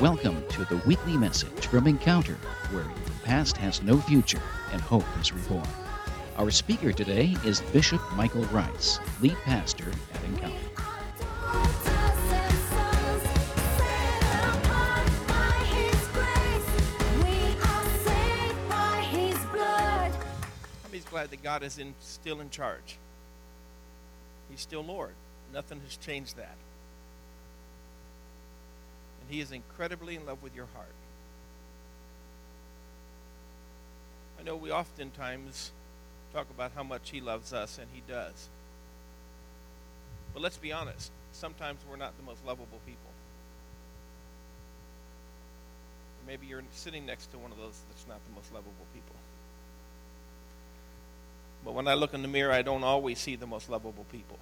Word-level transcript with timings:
Welcome 0.00 0.42
to 0.48 0.64
the 0.64 0.78
weekly 0.86 1.14
message 1.18 1.66
from 1.66 1.86
Encounter, 1.86 2.38
where 2.70 2.84
the 2.84 3.10
past 3.22 3.58
has 3.58 3.82
no 3.82 3.98
future 3.98 4.40
and 4.72 4.80
hope 4.80 5.04
is 5.20 5.30
reborn. 5.30 5.68
Our 6.38 6.50
speaker 6.50 6.90
today 6.90 7.36
is 7.44 7.60
Bishop 7.60 8.00
Michael 8.14 8.44
Rice, 8.44 8.98
lead 9.20 9.36
pastor 9.44 9.92
at 10.14 10.24
Encounter. 10.24 10.56
He's 20.90 21.04
glad 21.04 21.28
that 21.28 21.42
God 21.42 21.62
is 21.62 21.78
in, 21.78 21.92
still 22.00 22.40
in 22.40 22.48
charge. 22.48 22.96
He's 24.50 24.62
still 24.62 24.82
Lord. 24.82 25.12
Nothing 25.52 25.78
has 25.84 25.98
changed 25.98 26.38
that. 26.38 26.56
He 29.30 29.40
is 29.40 29.52
incredibly 29.52 30.16
in 30.16 30.26
love 30.26 30.42
with 30.42 30.56
your 30.56 30.66
heart. 30.74 30.92
I 34.40 34.42
know 34.42 34.56
we 34.56 34.72
oftentimes 34.72 35.70
talk 36.34 36.48
about 36.50 36.72
how 36.74 36.82
much 36.82 37.10
He 37.10 37.20
loves 37.20 37.52
us, 37.52 37.78
and 37.78 37.86
He 37.92 38.02
does. 38.08 38.48
But 40.34 40.42
let's 40.42 40.56
be 40.56 40.72
honest, 40.72 41.12
sometimes 41.32 41.80
we're 41.88 41.96
not 41.96 42.16
the 42.18 42.24
most 42.24 42.44
lovable 42.44 42.80
people. 42.84 43.10
Maybe 46.26 46.46
you're 46.46 46.62
sitting 46.72 47.06
next 47.06 47.30
to 47.32 47.38
one 47.38 47.52
of 47.52 47.58
those 47.58 47.78
that's 47.88 48.06
not 48.08 48.18
the 48.28 48.34
most 48.34 48.52
lovable 48.52 48.86
people. 48.94 49.16
But 51.64 51.74
when 51.74 51.88
I 51.88 51.94
look 51.94 52.14
in 52.14 52.22
the 52.22 52.28
mirror, 52.28 52.52
I 52.52 52.62
don't 52.62 52.84
always 52.84 53.18
see 53.18 53.36
the 53.36 53.46
most 53.46 53.68
lovable 53.68 54.06
people. 54.10 54.38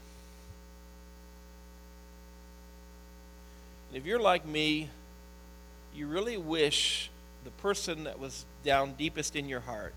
And 3.89 3.97
if 3.97 4.07
you're 4.07 4.21
like 4.21 4.47
me, 4.47 4.91
you 5.95 6.07
really 6.07 6.37
wish 6.37 7.11
the 7.45 7.51
person 7.51 8.05
that 8.05 8.19
was 8.19 8.45
down 8.65 8.93
deepest 8.93 9.37
in 9.37 9.49
your 9.49 9.61
heart 9.61 9.95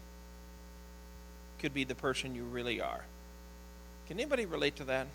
could 1.59 1.73
be 1.73 1.84
the 1.84 1.95
person 1.95 2.34
you 2.34 2.44
really 2.44 2.81
are. 2.81 3.02
Can 4.08 4.19
anybody 4.19 4.45
relate 4.45 4.75
to 4.78 4.84
that? 4.86 5.08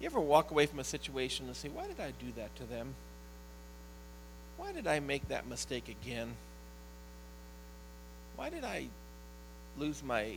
You 0.00 0.06
ever 0.06 0.20
walk 0.20 0.50
away 0.50 0.66
from 0.66 0.78
a 0.78 0.84
situation 0.84 1.46
and 1.46 1.56
say, 1.56 1.68
Why 1.68 1.86
did 1.86 2.00
I 2.00 2.12
do 2.20 2.26
that 2.36 2.54
to 2.56 2.64
them? 2.64 2.94
Why 4.58 4.72
did 4.72 4.86
I 4.86 5.00
make 5.00 5.28
that 5.28 5.46
mistake 5.46 5.88
again? 5.88 6.34
Why 8.36 8.50
did 8.50 8.64
I 8.64 8.88
lose 9.78 10.02
my 10.02 10.36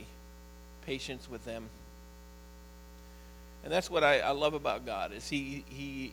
patience 0.86 1.28
with 1.30 1.44
them. 1.44 1.68
And 3.62 3.72
that's 3.72 3.90
what 3.90 4.02
I, 4.02 4.20
I, 4.20 4.30
love 4.30 4.54
about 4.54 4.86
God 4.86 5.12
is 5.12 5.28
he 5.28 5.64
he 5.68 6.12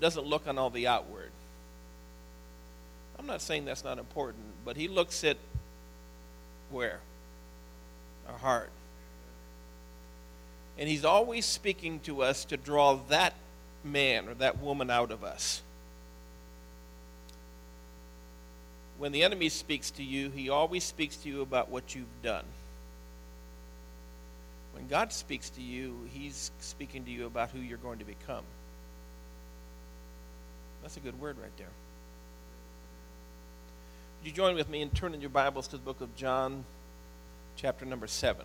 doesn't 0.00 0.26
look 0.26 0.48
on 0.48 0.58
all 0.58 0.70
the 0.70 0.86
outward. 0.86 1.30
I'm 3.18 3.26
not 3.26 3.42
saying 3.42 3.64
that's 3.64 3.84
not 3.84 3.98
important, 3.98 4.44
but 4.64 4.76
he 4.76 4.88
looks 4.88 5.24
at 5.24 5.36
where? 6.70 7.00
Our 8.28 8.38
heart. 8.38 8.70
And 10.78 10.88
he's 10.88 11.04
always 11.04 11.46
speaking 11.46 12.00
to 12.00 12.22
us 12.22 12.44
to 12.46 12.56
draw 12.56 12.96
that 13.08 13.34
man 13.84 14.28
or 14.28 14.34
that 14.34 14.58
woman 14.58 14.90
out 14.90 15.10
of 15.12 15.22
us. 15.22 15.62
when 18.98 19.12
the 19.12 19.22
enemy 19.22 19.48
speaks 19.48 19.90
to 19.92 20.02
you, 20.02 20.30
he 20.30 20.48
always 20.48 20.84
speaks 20.84 21.16
to 21.16 21.28
you 21.28 21.42
about 21.42 21.68
what 21.68 21.94
you've 21.94 22.22
done. 22.22 22.44
When 24.74 24.88
God 24.88 25.12
speaks 25.12 25.50
to 25.50 25.62
you, 25.62 25.96
he's 26.12 26.50
speaking 26.58 27.04
to 27.04 27.10
you 27.10 27.26
about 27.26 27.50
who 27.50 27.60
you're 27.60 27.78
going 27.78 28.00
to 28.00 28.04
become. 28.04 28.44
That's 30.82 30.96
a 30.96 31.00
good 31.00 31.18
word 31.18 31.38
right 31.40 31.56
there. 31.56 31.68
Would 34.20 34.28
you 34.28 34.32
join 34.32 34.54
with 34.56 34.68
me 34.68 34.82
in 34.82 34.90
turning 34.90 35.20
your 35.20 35.30
Bibles 35.30 35.68
to 35.68 35.76
the 35.76 35.82
book 35.82 36.00
of 36.00 36.14
John, 36.16 36.64
chapter 37.56 37.84
number 37.84 38.06
7. 38.06 38.44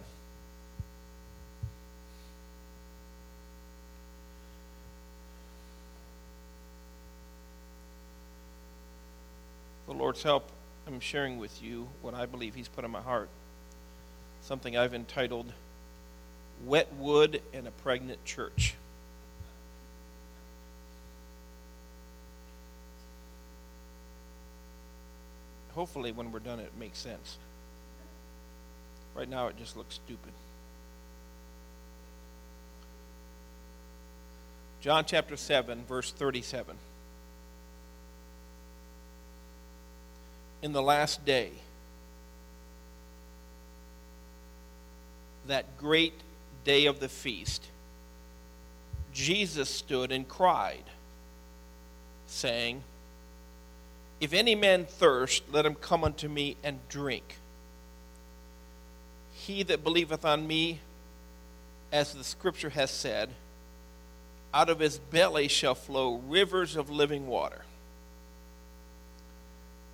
the 9.88 9.96
Lord's 9.96 10.22
help, 10.22 10.48
I'm 10.86 11.00
sharing 11.00 11.40
with 11.40 11.64
you 11.64 11.88
what 12.04 12.14
I 12.14 12.28
believe 12.28 12.54
He's 12.54 12.68
put 12.68 12.86
in 12.86 12.92
my 12.92 13.02
heart. 13.02 13.28
Something 14.42 14.78
I've 14.78 14.94
entitled 14.94 15.52
Wet 16.66 16.94
Wood 16.96 17.42
and 17.54 17.68
a 17.68 17.72
Pregnant 17.72 18.24
Church. 18.26 18.76
Hopefully, 25.74 26.12
when 26.12 26.32
we're 26.32 26.40
done, 26.40 26.60
it 26.60 26.72
makes 26.78 27.00
sense. 27.00 27.38
Right 29.16 29.30
now, 29.30 29.48
it 29.48 29.58
just 29.58 29.78
looks 29.78 29.96
stupid. 29.96 30.34
John 34.82 35.06
chapter 35.06 35.38
7, 35.38 35.84
verse 35.88 36.12
37. 36.12 36.76
in 40.62 40.74
the 40.74 40.82
last 40.82 41.26
day. 41.26 41.52
That 45.48 45.78
great 45.78 46.14
day 46.64 46.86
of 46.86 47.00
the 47.00 47.10
feast, 47.10 47.66
Jesus 49.14 49.70
stood 49.70 50.12
and 50.12 50.28
cried, 50.28 50.84
saying, 52.28 52.84
If 54.20 54.34
any 54.34 54.56
man 54.56 54.86
thirst, 54.86 55.44
let 55.52 55.66
him 55.66 55.76
come 55.76 56.04
unto 56.04 56.28
me 56.28 56.58
and 56.64 56.80
drink. 56.90 57.36
He 59.34 59.64
that 59.64 59.84
believeth 59.84 60.26
on 60.26 60.48
me, 60.48 60.80
as 61.92 62.14
the 62.14 62.24
scripture 62.24 62.70
has 62.70 62.92
said, 62.92 63.30
out 64.54 64.70
of 64.70 64.80
his 64.80 64.98
belly 64.98 65.48
shall 65.48 65.76
flow 65.76 66.22
rivers 66.28 66.76
of 66.76 66.90
living 66.90 67.28
water. 67.28 67.62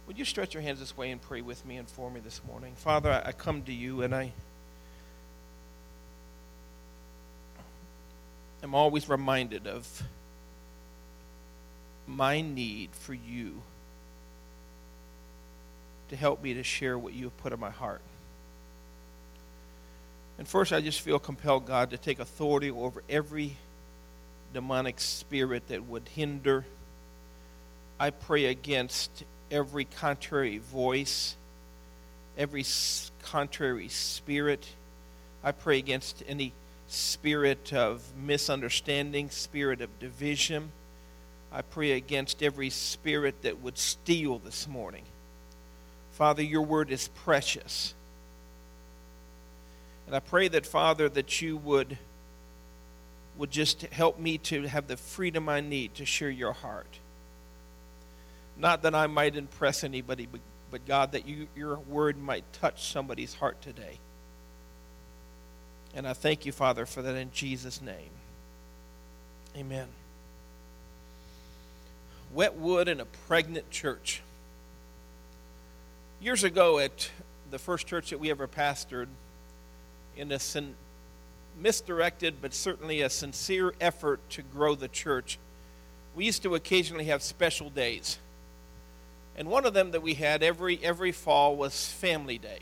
Would 0.08 0.18
you 0.18 0.26
stretch 0.26 0.54
your 0.54 0.62
hands 0.62 0.80
this 0.80 0.96
way 0.96 1.12
and 1.12 1.22
pray 1.22 1.42
with 1.42 1.66
me 1.66 1.78
and 1.78 1.88
for 1.88 2.12
me 2.12 2.20
this 2.20 2.42
morning? 2.48 2.74
Father, 2.76 3.22
I 3.26 3.32
come 3.32 3.64
to 3.64 3.74
you 3.74 4.04
and 4.04 4.14
I 4.14 4.34
am 8.66 8.74
always 8.74 9.08
reminded 9.08 9.68
of 9.68 10.04
my 12.08 12.42
need 12.42 12.90
for 12.94 13.14
you 13.14 13.62
to 16.10 16.16
help 16.16 16.42
me 16.42 16.56
to 16.56 16.64
share 16.64 16.98
what 16.98 17.14
you 17.14 17.26
have 17.26 17.38
put 17.38 17.54
in 17.54 17.60
my 17.60 17.70
heart. 17.70 18.02
And 20.40 20.48
first, 20.48 20.74
I 20.74 20.82
just 20.82 21.02
feel 21.02 21.20
compelled, 21.20 21.68
God, 21.68 21.92
to 21.92 21.98
take 21.98 22.20
authority 22.20 22.72
over 22.72 23.04
every 23.08 23.56
demonic 24.52 25.00
spirit 25.00 25.68
that 25.68 25.86
would 25.86 26.08
hinder. 26.16 26.66
I 28.00 28.10
pray 28.10 28.46
against 28.46 29.12
every 29.52 29.86
contrary 29.86 30.58
voice, 30.58 31.36
every 32.36 32.66
contrary 33.22 33.90
spirit. 33.90 34.68
I 35.44 35.52
pray 35.52 35.78
against 35.78 36.24
any 36.28 36.52
spirit 36.88 37.74
of 37.74 38.02
misunderstanding, 38.16 39.30
spirit 39.30 39.82
of 39.82 40.00
division. 40.00 40.72
I 41.52 41.62
pray 41.62 41.94
against 41.94 42.44
every 42.44 42.70
spirit 42.70 43.42
that 43.44 43.62
would 43.62 43.78
steal 43.78 44.40
this 44.40 44.68
morning. 44.68 45.04
Father, 46.12 46.44
your 46.44 46.62
word 46.62 46.92
is 46.92 47.08
precious. 47.10 47.94
And 50.08 50.16
I 50.16 50.20
pray 50.20 50.48
that, 50.48 50.66
Father, 50.66 51.10
that 51.10 51.42
you 51.42 51.58
would, 51.58 51.98
would 53.38 53.52
just 53.52 53.82
help 53.82 54.20
me 54.20 54.38
to 54.40 54.68
have 54.68 54.88
the 54.88 54.98
freedom 54.98 55.50
I 55.50 55.62
need 55.62 55.96
to 55.96 56.06
share 56.06 56.30
your 56.30 56.54
heart. 56.54 57.00
Not 58.58 58.84
that 58.84 58.96
I 58.96 59.08
might 59.08 59.36
impress 59.36 59.84
anybody, 59.84 60.28
but, 60.32 60.42
but 60.72 60.86
God, 60.86 61.12
that 61.14 61.28
you, 61.28 61.48
your 61.56 61.78
word 61.78 62.18
might 62.18 62.46
touch 62.54 62.92
somebody's 62.92 63.34
heart 63.34 63.62
today. 63.62 64.00
And 65.96 66.06
I 66.06 66.14
thank 66.14 66.46
you, 66.46 66.52
Father, 66.52 66.86
for 66.86 67.02
that 67.02 67.16
in 67.16 67.32
Jesus' 67.32 67.82
name. 67.82 68.12
Amen. 69.56 69.88
Wet 72.34 72.56
wood 72.56 72.90
in 72.90 73.00
a 73.00 73.06
pregnant 73.06 73.72
church. 73.72 74.22
Years 76.20 76.44
ago, 76.44 76.80
at 76.80 77.10
the 77.50 77.58
first 77.58 77.88
church 77.88 78.10
that 78.10 78.20
we 78.20 78.30
ever 78.30 78.48
pastored, 78.48 79.08
in 80.18 80.32
a 80.32 80.40
sin- 80.40 80.76
misdirected 81.58 82.36
but 82.42 82.54
certainly 82.54 83.02
a 83.02 83.10
sincere 83.10 83.74
effort 83.80 84.20
to 84.32 84.42
grow 84.42 84.76
the 84.76 84.90
church, 84.90 85.40
we 86.14 86.26
used 86.26 86.44
to 86.44 86.56
occasionally 86.56 87.06
have 87.06 87.24
special 87.24 87.70
days. 87.70 88.18
And 89.38 89.50
one 89.50 89.66
of 89.66 89.74
them 89.74 89.92
that 89.92 90.02
we 90.02 90.16
had 90.16 90.44
every 90.44 90.80
every 90.84 91.12
fall 91.12 91.56
was 91.56 91.90
Family 91.90 92.38
Day. 92.38 92.60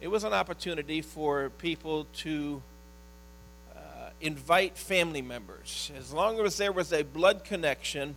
It 0.00 0.08
was 0.08 0.24
an 0.24 0.34
opportunity 0.34 1.00
for 1.00 1.50
people 1.58 2.06
to 2.18 2.62
uh, 3.74 4.10
invite 4.20 4.76
family 4.76 5.22
members. 5.22 5.90
As 5.96 6.12
long 6.12 6.38
as 6.40 6.58
there 6.58 6.72
was 6.72 6.92
a 6.92 7.02
blood 7.02 7.44
connection, 7.44 8.16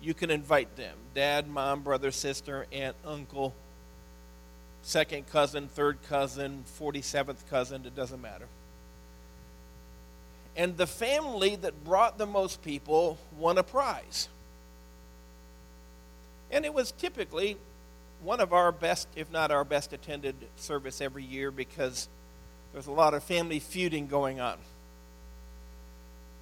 you 0.00 0.14
can 0.14 0.30
invite 0.30 0.74
them 0.76 0.96
dad, 1.14 1.48
mom, 1.48 1.82
brother, 1.82 2.10
sister, 2.10 2.66
aunt, 2.72 2.96
uncle, 3.04 3.54
second 4.82 5.28
cousin, 5.30 5.68
third 5.68 5.98
cousin, 6.08 6.64
47th 6.80 7.48
cousin, 7.50 7.84
it 7.84 7.94
doesn't 7.94 8.20
matter. 8.20 8.46
And 10.56 10.76
the 10.76 10.86
family 10.86 11.56
that 11.56 11.84
brought 11.84 12.18
the 12.18 12.26
most 12.26 12.62
people 12.62 13.18
won 13.38 13.58
a 13.58 13.62
prize. 13.62 14.28
And 16.50 16.64
it 16.64 16.74
was 16.74 16.92
typically 16.92 17.56
one 18.22 18.40
of 18.40 18.52
our 18.52 18.72
best, 18.72 19.08
if 19.16 19.30
not 19.30 19.50
our 19.50 19.64
best 19.64 19.92
attended 19.92 20.34
service 20.56 21.00
every 21.00 21.24
year 21.24 21.50
because 21.50 22.08
there's 22.72 22.86
a 22.86 22.92
lot 22.92 23.14
of 23.14 23.22
family 23.22 23.58
feuding 23.58 24.06
going 24.06 24.40
on. 24.40 24.58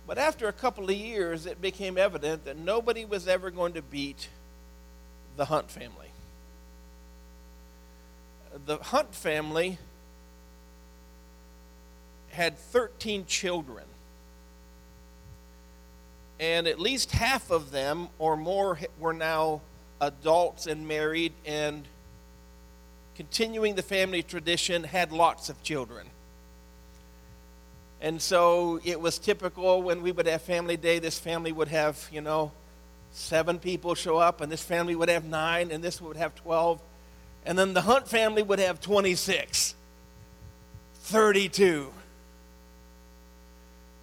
But 0.06 0.18
after 0.18 0.48
a 0.48 0.52
couple 0.52 0.84
of 0.84 0.96
years, 0.96 1.46
it 1.46 1.60
became 1.60 1.96
evident 1.96 2.44
that 2.44 2.58
nobody 2.58 3.04
was 3.04 3.28
ever 3.28 3.50
going 3.50 3.74
to 3.74 3.82
beat 3.82 4.28
the 5.36 5.44
Hunt 5.46 5.70
family. 5.70 6.08
The 8.66 8.78
Hunt 8.78 9.14
family 9.14 9.78
had 12.30 12.58
13 12.58 13.26
children. 13.26 13.84
And 16.38 16.66
at 16.66 16.80
least 16.80 17.12
half 17.12 17.50
of 17.50 17.70
them 17.70 18.08
or 18.18 18.36
more 18.36 18.78
were 18.98 19.12
now 19.12 19.60
adults 20.00 20.66
and 20.66 20.88
married 20.88 21.32
and 21.44 21.84
continuing 23.16 23.74
the 23.74 23.82
family 23.82 24.22
tradition 24.22 24.84
had 24.84 25.12
lots 25.12 25.48
of 25.48 25.62
children. 25.62 26.06
And 28.00 28.20
so 28.20 28.80
it 28.82 28.98
was 28.98 29.18
typical 29.18 29.82
when 29.82 30.02
we 30.02 30.10
would 30.10 30.26
have 30.26 30.40
family 30.40 30.78
day, 30.78 30.98
this 31.00 31.18
family 31.18 31.52
would 31.52 31.68
have, 31.68 32.08
you 32.10 32.22
know, 32.22 32.50
seven 33.12 33.58
people 33.58 33.94
show 33.94 34.16
up, 34.16 34.40
and 34.40 34.50
this 34.50 34.62
family 34.62 34.94
would 34.94 35.10
have 35.10 35.24
nine, 35.24 35.70
and 35.70 35.84
this 35.84 36.00
would 36.00 36.16
have 36.16 36.34
12. 36.36 36.80
And 37.44 37.58
then 37.58 37.74
the 37.74 37.82
Hunt 37.82 38.08
family 38.08 38.42
would 38.42 38.58
have 38.58 38.80
26, 38.80 39.74
32. 40.94 41.92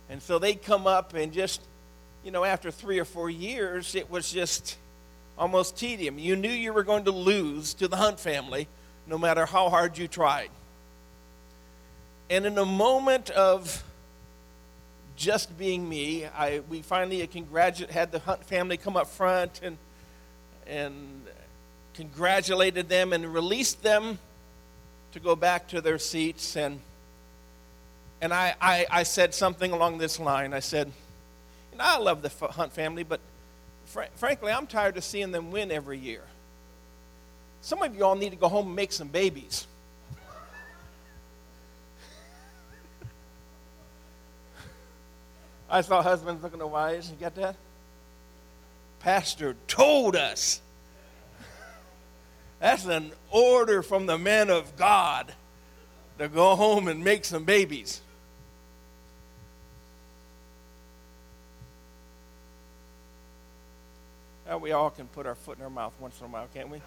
And 0.09 0.21
so 0.21 0.37
they'd 0.37 0.61
come 0.61 0.85
up, 0.85 1.15
and 1.15 1.33
just, 1.33 1.61
you 2.23 2.29
know, 2.29 2.43
after 2.43 2.69
three 2.69 2.99
or 2.99 3.05
four 3.05 3.29
years, 3.31 3.95
it 3.95 4.11
was 4.11 4.31
just 4.31 4.77
almost 5.37 5.77
tedium. 5.77 6.17
You 6.17 6.35
knew 6.35 6.49
you 6.49 6.73
were 6.73 6.83
going 6.83 7.05
to 7.05 7.11
lose 7.11 7.73
to 7.75 7.87
the 7.87 7.97
Hunt 7.97 8.19
family 8.19 8.67
no 9.05 9.17
matter 9.17 9.45
how 9.45 9.69
hard 9.69 9.97
you 9.97 10.07
tried. 10.07 10.49
And 12.29 12.45
in 12.45 12.57
a 12.57 12.65
moment 12.65 13.29
of 13.29 13.83
just 15.15 15.57
being 15.57 15.87
me, 15.87 16.25
I, 16.25 16.61
we 16.69 16.81
finally 16.81 17.25
congratulate, 17.27 17.91
had 17.91 18.11
the 18.11 18.19
Hunt 18.19 18.43
family 18.43 18.77
come 18.77 18.97
up 18.97 19.07
front 19.07 19.61
and, 19.63 19.77
and 20.65 21.25
congratulated 21.93 22.89
them 22.89 23.13
and 23.13 23.33
released 23.33 23.81
them 23.81 24.19
to 25.13 25.19
go 25.19 25.35
back 25.35 25.69
to 25.69 25.81
their 25.81 25.97
seats. 25.97 26.57
And, 26.57 26.79
and 28.21 28.33
I, 28.33 28.55
I, 28.59 28.85
I 28.91 29.03
said 29.03 29.33
something 29.33 29.71
along 29.71 29.99
this 29.99 30.19
line. 30.19 30.53
I 30.53 30.59
said, 30.59 30.91
know, 31.77 31.83
I 31.85 31.97
love 31.97 32.21
the 32.21 32.29
Hunt 32.47 32.73
family, 32.73 33.03
but 33.03 33.19
fr- 33.87 34.03
frankly, 34.15 34.51
I'm 34.51 34.67
tired 34.67 34.95
of 34.97 35.03
seeing 35.03 35.31
them 35.31 35.51
win 35.51 35.71
every 35.71 35.97
year. 35.97 36.21
Some 37.61 37.81
of 37.81 37.95
you 37.95 38.05
all 38.05 38.15
need 38.15 38.29
to 38.29 38.35
go 38.35 38.47
home 38.47 38.67
and 38.67 38.75
make 38.75 38.91
some 38.91 39.07
babies. 39.07 39.65
I 45.69 45.81
saw 45.81 46.01
husbands 46.01 46.41
looking 46.43 46.61
at 46.61 46.69
wives. 46.69 47.09
You 47.09 47.17
get 47.17 47.35
that? 47.35 47.55
Pastor 48.99 49.55
told 49.67 50.15
us. 50.15 50.61
That's 52.59 52.85
an 52.85 53.11
order 53.29 53.83
from 53.83 54.05
the 54.05 54.17
man 54.17 54.49
of 54.49 54.77
God 54.77 55.33
to 56.17 56.27
go 56.27 56.55
home 56.55 56.87
and 56.87 57.03
make 57.03 57.25
some 57.25 57.43
babies. 57.43 58.01
Now 64.47 64.57
we 64.57 64.71
all 64.71 64.89
can 64.89 65.07
put 65.07 65.25
our 65.25 65.35
foot 65.35 65.57
in 65.57 65.63
our 65.63 65.69
mouth 65.69 65.93
once 65.99 66.19
in 66.19 66.25
a 66.25 66.29
while, 66.29 66.47
can't 66.53 66.69
we? 66.69 66.81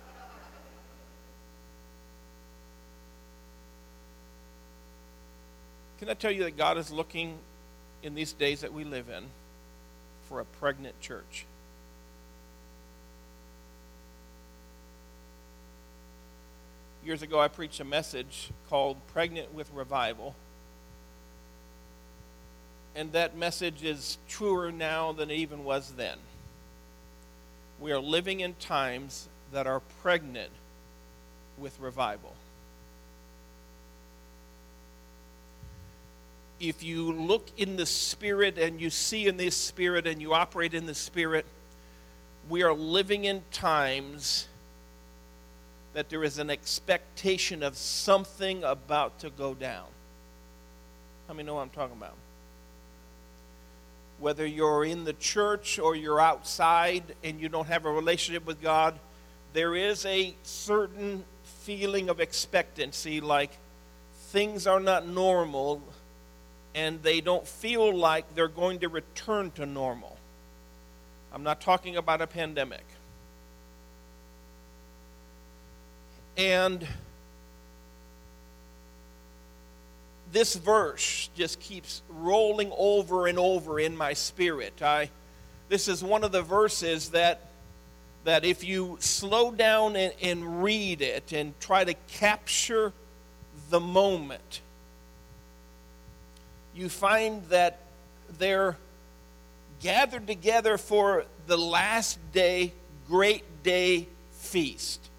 Can 5.99 6.09
I 6.09 6.15
tell 6.15 6.31
you 6.31 6.45
that 6.45 6.57
God 6.57 6.79
is 6.79 6.91
looking 6.91 7.39
in 8.03 8.15
these 8.15 8.33
days 8.33 8.63
that 8.63 8.73
we 8.73 8.85
live 8.85 9.09
in 9.09 9.25
for 10.29 10.41
a 10.41 10.45
pregnant 10.45 10.99
church. 11.01 11.45
Years 17.05 17.23
ago, 17.23 17.41
I 17.41 17.49
preached 17.49 17.81
a 17.81 17.85
message 17.85 18.51
called 18.69 18.97
Pregnant 19.13 19.53
with 19.55 19.71
Revival. 19.75 20.35
And 22.95 23.13
that 23.13 23.37
message 23.37 23.83
is 23.83 24.19
truer 24.29 24.71
now 24.71 25.13
than 25.13 25.31
it 25.31 25.35
even 25.35 25.65
was 25.65 25.93
then. 25.97 26.19
We 27.81 27.93
are 27.93 27.99
living 27.99 28.41
in 28.41 28.55
times 28.55 29.29
that 29.53 29.67
are 29.67 29.81
pregnant 30.03 30.53
with 31.59 31.79
revival. 31.81 32.35
if 36.61 36.83
you 36.83 37.11
look 37.11 37.49
in 37.57 37.77
the 37.77 37.87
Spirit 37.87 38.59
and 38.59 38.81
you 38.81 38.91
see 38.91 39.27
in 39.27 39.39
the 39.39 39.51
Spirit 39.51 40.07
and 40.07 40.21
you 40.21 40.35
operate 40.35 40.75
in 40.75 40.85
the 40.87 40.95
Spirit, 40.95 41.47
we 42.49 42.63
are 42.63 42.75
living 42.75 43.25
in 43.25 43.43
times 43.51 44.47
that 45.95 46.11
there 46.11 46.23
is 46.23 46.39
an 46.39 46.51
expectation 46.51 47.63
of 47.63 47.77
something 47.77 48.63
about 48.63 49.19
to 49.21 49.31
go 49.31 49.55
down. 49.55 49.87
How 51.27 51.35
many 51.35 51.47
know 51.47 51.55
what 51.55 51.63
I'm 51.63 51.71
talking 51.71 51.97
about? 51.97 52.15
Whether 54.21 54.47
you're 54.47 54.85
in 54.85 55.05
the 55.05 55.15
church 55.15 55.79
or 55.79 55.97
you're 55.97 56.21
outside 56.21 57.03
and 57.25 57.41
you 57.41 57.49
don't 57.49 57.67
have 57.67 57.87
a 57.87 57.91
relationship 57.91 58.47
with 58.47 58.61
God, 58.63 58.99
there 59.55 59.75
is 59.75 60.07
a 60.07 60.35
certain 60.43 61.25
feeling 61.43 62.09
of 62.09 62.21
expectancy 62.21 63.21
like 63.21 63.51
things 64.29 64.67
are 64.67 64.79
not 64.79 65.07
normal 65.07 65.83
and 66.75 67.03
they 67.03 67.21
don't 67.21 67.47
feel 67.47 67.93
like 67.95 68.35
they're 68.35 68.47
going 68.47 68.79
to 68.81 68.89
return 68.89 69.51
to 69.53 69.67
normal. 69.67 70.17
I'm 71.33 71.43
not 71.43 71.61
talking 71.61 71.97
about 71.97 72.21
a 72.21 72.27
pandemic. 72.27 72.85
And 76.37 76.87
this 80.33 80.55
verse 80.55 81.29
just 81.35 81.61
keeps 81.61 82.03
rolling 82.09 82.73
over 82.77 83.27
and 83.27 83.39
over 83.39 83.81
in 83.81 83.97
my 83.97 84.13
spirit. 84.13 84.81
I, 84.83 85.11
this 85.69 85.89
is 85.89 86.03
one 86.03 86.25
of 86.25 86.33
the 86.33 86.43
verses 86.43 87.11
that, 87.11 87.51
that 88.25 88.45
if 88.45 88.63
you 88.63 88.97
slow 89.01 89.51
down 89.51 89.97
and, 89.97 90.13
and 90.23 90.63
read 90.63 91.03
it 91.03 91.33
and 91.33 91.59
try 91.61 91.85
to 91.85 91.95
capture 92.09 92.93
the 93.71 93.81
moment, 93.81 94.61
you 96.75 96.89
find 96.89 97.45
that 97.49 97.81
they're 98.39 98.77
gathered 99.81 100.27
together 100.27 100.79
for 100.79 101.25
the 101.47 101.57
last 101.57 102.19
day, 102.33 102.73
great 103.09 103.63
day 103.63 104.07
feast. 104.31 105.10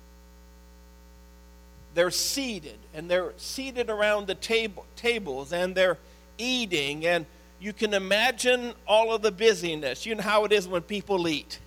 They're 1.93 2.12
seated, 2.12 2.79
and 2.93 3.10
they're 3.10 3.33
seated 3.38 3.89
around 3.89 4.27
the 4.27 4.36
table, 4.36 4.86
tables, 4.95 5.51
and 5.51 5.75
they're 5.75 5.98
eating, 6.38 7.05
and 7.05 7.25
you 7.60 7.74
can 7.74 7.93
imagine 7.93 8.74
all 8.88 9.13
of 9.13 9.21
the 9.21 9.31
busyness. 9.31 10.05
You 10.05 10.15
know 10.15 10.24
how 10.24 10.45
it 10.45 10.51
is 10.51 10.67
when 10.67 10.81
people 10.81 11.27
eat. 11.27 11.60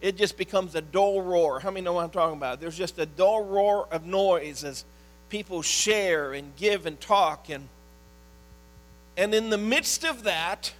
It 0.00 0.16
just 0.16 0.36
becomes 0.36 0.74
a 0.74 0.80
dull 0.80 1.22
roar. 1.22 1.60
How 1.60 1.70
many 1.70 1.84
know 1.84 1.92
what 1.92 2.04
I'm 2.04 2.10
talking 2.10 2.36
about? 2.36 2.60
There's 2.60 2.76
just 2.76 2.98
a 2.98 3.06
dull 3.06 3.44
roar 3.44 3.86
of 3.90 4.04
noise 4.04 4.64
as 4.64 4.84
people 5.28 5.62
share 5.62 6.32
and 6.32 6.54
give 6.56 6.86
and 6.86 7.00
talk 7.00 7.48
and 7.48 7.68
and 9.20 9.34
in 9.34 9.50
the 9.50 9.58
midst 9.58 10.04
of 10.04 10.22
that, 10.22 10.72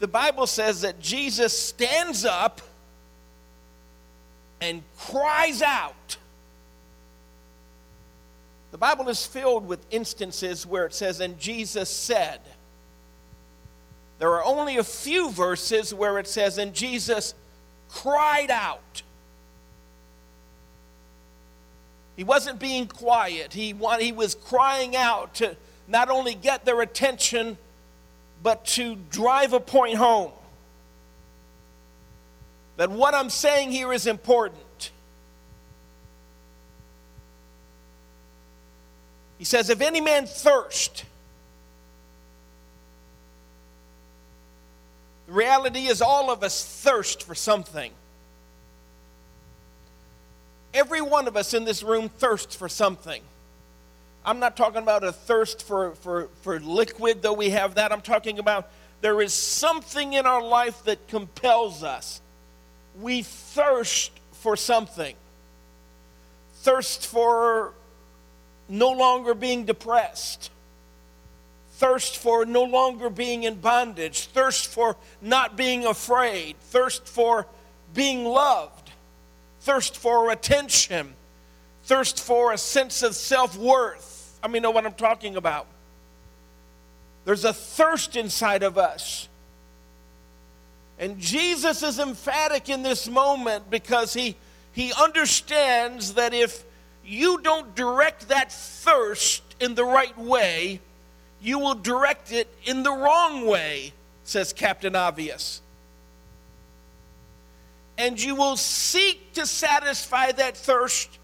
the 0.00 0.06
Bible 0.06 0.46
says 0.46 0.82
that 0.82 1.00
Jesus 1.00 1.58
stands 1.58 2.26
up 2.26 2.60
and 4.60 4.82
cries 4.98 5.62
out. 5.62 6.18
The 8.70 8.78
Bible 8.78 9.08
is 9.08 9.26
filled 9.26 9.66
with 9.66 9.84
instances 9.90 10.66
where 10.66 10.86
it 10.86 10.94
says, 10.94 11.20
and 11.20 11.38
Jesus 11.38 11.90
said. 11.90 12.40
There 14.18 14.32
are 14.34 14.44
only 14.44 14.76
a 14.76 14.84
few 14.84 15.30
verses 15.30 15.92
where 15.94 16.18
it 16.18 16.28
says, 16.28 16.58
and 16.58 16.74
Jesus 16.74 17.34
cried 17.88 18.50
out. 18.50 19.02
He 22.16 22.24
wasn't 22.24 22.58
being 22.58 22.86
quiet, 22.86 23.52
he, 23.52 23.74
he 23.98 24.12
was 24.12 24.34
crying 24.34 24.94
out 24.94 25.34
to 25.36 25.56
not 25.88 26.10
only 26.10 26.34
get 26.34 26.64
their 26.64 26.82
attention, 26.82 27.56
but 28.42 28.64
to 28.64 28.96
drive 29.10 29.52
a 29.52 29.60
point 29.60 29.96
home 29.96 30.32
that 32.76 32.90
what 32.90 33.14
I'm 33.14 33.28
saying 33.28 33.72
here 33.72 33.92
is 33.92 34.06
important. 34.06 34.62
He 39.40 39.46
says, 39.46 39.70
If 39.70 39.80
any 39.80 40.02
man 40.02 40.26
thirst, 40.26 41.06
the 45.26 45.32
reality 45.32 45.86
is 45.86 46.02
all 46.02 46.30
of 46.30 46.42
us 46.42 46.62
thirst 46.62 47.22
for 47.22 47.34
something. 47.34 47.90
Every 50.74 51.00
one 51.00 51.26
of 51.26 51.38
us 51.38 51.54
in 51.54 51.64
this 51.64 51.82
room 51.82 52.10
thirsts 52.10 52.54
for 52.54 52.68
something. 52.68 53.22
I'm 54.26 54.40
not 54.40 54.58
talking 54.58 54.82
about 54.82 55.04
a 55.04 55.12
thirst 55.12 55.62
for, 55.62 55.92
for, 55.92 56.28
for 56.42 56.60
liquid, 56.60 57.22
though 57.22 57.32
we 57.32 57.48
have 57.48 57.76
that. 57.76 57.92
I'm 57.92 58.02
talking 58.02 58.38
about 58.38 58.68
there 59.00 59.22
is 59.22 59.32
something 59.32 60.12
in 60.12 60.26
our 60.26 60.42
life 60.42 60.84
that 60.84 61.08
compels 61.08 61.82
us. 61.82 62.20
We 63.00 63.22
thirst 63.22 64.12
for 64.32 64.54
something. 64.54 65.16
Thirst 66.56 67.06
for 67.06 67.72
no 68.70 68.90
longer 68.90 69.34
being 69.34 69.64
depressed. 69.64 70.50
Thirst 71.72 72.18
for 72.18 72.44
no 72.44 72.62
longer 72.62 73.10
being 73.10 73.42
in 73.42 73.60
bondage. 73.60 74.26
Thirst 74.26 74.68
for 74.68 74.96
not 75.20 75.56
being 75.56 75.86
afraid. 75.86 76.56
Thirst 76.60 77.06
for 77.06 77.46
being 77.94 78.24
loved. 78.24 78.90
Thirst 79.60 79.96
for 79.96 80.30
attention. 80.30 81.14
Thirst 81.84 82.22
for 82.22 82.52
a 82.52 82.58
sense 82.58 83.02
of 83.02 83.14
self 83.14 83.56
worth 83.56 84.10
I 84.42 84.48
mean, 84.48 84.62
know 84.62 84.70
what 84.70 84.86
I'm 84.86 84.92
talking 84.92 85.36
about? 85.36 85.66
There's 87.24 87.44
a 87.44 87.52
thirst 87.52 88.16
inside 88.16 88.62
of 88.62 88.78
us. 88.78 89.28
And 90.98 91.18
Jesus 91.18 91.82
is 91.82 91.98
emphatic 91.98 92.68
in 92.68 92.82
this 92.82 93.08
moment 93.08 93.70
because 93.70 94.12
he, 94.12 94.36
he 94.72 94.92
understands 95.00 96.14
that 96.14 96.34
if 96.34 96.64
you 97.10 97.40
don't 97.40 97.74
direct 97.74 98.28
that 98.28 98.52
thirst 98.52 99.42
in 99.58 99.74
the 99.74 99.84
right 99.84 100.16
way, 100.16 100.80
you 101.42 101.58
will 101.58 101.74
direct 101.74 102.30
it 102.30 102.46
in 102.64 102.84
the 102.84 102.92
wrong 102.92 103.46
way, 103.46 103.92
says 104.22 104.52
Captain 104.52 104.94
Obvious. 104.94 105.60
And 107.98 108.22
you 108.22 108.36
will 108.36 108.56
seek 108.56 109.32
to 109.32 109.44
satisfy 109.44 110.30
that 110.32 110.56
thirst 110.56 111.18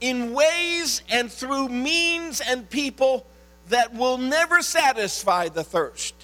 in 0.00 0.32
ways 0.32 1.02
and 1.10 1.30
through 1.30 1.68
means 1.68 2.40
and 2.40 2.68
people 2.68 3.26
that 3.68 3.94
will 3.94 4.16
never 4.16 4.62
satisfy 4.62 5.50
the 5.50 5.62
thirst. 5.62 6.14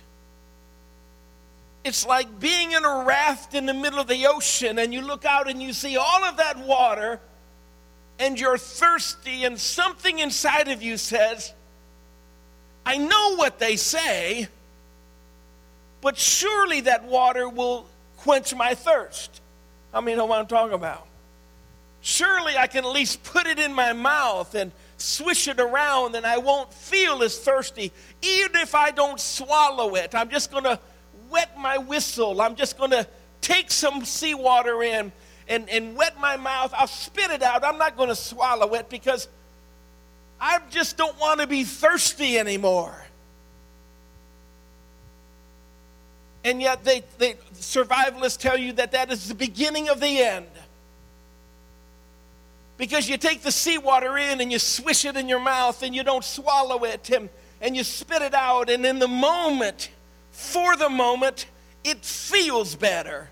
It's 1.84 2.06
like 2.06 2.40
being 2.40 2.72
in 2.72 2.86
a 2.86 3.04
raft 3.04 3.52
in 3.52 3.66
the 3.66 3.74
middle 3.74 3.98
of 3.98 4.06
the 4.06 4.26
ocean 4.26 4.78
and 4.78 4.94
you 4.94 5.02
look 5.02 5.26
out 5.26 5.50
and 5.50 5.62
you 5.62 5.74
see 5.74 5.98
all 5.98 6.24
of 6.24 6.38
that 6.38 6.58
water 6.60 7.20
and 8.18 8.38
you're 8.38 8.58
thirsty, 8.58 9.44
and 9.44 9.58
something 9.58 10.18
inside 10.18 10.68
of 10.68 10.82
you 10.82 10.96
says, 10.96 11.52
I 12.86 12.98
know 12.98 13.36
what 13.36 13.58
they 13.58 13.76
say, 13.76 14.48
but 16.00 16.18
surely 16.18 16.82
that 16.82 17.04
water 17.04 17.48
will 17.48 17.86
quench 18.18 18.54
my 18.54 18.74
thirst. 18.74 19.40
I 19.92 20.00
mean, 20.00 20.16
know 20.16 20.26
what 20.26 20.38
I'm 20.38 20.46
talking 20.46 20.74
about? 20.74 21.06
surely 22.04 22.56
I 22.56 22.66
can 22.66 22.84
at 22.84 22.90
least 22.90 23.24
put 23.24 23.46
it 23.46 23.58
in 23.58 23.72
my 23.72 23.94
mouth 23.94 24.54
and 24.54 24.70
swish 24.98 25.48
it 25.48 25.58
around 25.58 26.14
and 26.14 26.26
I 26.26 26.36
won't 26.36 26.72
feel 26.72 27.22
as 27.22 27.38
thirsty, 27.38 27.90
even 28.20 28.56
if 28.56 28.74
I 28.74 28.90
don't 28.90 29.18
swallow 29.18 29.94
it. 29.96 30.14
I'm 30.14 30.28
just 30.28 30.50
going 30.50 30.64
to 30.64 30.78
wet 31.30 31.58
my 31.58 31.78
whistle. 31.78 32.42
I'm 32.42 32.56
just 32.56 32.76
going 32.76 32.90
to 32.90 33.06
take 33.40 33.70
some 33.70 34.04
seawater 34.04 34.82
in 34.82 35.12
and, 35.48 35.68
and 35.68 35.96
wet 35.96 36.18
my 36.20 36.36
mouth. 36.36 36.72
I'll 36.76 36.86
spit 36.86 37.30
it 37.30 37.42
out. 37.42 37.64
I'm 37.64 37.78
not 37.78 37.96
going 37.96 38.08
to 38.08 38.16
swallow 38.16 38.74
it 38.74 38.88
because 38.88 39.28
I 40.40 40.60
just 40.70 40.96
don't 40.96 41.18
want 41.18 41.40
to 41.40 41.46
be 41.46 41.64
thirsty 41.64 42.38
anymore. 42.38 42.94
And 46.44 46.60
yet, 46.60 46.84
they, 46.84 47.02
they, 47.18 47.34
survivalists 47.54 48.38
tell 48.38 48.58
you 48.58 48.74
that 48.74 48.92
that 48.92 49.10
is 49.10 49.28
the 49.28 49.34
beginning 49.34 49.88
of 49.88 50.00
the 50.00 50.20
end. 50.20 50.46
Because 52.76 53.08
you 53.08 53.16
take 53.16 53.42
the 53.42 53.52
seawater 53.52 54.18
in 54.18 54.40
and 54.40 54.52
you 54.52 54.58
swish 54.58 55.04
it 55.04 55.16
in 55.16 55.28
your 55.28 55.40
mouth 55.40 55.82
and 55.82 55.94
you 55.94 56.02
don't 56.02 56.24
swallow 56.24 56.84
it 56.84 57.08
and, 57.10 57.30
and 57.60 57.74
you 57.74 57.82
spit 57.82 58.20
it 58.20 58.34
out, 58.34 58.68
and 58.68 58.84
in 58.84 58.98
the 58.98 59.08
moment, 59.08 59.88
for 60.30 60.76
the 60.76 60.90
moment, 60.90 61.46
it 61.82 62.04
feels 62.04 62.74
better. 62.74 63.30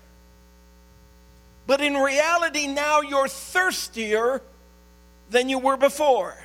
But 1.65 1.81
in 1.81 1.95
reality, 1.95 2.67
now 2.67 3.01
you're 3.01 3.27
thirstier 3.27 4.41
than 5.29 5.49
you 5.49 5.59
were 5.59 5.77
before. 5.77 6.35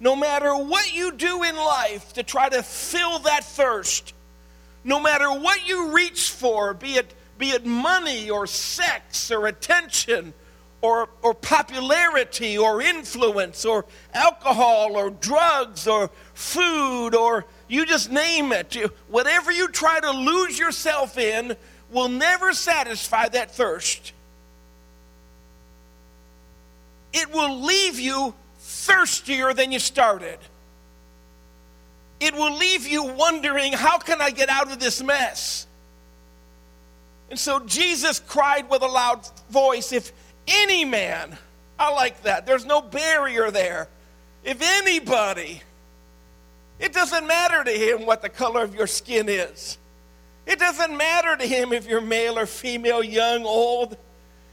No 0.00 0.14
matter 0.14 0.54
what 0.54 0.94
you 0.94 1.12
do 1.12 1.42
in 1.42 1.56
life 1.56 2.12
to 2.14 2.22
try 2.22 2.48
to 2.48 2.62
fill 2.62 3.18
that 3.20 3.44
thirst, 3.44 4.14
no 4.84 5.00
matter 5.00 5.28
what 5.32 5.66
you 5.66 5.92
reach 5.94 6.30
for, 6.30 6.74
be 6.74 6.94
it 6.94 7.14
be 7.38 7.50
it 7.50 7.64
money 7.64 8.28
or 8.30 8.46
sex 8.46 9.30
or 9.30 9.46
attention 9.46 10.34
or, 10.80 11.08
or 11.22 11.34
popularity 11.34 12.58
or 12.58 12.82
influence 12.82 13.64
or 13.64 13.84
alcohol 14.12 14.96
or 14.96 15.10
drugs 15.10 15.86
or 15.86 16.10
food 16.34 17.14
or 17.14 17.46
you 17.68 17.86
just 17.86 18.10
name 18.10 18.52
it. 18.52 18.74
Whatever 19.08 19.52
you 19.52 19.68
try 19.68 20.00
to 20.00 20.10
lose 20.10 20.58
yourself 20.58 21.18
in 21.18 21.56
will 21.90 22.08
never 22.08 22.52
satisfy 22.52 23.28
that 23.28 23.50
thirst. 23.50 24.12
It 27.12 27.32
will 27.32 27.60
leave 27.60 27.98
you 27.98 28.34
thirstier 28.58 29.54
than 29.54 29.72
you 29.72 29.78
started. 29.78 30.38
It 32.20 32.34
will 32.34 32.56
leave 32.56 32.86
you 32.86 33.04
wondering, 33.04 33.72
how 33.72 33.98
can 33.98 34.20
I 34.20 34.30
get 34.30 34.48
out 34.48 34.70
of 34.72 34.80
this 34.80 35.02
mess? 35.02 35.66
And 37.30 37.38
so 37.38 37.60
Jesus 37.60 38.20
cried 38.20 38.68
with 38.70 38.82
a 38.82 38.86
loud 38.86 39.28
voice, 39.50 39.92
If 39.92 40.12
any 40.46 40.84
man, 40.84 41.36
I 41.78 41.92
like 41.92 42.22
that, 42.22 42.46
there's 42.46 42.64
no 42.64 42.80
barrier 42.80 43.50
there. 43.50 43.88
If 44.42 44.60
anybody, 44.62 45.62
it 46.78 46.92
doesn't 46.92 47.26
matter 47.26 47.64
to 47.64 47.70
him 47.70 48.06
what 48.06 48.22
the 48.22 48.28
color 48.28 48.62
of 48.62 48.74
your 48.74 48.86
skin 48.86 49.28
is. 49.28 49.78
It 50.46 50.58
doesn't 50.58 50.96
matter 50.96 51.36
to 51.36 51.46
him 51.46 51.72
if 51.72 51.86
you're 51.86 52.00
male 52.00 52.38
or 52.38 52.46
female, 52.46 53.02
young, 53.02 53.44
old. 53.44 53.96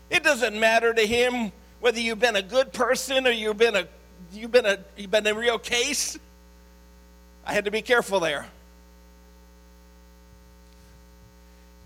It 0.09 0.23
doesn't 0.23 0.59
matter 0.59 0.93
to 0.93 1.05
him 1.05 1.51
whether 1.79 1.99
you've 1.99 2.19
been 2.19 2.35
a 2.35 2.41
good 2.41 2.73
person 2.73 3.27
or 3.27 3.31
you've 3.31 3.57
been 3.57 3.75
a 3.75 3.87
you've 4.33 4.51
been 4.51 4.65
a 4.65 4.79
you've 4.97 5.11
been 5.11 5.27
a 5.27 5.33
real 5.33 5.59
case. 5.59 6.17
I 7.45 7.53
had 7.53 7.65
to 7.65 7.71
be 7.71 7.81
careful 7.81 8.19
there. 8.19 8.47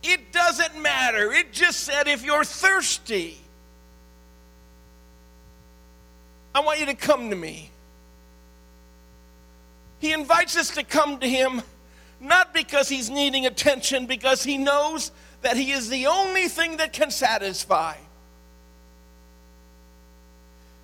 It 0.01 0.31
doesn't 0.31 0.81
matter. 0.81 1.31
It 1.31 1.51
just 1.51 1.81
said 1.81 2.07
if 2.07 2.23
you're 2.23 2.45
thirsty, 2.45 3.37
I 6.55 6.61
want 6.61 6.79
you 6.79 6.85
to 6.87 6.95
come 6.95 7.29
to 7.29 7.35
me. 7.35 7.69
He 9.99 10.13
invites 10.13 10.57
us 10.57 10.71
to 10.71 10.83
come 10.83 11.19
to 11.19 11.27
him 11.27 11.61
not 12.19 12.53
because 12.53 12.89
he's 12.89 13.09
needing 13.09 13.45
attention, 13.45 14.05
because 14.05 14.43
he 14.43 14.57
knows 14.57 15.11
that 15.41 15.55
he 15.55 15.71
is 15.71 15.89
the 15.89 16.07
only 16.07 16.47
thing 16.47 16.77
that 16.77 16.91
can 16.91 17.11
satisfy. 17.11 17.95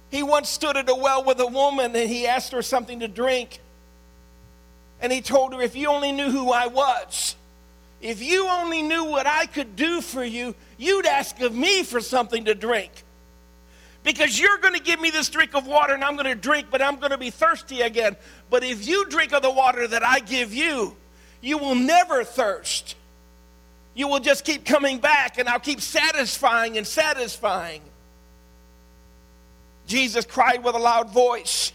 He 0.10 0.24
once 0.24 0.50
stood 0.50 0.77
at 0.77 0.89
a 0.89 0.95
well 0.95 1.24
with 1.24 1.39
a 1.39 1.48
woman 1.48 1.95
and 1.95 2.10
he 2.10 2.25
asked 2.25 2.53
her 2.53 2.62
something 2.62 3.01
to 3.01 3.07
drink. 3.07 3.60
And 5.01 5.12
he 5.12 5.22
told 5.22 5.53
her, 5.53 5.62
If 5.62 5.75
you 5.75 5.89
only 5.89 6.13
knew 6.13 6.31
who 6.31 6.51
I 6.51 6.67
was, 6.67 7.36
if 8.01 8.22
you 8.22 8.48
only 8.48 8.81
knew 8.81 9.03
what 9.05 9.27
I 9.27 9.45
could 9.45 9.75
do 9.75 10.00
for 10.00 10.24
you, 10.24 10.55
you'd 10.77 11.05
ask 11.05 11.41
of 11.41 11.53
me 11.53 11.84
for 11.84 12.00
something 12.00 12.45
to 12.45 12.55
drink. 12.55 12.91
Because 14.05 14.39
you're 14.39 14.59
going 14.59 14.75
to 14.75 14.79
give 14.79 15.01
me 15.01 15.09
this 15.09 15.29
drink 15.29 15.55
of 15.55 15.65
water 15.65 15.95
and 15.95 16.03
I'm 16.03 16.13
going 16.15 16.27
to 16.27 16.35
drink, 16.35 16.67
but 16.69 16.79
I'm 16.79 16.97
going 16.97 17.09
to 17.09 17.17
be 17.17 17.31
thirsty 17.31 17.81
again. 17.81 18.15
But 18.51 18.63
if 18.63 18.88
you 18.88 19.09
drink 19.09 19.33
of 19.33 19.41
the 19.41 19.50
water 19.50 19.88
that 19.88 20.05
I 20.05 20.19
give 20.19 20.53
you, 20.53 20.95
you 21.41 21.57
will 21.57 21.74
never 21.74 22.24
thirst. 22.24 22.95
You 23.95 24.07
will 24.07 24.19
just 24.19 24.45
keep 24.45 24.63
coming 24.63 25.00
back 25.00 25.39
and 25.39 25.50
I'll 25.50 25.59
keep 25.59 25.81
satisfying 25.81 26.77
and 26.77 26.85
satisfying. 26.85 27.81
Jesus 29.88 30.24
cried 30.24 30.63
with 30.63 30.75
a 30.75 30.79
loud 30.79 31.09
voice 31.09 31.74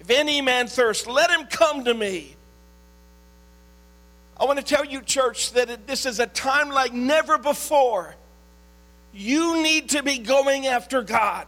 If 0.00 0.10
any 0.10 0.40
man 0.40 0.66
thirst, 0.66 1.06
let 1.06 1.30
him 1.30 1.46
come 1.46 1.84
to 1.84 1.94
me. 1.94 2.34
I 4.36 4.44
want 4.44 4.58
to 4.58 4.64
tell 4.64 4.84
you, 4.84 5.02
church, 5.02 5.52
that 5.52 5.86
this 5.86 6.04
is 6.04 6.18
a 6.18 6.26
time 6.26 6.70
like 6.70 6.92
never 6.92 7.38
before. 7.38 8.16
You 9.14 9.62
need 9.62 9.90
to 9.90 10.02
be 10.02 10.18
going 10.18 10.66
after 10.66 11.02
God. 11.02 11.46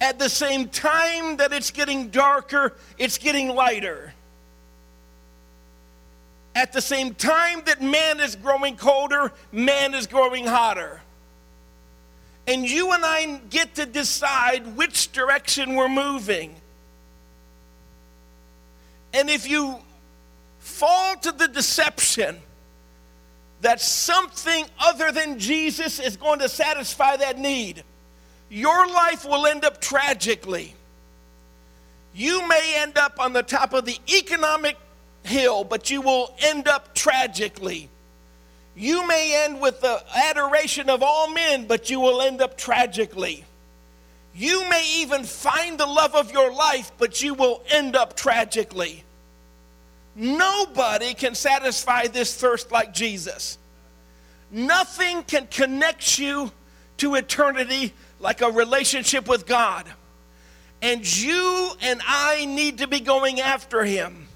At 0.00 0.18
the 0.18 0.30
same 0.30 0.68
time 0.68 1.36
that 1.36 1.52
it's 1.52 1.70
getting 1.70 2.08
darker, 2.08 2.74
it's 2.98 3.18
getting 3.18 3.48
lighter. 3.54 4.14
At 6.54 6.72
the 6.72 6.80
same 6.80 7.14
time 7.14 7.62
that 7.66 7.82
man 7.82 8.20
is 8.20 8.34
growing 8.34 8.76
colder, 8.76 9.32
man 9.52 9.94
is 9.94 10.06
growing 10.06 10.46
hotter. 10.46 11.02
And 12.46 12.68
you 12.68 12.92
and 12.92 13.04
I 13.04 13.40
get 13.50 13.74
to 13.76 13.86
decide 13.86 14.76
which 14.76 15.12
direction 15.12 15.74
we're 15.74 15.88
moving. 15.88 16.54
And 19.12 19.28
if 19.28 19.48
you 19.48 19.76
fall 20.58 21.16
to 21.16 21.32
the 21.32 21.48
deception 21.48 22.40
that 23.64 23.80
something 23.80 24.66
other 24.78 25.10
than 25.10 25.38
Jesus 25.38 25.98
is 25.98 26.18
going 26.18 26.38
to 26.40 26.50
satisfy 26.50 27.16
that 27.16 27.38
need, 27.38 27.82
your 28.50 28.86
life 28.86 29.24
will 29.24 29.46
end 29.46 29.64
up 29.64 29.80
tragically. 29.80 30.74
You 32.14 32.46
may 32.46 32.74
end 32.76 32.98
up 32.98 33.18
on 33.18 33.32
the 33.32 33.42
top 33.42 33.72
of 33.72 33.86
the 33.86 33.98
economic 34.14 34.76
hill, 35.22 35.64
but 35.64 35.90
you 35.90 36.02
will 36.02 36.36
end 36.40 36.68
up 36.68 36.94
tragically. 36.94 37.88
You 38.76 39.08
may 39.08 39.46
end 39.46 39.62
with 39.62 39.80
the 39.80 40.02
adoration 40.14 40.90
of 40.90 41.02
all 41.02 41.32
men, 41.32 41.66
but 41.66 41.88
you 41.88 42.00
will 42.00 42.20
end 42.20 42.42
up 42.42 42.58
tragically. 42.58 43.44
You 44.34 44.68
may 44.68 44.86
even 44.96 45.24
find 45.24 45.80
the 45.80 45.86
love 45.86 46.14
of 46.14 46.30
your 46.32 46.52
life, 46.52 46.92
but 46.98 47.22
you 47.22 47.32
will 47.32 47.62
end 47.70 47.96
up 47.96 48.14
tragically. 48.14 49.04
Nobody 50.16 51.14
can 51.14 51.34
satisfy 51.34 52.06
this 52.06 52.34
thirst 52.36 52.70
like 52.70 52.94
Jesus. 52.94 53.58
Nothing 54.50 55.24
can 55.24 55.48
connect 55.48 56.18
you 56.18 56.52
to 56.98 57.16
eternity 57.16 57.92
like 58.20 58.40
a 58.40 58.50
relationship 58.50 59.28
with 59.28 59.46
God. 59.46 59.86
And 60.80 61.04
you 61.20 61.72
and 61.80 62.00
I 62.06 62.44
need 62.44 62.78
to 62.78 62.86
be 62.86 63.00
going 63.00 63.40
after 63.40 63.84
Him. 63.84 64.28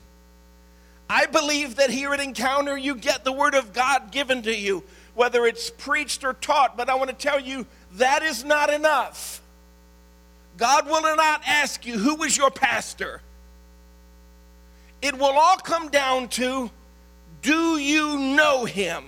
I 1.08 1.26
believe 1.26 1.76
that 1.76 1.90
here 1.90 2.12
at 2.12 2.20
Encounter, 2.20 2.76
you 2.76 2.94
get 2.94 3.24
the 3.24 3.32
Word 3.32 3.54
of 3.54 3.72
God 3.72 4.10
given 4.10 4.42
to 4.42 4.54
you, 4.54 4.82
whether 5.14 5.46
it's 5.46 5.70
preached 5.70 6.24
or 6.24 6.34
taught. 6.34 6.76
But 6.76 6.88
I 6.90 6.96
want 6.96 7.10
to 7.10 7.16
tell 7.16 7.38
you 7.38 7.66
that 7.92 8.22
is 8.22 8.44
not 8.44 8.72
enough. 8.72 9.40
God 10.56 10.86
will 10.86 11.02
not 11.02 11.42
ask 11.46 11.86
you, 11.86 11.98
Who 11.98 12.22
is 12.24 12.36
your 12.36 12.50
pastor? 12.50 13.22
It 15.00 15.18
will 15.18 15.38
all 15.38 15.56
come 15.56 15.88
down 15.88 16.28
to, 16.30 16.70
Do 17.42 17.78
you 17.78 18.18
know 18.18 18.64
him? 18.64 19.04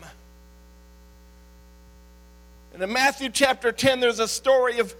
And 2.72 2.82
in 2.82 2.92
Matthew 2.92 3.28
chapter 3.30 3.72
10, 3.72 4.00
there's 4.00 4.20
a 4.20 4.28
story 4.28 4.78
of 4.78 4.94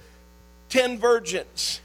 10 0.71 0.99
virgins. 0.99 1.81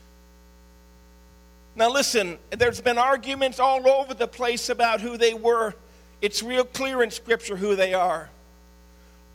Now, 1.76 1.92
listen, 1.92 2.40
there's 2.52 2.82
been 2.82 2.98
arguments 2.98 3.60
all 3.60 3.88
over 3.88 4.14
the 4.14 4.28
place 4.28 4.70
about 4.70 5.02
who 5.02 5.18
they 5.18 5.34
were. 5.34 5.76
It's 6.22 6.42
real 6.42 6.64
clear 6.64 7.04
in 7.04 7.12
Scripture 7.12 7.58
who 7.58 7.76
they 7.76 7.94
are. 7.94 8.30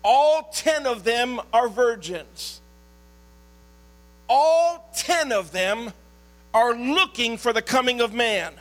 All 0.03 0.51
10 0.53 0.87
of 0.87 1.05
them 1.05 1.41
are 1.53 1.69
virgins. 1.69 2.61
All 4.29 4.91
10 4.97 5.33
of 5.33 5.53
them 5.53 5.93
are 6.55 6.75
looking 6.75 7.37
for 7.37 7.53
the 7.53 7.63
coming 7.63 8.01
of 8.01 8.15
man. 8.15 8.55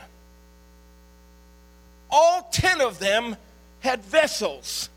All 2.10 2.48
10 2.50 2.80
of 2.80 2.98
them 2.98 3.36
had 3.80 4.02
vessels. 4.02 4.88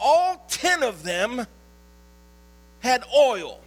All 0.00 0.44
10 0.48 0.82
of 0.82 1.02
them 1.02 1.46
had 2.80 3.04
oil. 3.14 3.60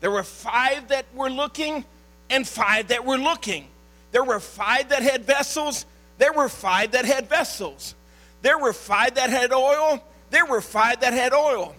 There 0.00 0.10
were 0.10 0.22
five 0.22 0.88
that 0.88 1.06
were 1.14 1.30
looking 1.30 1.84
and 2.30 2.46
five 2.46 2.88
that 2.88 3.04
were 3.04 3.18
looking. 3.18 3.68
There 4.12 4.24
were 4.24 4.40
five 4.40 4.90
that 4.90 5.02
had 5.02 5.24
vessels. 5.24 5.86
There 6.18 6.32
were 6.32 6.48
five 6.48 6.92
that 6.92 7.04
had 7.04 7.28
vessels. 7.28 7.94
There 8.42 8.58
were 8.58 8.72
five 8.72 9.14
that 9.14 9.30
had 9.30 9.52
oil. 9.52 10.02
There 10.30 10.46
were 10.46 10.60
five 10.60 11.00
that 11.00 11.12
had 11.12 11.32
oil. 11.32 11.74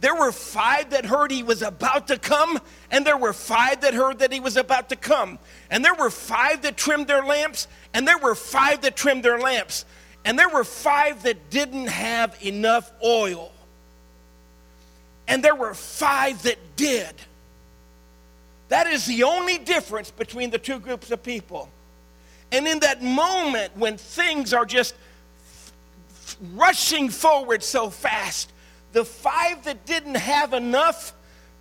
There 0.00 0.14
were 0.14 0.30
five 0.30 0.90
that 0.90 1.04
heard 1.04 1.30
he 1.30 1.42
was 1.42 1.62
about 1.62 2.08
to 2.08 2.18
come, 2.18 2.58
and 2.90 3.04
there 3.04 3.16
were 3.16 3.32
five 3.32 3.80
that 3.80 3.94
heard 3.94 4.20
that 4.20 4.32
he 4.32 4.38
was 4.38 4.56
about 4.56 4.90
to 4.90 4.96
come. 4.96 5.38
And 5.70 5.84
there 5.84 5.94
were 5.94 6.10
five 6.10 6.62
that 6.62 6.76
trimmed 6.76 7.08
their 7.08 7.24
lamps, 7.24 7.66
and 7.92 8.06
there 8.06 8.18
were 8.18 8.36
five 8.36 8.82
that 8.82 8.94
trimmed 8.96 9.24
their 9.24 9.40
lamps. 9.40 9.84
And 10.24 10.38
there 10.38 10.48
were 10.48 10.64
five 10.64 11.22
that 11.24 11.50
didn't 11.50 11.88
have 11.88 12.36
enough 12.44 12.92
oil. 13.02 13.50
And 15.26 15.42
there 15.42 15.54
were 15.54 15.74
five 15.74 16.42
that 16.42 16.58
did. 16.76 17.14
That 18.68 18.86
is 18.86 19.06
the 19.06 19.24
only 19.24 19.58
difference 19.58 20.10
between 20.10 20.50
the 20.50 20.58
two 20.58 20.78
groups 20.78 21.10
of 21.10 21.22
people. 21.22 21.68
And 22.52 22.66
in 22.66 22.80
that 22.80 23.02
moment 23.02 23.76
when 23.76 23.96
things 23.96 24.52
are 24.52 24.64
just 24.64 24.94
rushing 26.54 27.08
forward 27.08 27.62
so 27.62 27.90
fast, 27.90 28.52
the 28.92 29.04
five 29.04 29.64
that 29.64 29.86
didn't 29.86 30.16
have 30.16 30.52
enough 30.52 31.12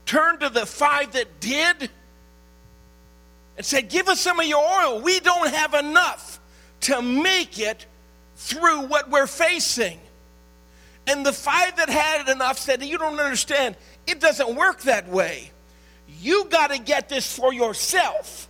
turned 0.06 0.40
to 0.40 0.50
the 0.50 0.66
five 0.66 1.12
that 1.14 1.40
did 1.40 1.90
and 3.58 3.66
said, 3.66 3.90
Give 3.90 4.08
us 4.08 4.20
some 4.20 4.40
of 4.40 4.46
your 4.46 4.64
oil. 4.64 5.02
We 5.02 5.20
don't 5.20 5.50
have 5.50 5.74
enough 5.74 6.40
to 6.82 7.02
make 7.02 7.60
it 7.60 7.86
through 8.36 8.88
what 8.88 9.10
we're 9.10 9.28
facing. 9.28 10.00
And 11.08 11.26
the 11.26 11.34
five 11.34 11.76
that 11.78 11.90
had 11.90 12.30
enough 12.30 12.60
said, 12.60 12.84
You 12.84 12.98
don't 12.98 13.20
understand. 13.20 13.76
It 14.06 14.20
doesn't 14.20 14.56
work 14.56 14.82
that 14.84 15.08
way. 15.08 15.52
You 16.20 16.46
got 16.46 16.72
to 16.72 16.80
get 16.80 17.10
this 17.10 17.38
for 17.38 17.54
yourself. 17.54 18.48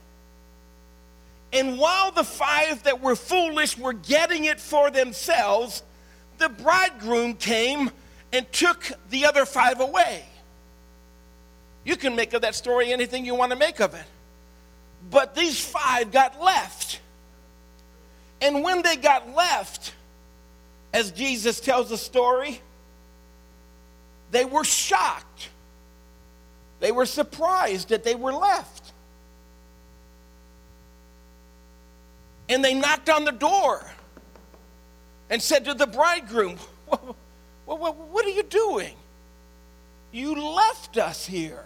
And 1.53 1.79
while 1.79 2.11
the 2.11 2.23
five 2.23 2.83
that 2.83 3.01
were 3.01 3.15
foolish 3.15 3.77
were 3.77 3.93
getting 3.93 4.45
it 4.45 4.59
for 4.59 4.91
themselves, 4.91 5.81
the 6.37 6.49
bridegroom 6.49 7.35
came 7.35 7.89
and 8.33 8.51
took 8.51 8.91
the 9.09 9.25
other 9.25 9.45
five 9.45 9.79
away. 9.79 10.25
You 11.83 11.95
can 11.95 12.15
make 12.15 12.33
of 12.33 12.41
that 12.41 12.55
story 12.55 12.91
anything 12.91 13.25
you 13.25 13.35
want 13.35 13.51
to 13.51 13.57
make 13.57 13.79
of 13.79 13.93
it. 13.93 14.05
But 15.09 15.35
these 15.35 15.63
five 15.63 16.11
got 16.11 16.41
left. 16.41 16.99
And 18.41 18.63
when 18.63 18.81
they 18.81 18.97
got 18.97 19.33
left, 19.33 19.93
as 20.93 21.11
Jesus 21.11 21.59
tells 21.59 21.89
the 21.89 21.97
story, 21.97 22.61
they 24.31 24.43
were 24.43 24.63
shocked 24.63 25.49
they 26.79 26.91
were 26.91 27.05
surprised 27.05 27.89
that 27.89 28.03
they 28.03 28.15
were 28.15 28.33
left. 28.33 28.93
And 32.49 32.63
they 32.63 32.73
knocked 32.73 33.09
on 33.09 33.25
the 33.25 33.31
door 33.31 33.89
and 35.29 35.41
said 35.41 35.65
to 35.65 35.73
the 35.73 35.87
bridegroom, 35.87 36.57
What 37.67 38.25
are 38.25 38.29
you 38.29 38.43
doing? 38.43 38.95
You 40.11 40.41
left 40.41 40.97
us 40.97 41.25
here. 41.25 41.65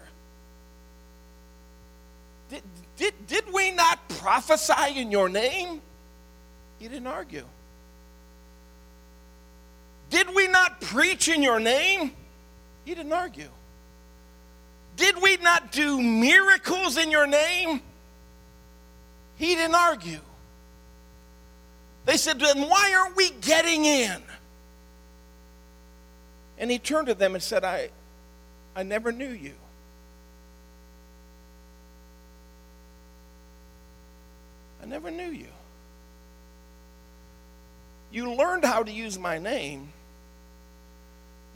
Did, 2.50 2.62
did, 2.96 3.26
did 3.28 3.44
we 3.52 3.70
not 3.70 4.08
prophesy 4.08 4.98
in 4.98 5.10
your 5.10 5.28
name? 5.28 5.80
He 6.78 6.88
didn't 6.88 7.06
argue. 7.06 7.46
Did 10.10 10.34
we 10.34 10.48
not 10.48 10.80
preach 10.80 11.28
in 11.28 11.42
your 11.42 11.60
name? 11.60 12.12
He 12.84 12.94
didn't 12.94 13.12
argue. 13.12 13.48
Did 14.96 15.22
we 15.22 15.36
not 15.38 15.72
do 15.72 16.02
miracles 16.02 16.98
in 16.98 17.10
your 17.10 17.26
name? 17.26 17.80
He 19.36 19.54
didn't 19.54 19.74
argue. 19.74 20.20
They 22.04 22.16
said, 22.16 22.40
Then 22.40 22.68
why 22.68 22.94
aren't 22.98 23.16
we 23.16 23.30
getting 23.40 23.84
in? 23.84 24.20
And 26.62 26.70
he 26.70 26.78
turned 26.78 27.08
to 27.08 27.14
them 27.14 27.34
and 27.34 27.42
said, 27.42 27.64
I, 27.64 27.90
I 28.76 28.84
never 28.84 29.10
knew 29.10 29.30
you. 29.30 29.54
I 34.80 34.86
never 34.86 35.10
knew 35.10 35.26
you. 35.26 35.48
You 38.12 38.32
learned 38.34 38.64
how 38.64 38.84
to 38.84 38.92
use 38.92 39.18
my 39.18 39.38
name. 39.38 39.92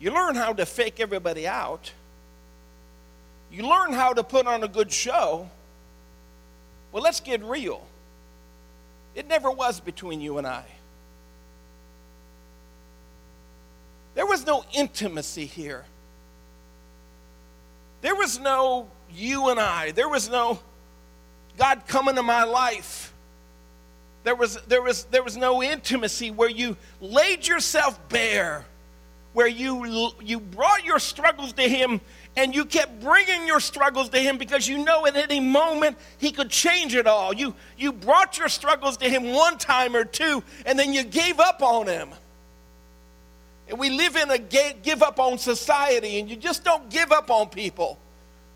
You 0.01 0.11
learned 0.11 0.39
how 0.39 0.53
to 0.55 0.67
fake 0.67 0.99
everybody 0.99 1.47
out. 1.47 1.93
You 3.53 3.63
learn 3.63 3.93
how 3.93 4.13
to 4.13 4.25
put 4.25 4.49
on 4.49 4.65
a 4.65 4.69
good 4.69 4.91
show. 4.91 5.49
Well, 6.91 7.05
let's 7.05 7.21
get 7.21 7.45
real. 7.45 7.87
It 9.15 9.29
never 9.29 9.53
was 9.53 9.79
between 9.79 10.21
you 10.21 10.39
and 10.39 10.49
I. 10.49 10.65
There 14.17 14.27
was 14.27 14.45
no 14.45 14.65
intimacy 14.73 15.47
here. 15.47 15.85
There 18.01 18.15
was 18.15 18.41
no 18.41 18.89
you 19.13 19.51
and 19.51 19.61
I. 19.61 19.93
There 19.93 20.09
was 20.09 20.29
no 20.29 20.59
God 21.59 21.83
come 21.87 22.09
into 22.09 22.23
my 22.23 22.45
life. 22.45 23.13
There 24.25 24.35
was, 24.35 24.59
there, 24.67 24.83
was, 24.83 25.05
there 25.05 25.23
was 25.23 25.37
no 25.37 25.63
intimacy 25.63 26.31
where 26.31 26.51
you 26.51 26.77
laid 27.01 27.47
yourself 27.47 28.01
bare, 28.09 28.65
where 29.35 29.47
you, 29.47 30.11
you 30.21 30.41
brought 30.41 30.85
your 30.85 30.99
struggles 30.99 31.53
to 31.53 31.63
Him 31.63 32.01
and 32.37 32.55
you 32.55 32.65
kept 32.65 33.01
bringing 33.01 33.47
your 33.47 33.61
struggles 33.61 34.11
to 34.11 34.19
him 34.19 34.37
because 34.37 34.69
you 34.69 34.85
know 34.85 35.07
at 35.07 35.17
any 35.17 35.41
moment 35.41 35.97
he 36.19 36.31
could 36.31 36.51
change 36.51 36.95
it 36.95 37.07
all. 37.07 37.35
You, 37.35 37.55
you 37.79 37.93
brought 37.93 38.39
your 38.39 38.49
struggles 38.49 38.99
to 38.99 39.09
him 39.09 39.33
one 39.33 39.57
time 39.57 39.97
or 39.97 40.05
two, 40.05 40.45
and 40.67 40.79
then 40.79 40.93
you 40.93 41.03
gave 41.03 41.41
up 41.41 41.63
on 41.63 41.87
him. 41.87 42.11
And 43.69 43.79
we 43.79 43.91
live 43.91 44.17
in 44.17 44.31
a 44.31 44.39
give 44.39 45.03
up 45.03 45.19
on 45.19 45.39
society, 45.39 46.21
and 46.21 46.31
you 46.31 46.37
just 46.37 46.65
don't 46.65 46.89
give 46.89 47.11
up 47.13 47.31
on 47.31 47.49
people. 47.49 47.99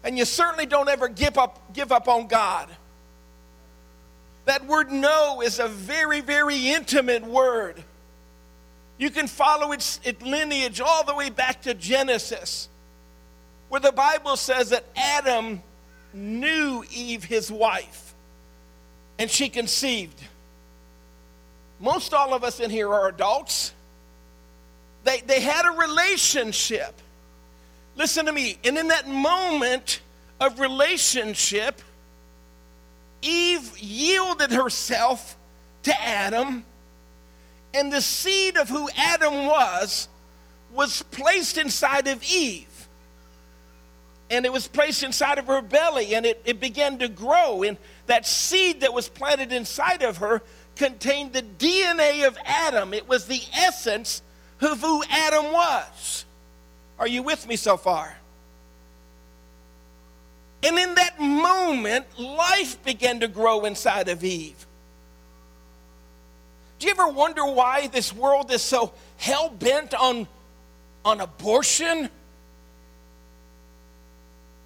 And 0.04 0.16
you 0.16 0.24
certainly 0.24 0.66
don't 0.66 0.88
ever 0.88 1.08
give 1.08 1.36
up, 1.36 1.74
give 1.74 1.92
up 1.92 2.08
on 2.08 2.26
God. 2.26 2.68
That 4.46 4.66
word 4.66 4.90
know 4.90 5.42
is 5.42 5.58
a 5.58 5.68
very, 5.68 6.20
very 6.20 6.68
intimate 6.68 7.24
word. 7.24 7.82
You 8.98 9.10
can 9.10 9.26
follow 9.26 9.72
its, 9.72 10.00
its 10.04 10.22
lineage 10.22 10.80
all 10.80 11.04
the 11.04 11.14
way 11.14 11.30
back 11.30 11.62
to 11.62 11.74
Genesis 11.74 12.68
where 13.70 13.80
the 13.80 13.92
Bible 13.92 14.36
says 14.36 14.70
that 14.70 14.84
Adam 14.96 15.62
knew 16.12 16.84
Eve, 16.92 17.22
his 17.24 17.50
wife, 17.50 18.14
and 19.18 19.30
she 19.30 19.48
conceived. 19.48 20.20
Most 21.78 22.12
all 22.12 22.34
of 22.34 22.42
us 22.42 22.58
in 22.58 22.68
here 22.68 22.92
are 22.92 23.08
adults. 23.08 23.72
They, 25.04 25.20
they 25.20 25.40
had 25.40 25.66
a 25.66 25.70
relationship. 25.70 26.94
Listen 27.96 28.26
to 28.26 28.32
me. 28.32 28.58
And 28.64 28.76
in 28.76 28.88
that 28.88 29.08
moment 29.08 30.00
of 30.40 30.60
relationship, 30.60 31.80
Eve 33.22 33.78
yielded 33.78 34.50
herself 34.50 35.36
to 35.82 36.02
Adam, 36.02 36.64
and 37.72 37.92
the 37.92 38.00
seed 38.00 38.56
of 38.56 38.68
who 38.68 38.88
Adam 38.96 39.46
was 39.46 40.08
was 40.72 41.02
placed 41.02 41.58
inside 41.58 42.06
of 42.06 42.22
Eve 42.22 42.70
and 44.30 44.46
it 44.46 44.52
was 44.52 44.68
placed 44.68 45.02
inside 45.02 45.38
of 45.38 45.46
her 45.48 45.60
belly 45.60 46.14
and 46.14 46.24
it, 46.24 46.40
it 46.44 46.60
began 46.60 46.98
to 46.98 47.08
grow. 47.08 47.62
And 47.64 47.76
that 48.06 48.26
seed 48.26 48.80
that 48.82 48.94
was 48.94 49.08
planted 49.08 49.52
inside 49.52 50.02
of 50.02 50.18
her 50.18 50.42
contained 50.76 51.32
the 51.32 51.42
DNA 51.42 52.26
of 52.26 52.38
Adam. 52.44 52.94
It 52.94 53.08
was 53.08 53.26
the 53.26 53.42
essence 53.52 54.22
of 54.60 54.80
who 54.80 55.02
Adam 55.08 55.52
was. 55.52 56.24
Are 56.98 57.08
you 57.08 57.22
with 57.22 57.46
me 57.46 57.56
so 57.56 57.76
far? 57.76 58.16
And 60.62 60.78
in 60.78 60.94
that 60.96 61.18
moment, 61.18 62.06
life 62.18 62.82
began 62.84 63.20
to 63.20 63.28
grow 63.28 63.64
inside 63.64 64.08
of 64.08 64.22
Eve. 64.22 64.66
Do 66.78 66.86
you 66.86 66.92
ever 66.92 67.08
wonder 67.08 67.44
why 67.44 67.86
this 67.86 68.12
world 68.12 68.50
is 68.50 68.62
so 68.62 68.92
hell 69.16 69.50
bent 69.50 69.94
on, 69.94 70.28
on 71.04 71.20
abortion? 71.20 72.10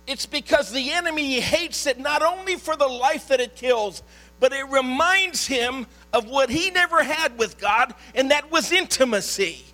It's 0.06 0.26
because 0.26 0.70
the 0.70 0.92
enemy 0.92 1.40
hates 1.40 1.86
it 1.86 1.98
not 1.98 2.22
only 2.22 2.56
for 2.56 2.76
the 2.76 2.86
life 2.86 3.28
that 3.28 3.40
it 3.40 3.56
kills, 3.56 4.02
but 4.40 4.52
it 4.52 4.68
reminds 4.68 5.46
him 5.46 5.86
of 6.12 6.26
what 6.26 6.50
he 6.50 6.70
never 6.70 7.02
had 7.02 7.38
with 7.38 7.58
God, 7.58 7.94
and 8.14 8.30
that 8.30 8.50
was 8.50 8.70
intimacy. 8.72 9.64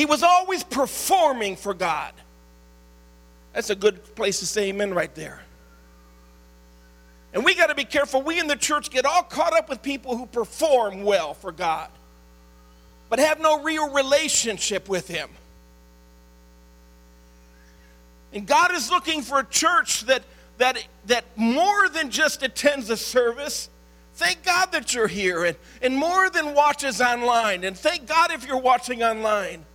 He 0.00 0.06
was 0.06 0.22
always 0.22 0.64
performing 0.64 1.56
for 1.56 1.74
God. 1.74 2.14
That's 3.52 3.68
a 3.68 3.74
good 3.74 4.02
place 4.14 4.38
to 4.38 4.46
say 4.46 4.70
amen 4.70 4.94
right 4.94 5.14
there. 5.14 5.42
And 7.34 7.44
we 7.44 7.54
got 7.54 7.66
to 7.66 7.74
be 7.74 7.84
careful. 7.84 8.22
We 8.22 8.40
in 8.40 8.46
the 8.46 8.56
church 8.56 8.88
get 8.88 9.04
all 9.04 9.22
caught 9.22 9.52
up 9.52 9.68
with 9.68 9.82
people 9.82 10.16
who 10.16 10.24
perform 10.24 11.02
well 11.04 11.34
for 11.34 11.52
God, 11.52 11.90
but 13.10 13.18
have 13.18 13.42
no 13.42 13.62
real 13.62 13.92
relationship 13.92 14.88
with 14.88 15.06
Him. 15.06 15.28
And 18.32 18.46
God 18.46 18.72
is 18.72 18.88
looking 18.88 19.20
for 19.20 19.40
a 19.40 19.44
church 19.44 20.06
that, 20.06 20.22
that, 20.56 20.82
that 21.08 21.26
more 21.36 21.90
than 21.90 22.10
just 22.10 22.42
attends 22.42 22.88
a 22.88 22.96
service. 22.96 23.68
Thank 24.14 24.44
God 24.44 24.72
that 24.72 24.94
you're 24.94 25.08
here, 25.08 25.44
and, 25.44 25.58
and 25.82 25.94
more 25.94 26.30
than 26.30 26.54
watches 26.54 27.02
online. 27.02 27.64
And 27.64 27.76
thank 27.76 28.06
God 28.06 28.30
if 28.30 28.46
you're 28.46 28.56
watching 28.56 29.02
online. 29.02 29.66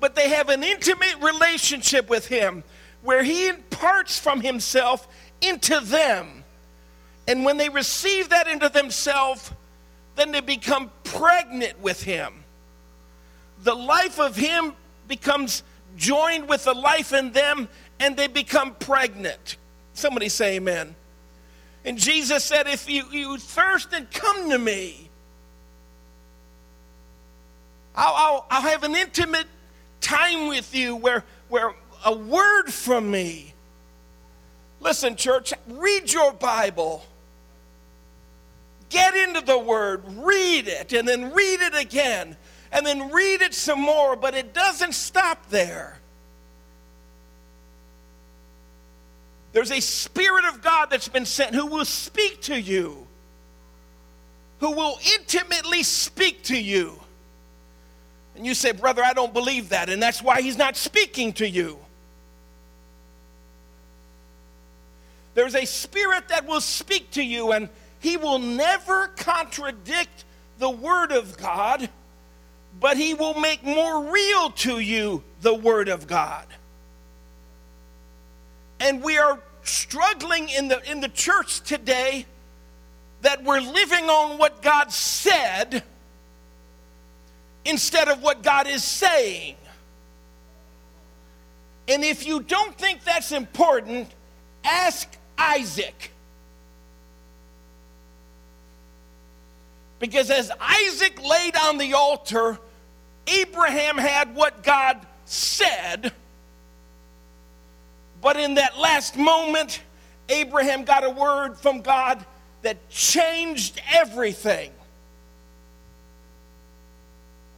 But 0.00 0.14
they 0.14 0.28
have 0.30 0.48
an 0.48 0.62
intimate 0.62 1.16
relationship 1.20 2.08
with 2.08 2.28
Him 2.28 2.62
where 3.02 3.22
He 3.22 3.48
imparts 3.48 4.18
from 4.18 4.40
Himself 4.40 5.08
into 5.40 5.80
them. 5.80 6.44
And 7.26 7.44
when 7.44 7.56
they 7.56 7.68
receive 7.68 8.30
that 8.30 8.48
into 8.48 8.68
themselves, 8.68 9.50
then 10.16 10.32
they 10.32 10.40
become 10.40 10.90
pregnant 11.04 11.80
with 11.80 12.02
Him. 12.02 12.44
The 13.62 13.74
life 13.74 14.18
of 14.18 14.36
Him 14.36 14.72
becomes 15.08 15.62
joined 15.96 16.48
with 16.48 16.64
the 16.64 16.74
life 16.74 17.12
in 17.12 17.32
them, 17.32 17.68
and 18.00 18.16
they 18.16 18.28
become 18.28 18.74
pregnant. 18.76 19.56
Somebody 19.94 20.28
say 20.28 20.56
amen. 20.56 20.94
And 21.84 21.98
Jesus 21.98 22.44
said, 22.44 22.66
If 22.66 22.88
you, 22.88 23.04
you 23.10 23.38
thirst 23.38 23.92
and 23.92 24.10
come 24.10 24.50
to 24.50 24.58
me, 24.58 25.08
I'll, 27.94 28.14
I'll, 28.14 28.46
I'll 28.50 28.62
have 28.62 28.84
an 28.84 28.94
intimate 28.94 29.46
time 30.00 30.48
with 30.48 30.74
you 30.74 30.96
where, 30.96 31.24
where 31.48 31.74
a 32.04 32.14
word 32.14 32.66
from 32.72 33.10
me. 33.10 33.54
Listen, 34.80 35.16
church, 35.16 35.52
read 35.68 36.12
your 36.12 36.32
Bible. 36.32 37.04
Get 38.90 39.14
into 39.14 39.40
the 39.40 39.58
word, 39.58 40.02
read 40.16 40.68
it, 40.68 40.92
and 40.92 41.06
then 41.06 41.32
read 41.32 41.60
it 41.60 41.74
again 41.74 42.36
and 42.72 42.84
then 42.84 43.10
read 43.10 43.42
it 43.42 43.54
some 43.54 43.80
more, 43.80 44.16
but 44.16 44.34
it 44.34 44.52
doesn't 44.52 44.94
stop 44.94 45.48
there. 45.50 45.98
There's 49.52 49.72
a 49.72 49.80
Spirit 49.80 50.44
of 50.44 50.62
God 50.62 50.90
that's 50.90 51.08
been 51.08 51.24
sent 51.24 51.54
who 51.54 51.66
will 51.66 51.84
speak 51.84 52.42
to 52.42 52.60
you, 52.60 53.06
who 54.60 54.72
will 54.72 54.98
intimately 55.14 55.82
speak 55.82 56.42
to 56.44 56.56
you. 56.56 57.00
And 58.38 58.46
you 58.46 58.54
say, 58.54 58.72
Brother, 58.72 59.02
I 59.04 59.12
don't 59.12 59.34
believe 59.34 59.68
that, 59.68 59.90
and 59.90 60.02
that's 60.02 60.22
why 60.22 60.40
He's 60.40 60.56
not 60.56 60.76
speaking 60.76 61.34
to 61.34 61.48
you. 61.48 61.78
There's 65.34 65.54
a 65.54 65.66
Spirit 65.66 66.28
that 66.28 66.46
will 66.46 66.62
speak 66.62 67.10
to 67.12 67.22
you, 67.22 67.52
and 67.52 67.68
He 68.00 68.16
will 68.16 68.38
never 68.38 69.08
contradict 69.08 70.24
the 70.58 70.70
Word 70.70 71.12
of 71.12 71.36
God 71.36 71.90
but 72.80 72.96
he 72.96 73.14
will 73.14 73.34
make 73.34 73.64
more 73.64 74.12
real 74.12 74.50
to 74.50 74.78
you 74.78 75.22
the 75.40 75.54
Word 75.54 75.88
of 75.88 76.06
God. 76.06 76.46
And 78.80 79.02
we 79.02 79.18
are 79.18 79.40
struggling 79.64 80.48
in 80.48 80.68
the, 80.68 80.90
in 80.90 81.00
the 81.00 81.08
church 81.08 81.60
today 81.62 82.26
that 83.22 83.42
we're 83.42 83.60
living 83.60 84.04
on 84.04 84.38
what 84.38 84.62
God 84.62 84.92
said 84.92 85.82
instead 87.68 88.08
of 88.08 88.22
what 88.22 88.42
God 88.42 88.66
is 88.66 88.82
saying. 88.82 89.56
And 91.86 92.04
if 92.04 92.26
you 92.26 92.40
don't 92.40 92.76
think 92.76 93.04
that's 93.04 93.32
important, 93.32 94.08
ask 94.64 95.08
Isaac. 95.36 96.12
Because 99.98 100.30
as 100.30 100.50
Isaac 100.60 101.22
laid 101.22 101.56
on 101.56 101.78
the 101.78 101.94
altar, 101.94 102.58
Abraham 103.26 103.98
had 103.98 104.34
what 104.34 104.62
God 104.62 105.04
said, 105.24 106.12
but 108.20 108.36
in 108.36 108.54
that 108.54 108.78
last 108.78 109.16
moment, 109.16 109.82
Abraham 110.28 110.84
got 110.84 111.04
a 111.04 111.10
word 111.10 111.56
from 111.58 111.82
God 111.82 112.24
that 112.62 112.88
changed 112.88 113.80
everything. 113.92 114.72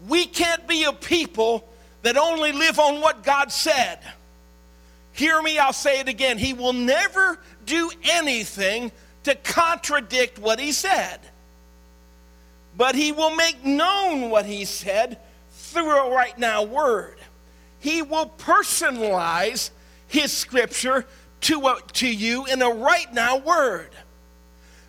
We 0.09 0.27
can't 0.27 0.67
be 0.67 0.85
a 0.85 0.93
people 0.93 1.69
that 2.03 2.17
only 2.17 2.53
live 2.53 2.79
on 2.79 3.01
what 3.01 3.23
God 3.23 3.53
said. 3.53 3.99
Hear 5.13 5.41
me, 5.43 5.59
I'll 5.59 5.73
say 5.73 6.01
it 6.01 6.09
again. 6.09 6.39
He 6.39 6.53
will 6.53 6.73
never 6.73 7.39
do 7.67 7.91
anything 8.05 8.93
to 9.25 9.35
contradict 9.35 10.39
what 10.39 10.59
he 10.59 10.73
said. 10.73 11.21
But 12.77 12.95
he 12.95 13.13
will 13.13 13.35
make 13.35 13.65
known 13.65 14.31
what 14.31 14.47
he 14.47 14.65
said 14.65 15.19
through 15.51 15.91
a 15.91 16.15
right 16.15 16.39
now 16.39 16.63
word. 16.63 17.19
He 17.81 18.03
will 18.03 18.27
personalize 18.39 19.71
his 20.07 20.33
scripture 20.33 21.07
to, 21.43 21.67
a, 21.67 21.79
to 21.95 22.09
you 22.09 22.47
in 22.47 22.63
a 22.63 22.71
right 22.71 23.13
now 23.13 23.39
word. 23.39 23.91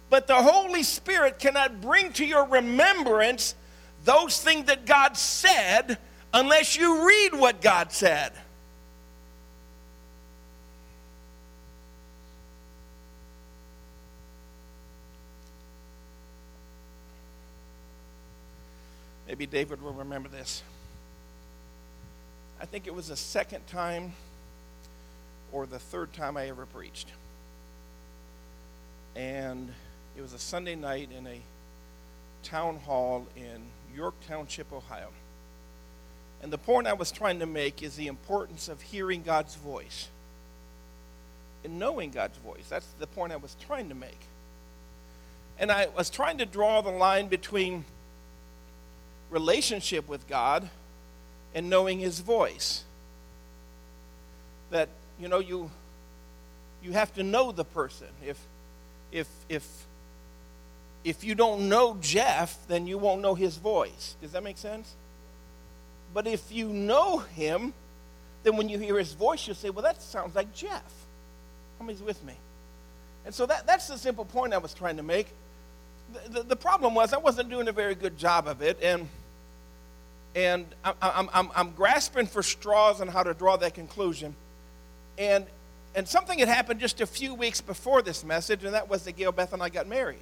But 0.09 0.27
the 0.27 0.35
Holy 0.35 0.83
Spirit 0.83 1.39
cannot 1.39 1.81
bring 1.81 2.11
to 2.13 2.25
your 2.25 2.45
remembrance 2.45 3.55
those 4.05 4.41
things 4.41 4.65
that 4.65 4.85
God 4.85 5.17
said 5.17 5.97
unless 6.33 6.75
you 6.75 7.07
read 7.07 7.33
what 7.33 7.61
God 7.61 7.91
said. 7.91 8.33
Maybe 19.27 19.45
David 19.45 19.81
will 19.81 19.93
remember 19.93 20.27
this. 20.27 20.61
I 22.59 22.65
think 22.65 22.85
it 22.85 22.93
was 22.93 23.07
the 23.07 23.15
second 23.15 23.65
time 23.67 24.13
or 25.51 25.65
the 25.65 25.79
third 25.79 26.11
time 26.13 26.37
I 26.37 26.47
ever 26.47 26.65
preached. 26.65 27.07
And 29.15 29.73
it 30.17 30.21
was 30.21 30.33
a 30.33 30.39
Sunday 30.39 30.75
night 30.75 31.09
in 31.17 31.25
a 31.27 31.39
town 32.43 32.77
hall 32.79 33.25
in 33.35 33.61
York 33.95 34.15
Township, 34.27 34.71
Ohio. 34.71 35.09
And 36.41 36.51
the 36.51 36.57
point 36.57 36.87
I 36.87 36.93
was 36.93 37.11
trying 37.11 37.39
to 37.39 37.45
make 37.45 37.83
is 37.83 37.95
the 37.95 38.07
importance 38.07 38.67
of 38.67 38.81
hearing 38.81 39.21
God's 39.21 39.55
voice 39.55 40.07
and 41.63 41.77
knowing 41.77 42.11
God's 42.11 42.37
voice. 42.39 42.65
That's 42.69 42.87
the 42.99 43.07
point 43.07 43.31
I 43.31 43.37
was 43.37 43.55
trying 43.67 43.89
to 43.89 43.95
make. 43.95 44.19
And 45.59 45.71
I 45.71 45.87
was 45.95 46.09
trying 46.09 46.39
to 46.39 46.45
draw 46.45 46.81
the 46.81 46.89
line 46.89 47.27
between 47.27 47.85
relationship 49.29 50.07
with 50.07 50.27
God 50.27 50.69
and 51.53 51.69
knowing 51.69 51.99
his 51.99 52.19
voice. 52.19 52.83
That, 54.71 54.89
you 55.19 55.27
know, 55.27 55.39
you 55.39 55.69
you 56.81 56.93
have 56.93 57.13
to 57.15 57.23
know 57.23 57.51
the 57.51 57.65
person. 57.65 58.07
If 58.25 58.39
if 59.11 59.27
if 59.49 59.85
if 61.03 61.23
you 61.23 61.35
don't 61.35 61.67
know 61.69 61.97
Jeff, 62.01 62.57
then 62.67 62.87
you 62.87 62.97
won't 62.97 63.21
know 63.21 63.35
his 63.35 63.57
voice. 63.57 64.15
Does 64.21 64.31
that 64.33 64.43
make 64.43 64.57
sense? 64.57 64.93
But 66.13 66.27
if 66.27 66.51
you 66.51 66.67
know 66.67 67.19
him, 67.19 67.73
then 68.43 68.57
when 68.57 68.69
you 68.69 68.77
hear 68.77 68.97
his 68.97 69.13
voice, 69.13 69.47
you'll 69.47 69.55
say, 69.55 69.69
Well, 69.69 69.83
that 69.83 70.01
sounds 70.01 70.35
like 70.35 70.53
Jeff. 70.53 70.93
Many's 71.79 72.01
with 72.01 72.23
me? 72.23 72.33
And 73.25 73.33
so 73.33 73.45
that, 73.45 73.65
that's 73.65 73.87
the 73.87 73.97
simple 73.97 74.25
point 74.25 74.53
I 74.53 74.57
was 74.57 74.73
trying 74.73 74.97
to 74.97 75.03
make. 75.03 75.27
The, 76.13 76.29
the, 76.29 76.43
the 76.43 76.55
problem 76.55 76.93
was 76.93 77.13
I 77.13 77.17
wasn't 77.17 77.49
doing 77.49 77.67
a 77.67 77.71
very 77.71 77.95
good 77.95 78.17
job 78.17 78.47
of 78.47 78.61
it, 78.61 78.77
and 78.81 79.07
and 80.35 80.65
I'm, 80.83 81.29
I'm, 81.33 81.51
I'm 81.53 81.71
grasping 81.71 82.25
for 82.25 82.41
straws 82.41 83.01
on 83.01 83.09
how 83.09 83.23
to 83.23 83.33
draw 83.33 83.57
that 83.57 83.73
conclusion. 83.73 84.35
And, 85.17 85.45
and 85.93 86.07
something 86.07 86.39
had 86.39 86.47
happened 86.47 86.79
just 86.79 87.01
a 87.01 87.05
few 87.05 87.33
weeks 87.33 87.59
before 87.59 88.01
this 88.01 88.23
message, 88.23 88.63
and 88.63 88.73
that 88.73 88.89
was 88.89 89.03
that 89.03 89.17
Gail 89.17 89.33
Beth 89.33 89.51
and 89.51 89.61
I 89.61 89.67
got 89.67 89.87
married. 89.87 90.21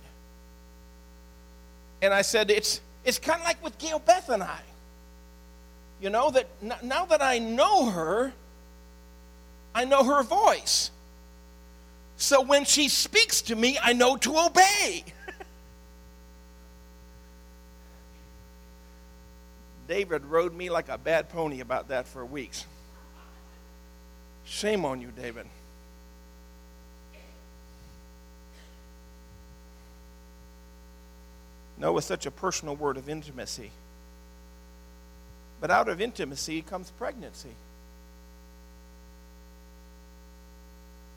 And 2.02 2.14
I 2.14 2.22
said, 2.22 2.50
it's, 2.50 2.82
it's 3.04 3.20
kind 3.20 3.40
of 3.40 3.46
like 3.46 3.64
with 3.64 3.78
Gail 3.78 4.00
Beth 4.00 4.30
and 4.30 4.42
I. 4.44 4.60
You 6.02 6.10
know, 6.10 6.32
that 6.32 6.48
now 6.82 7.06
that 7.06 7.22
I 7.22 7.40
know 7.40 7.90
her, 7.90 8.32
I 9.76 9.84
know 9.86 10.04
her 10.04 10.24
voice. 10.24 10.92
So 12.16 12.42
when 12.42 12.66
she 12.66 12.90
speaks 12.90 13.42
to 13.44 13.56
me, 13.56 13.78
I 13.82 13.94
know 13.94 14.18
to 14.18 14.38
obey. 14.38 15.06
David 19.88 20.26
rode 20.26 20.54
me 20.54 20.70
like 20.70 20.90
a 20.90 20.98
bad 20.98 21.30
pony 21.30 21.62
about 21.62 21.88
that 21.90 22.08
for 22.08 22.26
weeks. 22.26 22.66
Shame 24.46 24.86
on 24.86 25.02
you, 25.02 25.12
David. 25.16 25.46
Know 31.80 31.98
is 31.98 32.06
such 32.06 32.26
a 32.26 32.32
personal 32.32 32.76
word 32.76 32.98
of 32.98 33.10
intimacy. 33.10 33.72
But 35.62 35.72
out 35.72 35.90
of 35.90 36.02
intimacy 36.02 36.62
comes 36.62 36.92
pregnancy. 36.92 37.56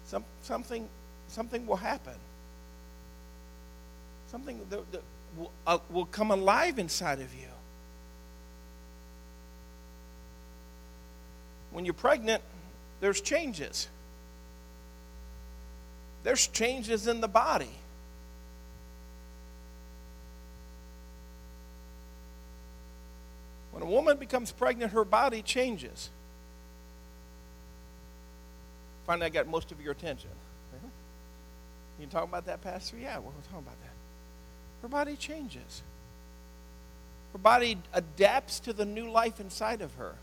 Some, 0.07 0.25
something, 0.42 0.88
something 1.29 1.66
will 1.66 1.77
happen. 1.77 2.14
Something 4.31 4.61
that, 4.70 4.92
that 4.92 5.03
will, 5.37 5.51
uh, 5.66 5.79
will 5.90 6.07
come 6.07 6.31
alive 6.31 6.79
inside 6.79 7.20
of 7.20 7.35
you. 7.35 7.48
when 11.72 11.85
you're 11.85 11.94
pregnant, 11.94 12.42
there's 13.01 13.20
changes. 13.20 13.88
There's 16.22 16.46
changes 16.46 17.09
in 17.09 17.20
the 17.20 17.29
body. 17.29 17.70
When 23.83 23.90
a 23.90 23.95
woman 23.97 24.16
becomes 24.16 24.53
pregnant, 24.53 24.92
her 24.92 25.05
body 25.05 25.42
changes. 25.42 26.09
Finally, 29.09 29.27
I 29.27 29.29
got 29.31 29.49
most 29.49 29.73
of 29.73 29.81
your 29.81 29.90
attention. 29.90 30.31
Mm-hmm. 30.77 30.87
You 32.01 32.07
talk 32.07 32.23
about 32.23 32.47
that, 32.47 32.62
Pastor? 32.62 32.97
Yeah, 32.97 33.18
we're 33.18 33.33
talking 33.51 33.59
about 33.59 33.81
that. 33.83 33.92
Her 34.83 34.88
body 34.88 35.16
changes. 35.16 35.83
Her 37.33 37.38
body 37.38 37.77
adapts 37.92 38.61
to 38.61 38.73
the 38.73 38.85
new 38.85 39.11
life 39.11 39.40
inside 39.40 39.81
of 39.81 39.92
her 39.95 40.14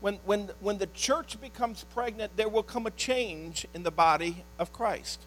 when, 0.00 0.14
when, 0.24 0.50
when 0.58 0.78
the 0.78 0.88
church 0.88 1.40
becomes 1.40 1.84
pregnant, 1.94 2.36
there 2.36 2.48
will 2.48 2.64
come 2.64 2.86
a 2.86 2.90
change 2.90 3.68
in 3.72 3.84
the 3.84 3.92
body 3.92 4.44
of 4.58 4.72
Christ. 4.72 5.20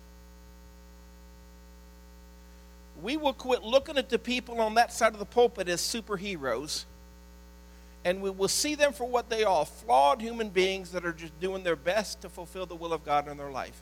We 3.03 3.17
will 3.17 3.33
quit 3.33 3.63
looking 3.63 3.97
at 3.97 4.09
the 4.09 4.17
people 4.17 4.59
on 4.59 4.73
that 4.75 4.91
side 4.91 5.13
of 5.13 5.19
the 5.19 5.25
pulpit 5.25 5.69
as 5.69 5.81
superheroes, 5.81 6.85
and 8.03 8.21
we 8.21 8.31
will 8.31 8.47
see 8.47 8.73
them 8.73 8.93
for 8.93 9.05
what 9.05 9.29
they 9.29 9.43
are 9.43 9.65
flawed 9.65 10.21
human 10.21 10.49
beings 10.49 10.91
that 10.93 11.05
are 11.05 11.13
just 11.13 11.39
doing 11.39 11.63
their 11.63 11.75
best 11.75 12.21
to 12.21 12.29
fulfill 12.29 12.65
the 12.65 12.75
will 12.75 12.93
of 12.93 13.05
God 13.05 13.27
in 13.27 13.37
their 13.37 13.51
life. 13.51 13.79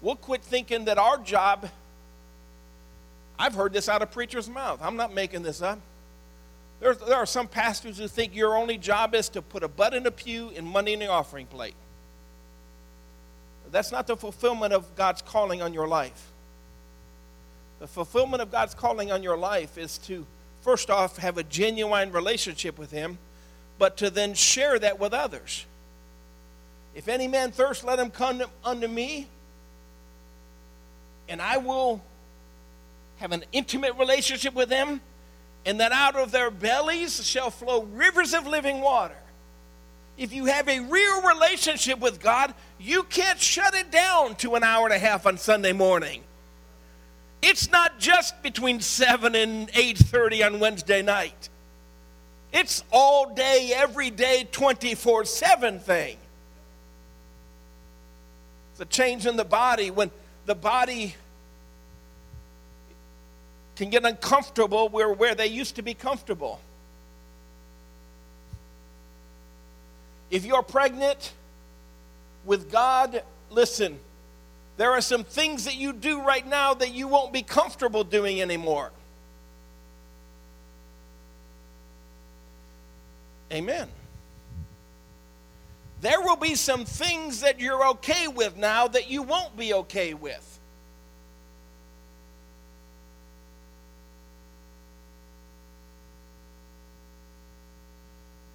We'll 0.00 0.16
quit 0.16 0.42
thinking 0.42 0.86
that 0.86 0.98
our 0.98 1.18
job, 1.18 1.68
I've 3.38 3.54
heard 3.54 3.72
this 3.72 3.88
out 3.88 4.02
of 4.02 4.10
preacher's 4.10 4.48
mouth. 4.48 4.80
I'm 4.82 4.96
not 4.96 5.14
making 5.14 5.42
this 5.42 5.62
up 5.62 5.78
there, 6.80 6.94
there 6.94 7.16
are 7.16 7.26
some 7.26 7.48
pastors 7.48 7.98
who 7.98 8.06
think 8.06 8.34
your 8.34 8.56
only 8.56 8.78
job 8.78 9.14
is 9.14 9.28
to 9.30 9.42
put 9.42 9.62
a 9.62 9.68
butt 9.68 9.94
in 9.94 10.06
a 10.06 10.10
pew 10.10 10.52
and 10.56 10.66
money 10.66 10.92
in 10.92 11.00
the 11.00 11.08
offering 11.08 11.46
plate. 11.46 11.74
That's 13.70 13.92
not 13.92 14.06
the 14.06 14.16
fulfillment 14.16 14.72
of 14.72 14.96
God's 14.96 15.22
calling 15.22 15.62
on 15.62 15.72
your 15.72 15.88
life. 15.88 16.30
The 17.80 17.86
fulfillment 17.86 18.42
of 18.42 18.50
God's 18.50 18.74
calling 18.74 19.12
on 19.12 19.22
your 19.22 19.36
life 19.36 19.78
is 19.78 19.98
to, 19.98 20.26
first 20.62 20.90
off, 20.90 21.18
have 21.18 21.38
a 21.38 21.44
genuine 21.44 22.12
relationship 22.12 22.78
with 22.78 22.90
Him, 22.90 23.18
but 23.78 23.96
to 23.98 24.10
then 24.10 24.34
share 24.34 24.78
that 24.78 24.98
with 24.98 25.12
others. 25.12 25.64
If 26.94 27.08
any 27.08 27.28
man 27.28 27.52
thirst, 27.52 27.84
let 27.84 27.98
him 27.98 28.10
come 28.10 28.42
unto 28.64 28.88
me, 28.88 29.28
and 31.28 31.40
I 31.40 31.58
will 31.58 32.02
have 33.18 33.30
an 33.30 33.44
intimate 33.52 33.94
relationship 33.96 34.54
with 34.54 34.68
them 34.68 35.00
and 35.68 35.80
that 35.80 35.92
out 35.92 36.16
of 36.16 36.30
their 36.30 36.50
bellies 36.50 37.24
shall 37.26 37.50
flow 37.50 37.82
rivers 37.82 38.32
of 38.32 38.46
living 38.46 38.80
water. 38.80 39.18
If 40.18 40.32
you 40.32 40.46
have 40.46 40.68
a 40.68 40.80
real 40.80 41.22
relationship 41.22 42.00
with 42.00 42.20
God, 42.20 42.52
you 42.78 43.04
can't 43.04 43.40
shut 43.40 43.74
it 43.74 43.92
down 43.92 44.34
to 44.36 44.56
an 44.56 44.64
hour 44.64 44.84
and 44.84 44.92
a 44.92 44.98
half 44.98 45.26
on 45.26 45.38
Sunday 45.38 45.72
morning. 45.72 46.24
It's 47.40 47.70
not 47.70 48.00
just 48.00 48.42
between 48.42 48.80
7 48.80 49.36
and 49.36 49.70
8:30 49.72 50.42
on 50.42 50.58
Wednesday 50.58 51.02
night. 51.02 51.48
It's 52.52 52.82
all 52.90 53.32
day 53.32 53.72
every 53.72 54.10
day 54.10 54.48
24/7 54.50 55.78
thing. 55.78 56.18
It's 58.72 58.80
a 58.80 58.86
change 58.86 59.24
in 59.24 59.36
the 59.36 59.44
body 59.44 59.92
when 59.92 60.10
the 60.46 60.56
body 60.56 61.14
can 63.76 63.90
get 63.90 64.04
uncomfortable 64.04 64.88
where, 64.88 65.12
where 65.12 65.36
they 65.36 65.46
used 65.46 65.76
to 65.76 65.82
be 65.82 65.94
comfortable. 65.94 66.60
If 70.30 70.44
you're 70.44 70.62
pregnant 70.62 71.32
with 72.44 72.70
God, 72.70 73.22
listen, 73.50 73.98
there 74.76 74.92
are 74.92 75.00
some 75.00 75.24
things 75.24 75.64
that 75.64 75.76
you 75.76 75.92
do 75.92 76.20
right 76.20 76.46
now 76.46 76.74
that 76.74 76.92
you 76.94 77.08
won't 77.08 77.32
be 77.32 77.42
comfortable 77.42 78.04
doing 78.04 78.40
anymore. 78.40 78.92
Amen. 83.52 83.88
There 86.00 86.20
will 86.20 86.36
be 86.36 86.54
some 86.54 86.84
things 86.84 87.40
that 87.40 87.58
you're 87.58 87.88
okay 87.88 88.28
with 88.28 88.56
now 88.56 88.86
that 88.88 89.10
you 89.10 89.22
won't 89.22 89.56
be 89.56 89.74
okay 89.74 90.14
with. 90.14 90.44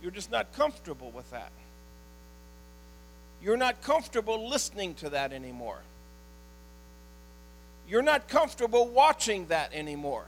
You're 0.02 0.12
just 0.12 0.32
not 0.32 0.54
comfortable 0.54 1.12
with 1.12 1.30
that. 1.32 1.52
You're 3.44 3.58
not 3.58 3.82
comfortable 3.82 4.48
listening 4.50 4.94
to 4.96 5.10
that 5.10 5.34
anymore. 5.34 5.82
You're 7.90 8.02
not 8.02 8.30
comfortable 8.30 8.88
watching 8.88 9.48
that 9.48 9.74
anymore. 9.74 10.26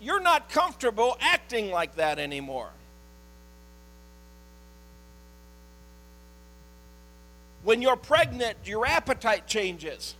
You're 0.00 0.20
not 0.20 0.48
comfortable 0.48 1.18
acting 1.20 1.70
like 1.70 1.96
that 1.96 2.18
anymore. 2.18 2.70
When 7.64 7.82
you're 7.82 7.96
pregnant, 7.96 8.56
your 8.64 8.86
appetite 8.86 9.46
changes. 9.46 10.14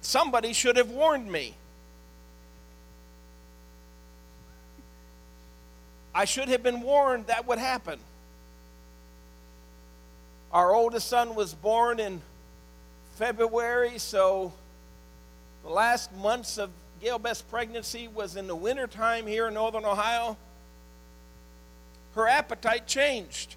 Somebody 0.00 0.52
should 0.52 0.76
have 0.76 0.90
warned 0.90 1.30
me. 1.30 1.54
I 6.14 6.24
should 6.24 6.48
have 6.48 6.62
been 6.62 6.82
warned 6.82 7.26
that 7.26 7.46
would 7.46 7.58
happen. 7.58 7.98
Our 10.52 10.74
oldest 10.74 11.08
son 11.08 11.34
was 11.34 11.54
born 11.54 11.98
in 11.98 12.20
February, 13.16 13.98
so 13.98 14.52
the 15.62 15.70
last 15.70 16.14
months 16.16 16.58
of 16.58 16.70
Gail 17.00 17.18
Beth's 17.18 17.42
pregnancy 17.42 18.08
was 18.08 18.36
in 18.36 18.46
the 18.46 18.54
wintertime 18.54 19.26
here 19.26 19.48
in 19.48 19.54
northern 19.54 19.84
Ohio. 19.84 20.36
Her 22.14 22.28
appetite 22.28 22.86
changed. 22.86 23.56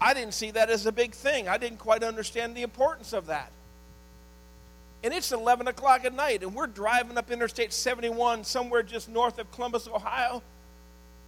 I 0.00 0.14
didn't 0.14 0.34
see 0.34 0.50
that 0.52 0.70
as 0.70 0.86
a 0.86 0.92
big 0.92 1.12
thing. 1.12 1.48
I 1.48 1.58
didn't 1.58 1.78
quite 1.78 2.02
understand 2.02 2.56
the 2.56 2.62
importance 2.62 3.12
of 3.12 3.26
that. 3.26 3.50
And 5.04 5.14
it's 5.14 5.30
11 5.30 5.68
o'clock 5.68 6.04
at 6.04 6.12
night, 6.12 6.42
and 6.42 6.54
we're 6.54 6.66
driving 6.66 7.16
up 7.16 7.30
Interstate 7.30 7.72
71 7.72 8.42
somewhere 8.42 8.82
just 8.82 9.08
north 9.08 9.38
of 9.38 9.50
Columbus, 9.52 9.86
Ohio. 9.86 10.42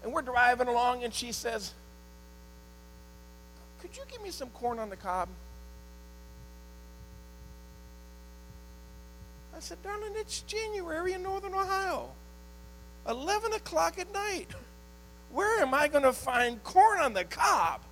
And 0.02 0.12
we're 0.12 0.22
driving 0.22 0.68
along, 0.68 1.04
and 1.04 1.12
she 1.12 1.32
says, 1.32 1.74
Could 3.80 3.96
you 3.96 4.02
give 4.10 4.22
me 4.22 4.30
some 4.30 4.48
corn 4.50 4.78
on 4.78 4.90
the 4.90 4.96
cob? 4.96 5.28
I 9.54 9.60
said, 9.60 9.82
Darling, 9.82 10.12
it's 10.16 10.40
January 10.42 11.12
in 11.12 11.22
northern 11.22 11.52
Ohio. 11.52 12.08
11 13.06 13.52
o'clock 13.52 13.98
at 13.98 14.12
night. 14.12 14.48
Where 15.32 15.60
am 15.60 15.74
I 15.74 15.88
going 15.88 16.04
to 16.04 16.12
find 16.12 16.62
corn 16.64 16.98
on 16.98 17.12
the 17.12 17.24
cob? 17.24 17.82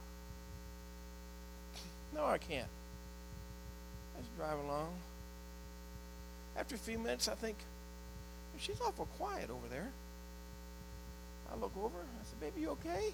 No, 2.14 2.24
I 2.24 2.38
can't. 2.38 2.68
I 4.16 4.20
just 4.20 4.36
drive 4.36 4.58
along. 4.58 4.92
After 6.56 6.74
a 6.74 6.78
few 6.78 6.98
minutes, 6.98 7.28
I 7.28 7.34
think, 7.34 7.56
she's 8.58 8.80
awful 8.80 9.06
quiet 9.18 9.50
over 9.50 9.68
there. 9.70 9.88
I 11.52 11.56
look 11.56 11.72
over. 11.76 11.98
I 11.98 12.24
said, 12.24 12.40
Baby, 12.40 12.62
you 12.62 12.70
okay? 12.70 13.12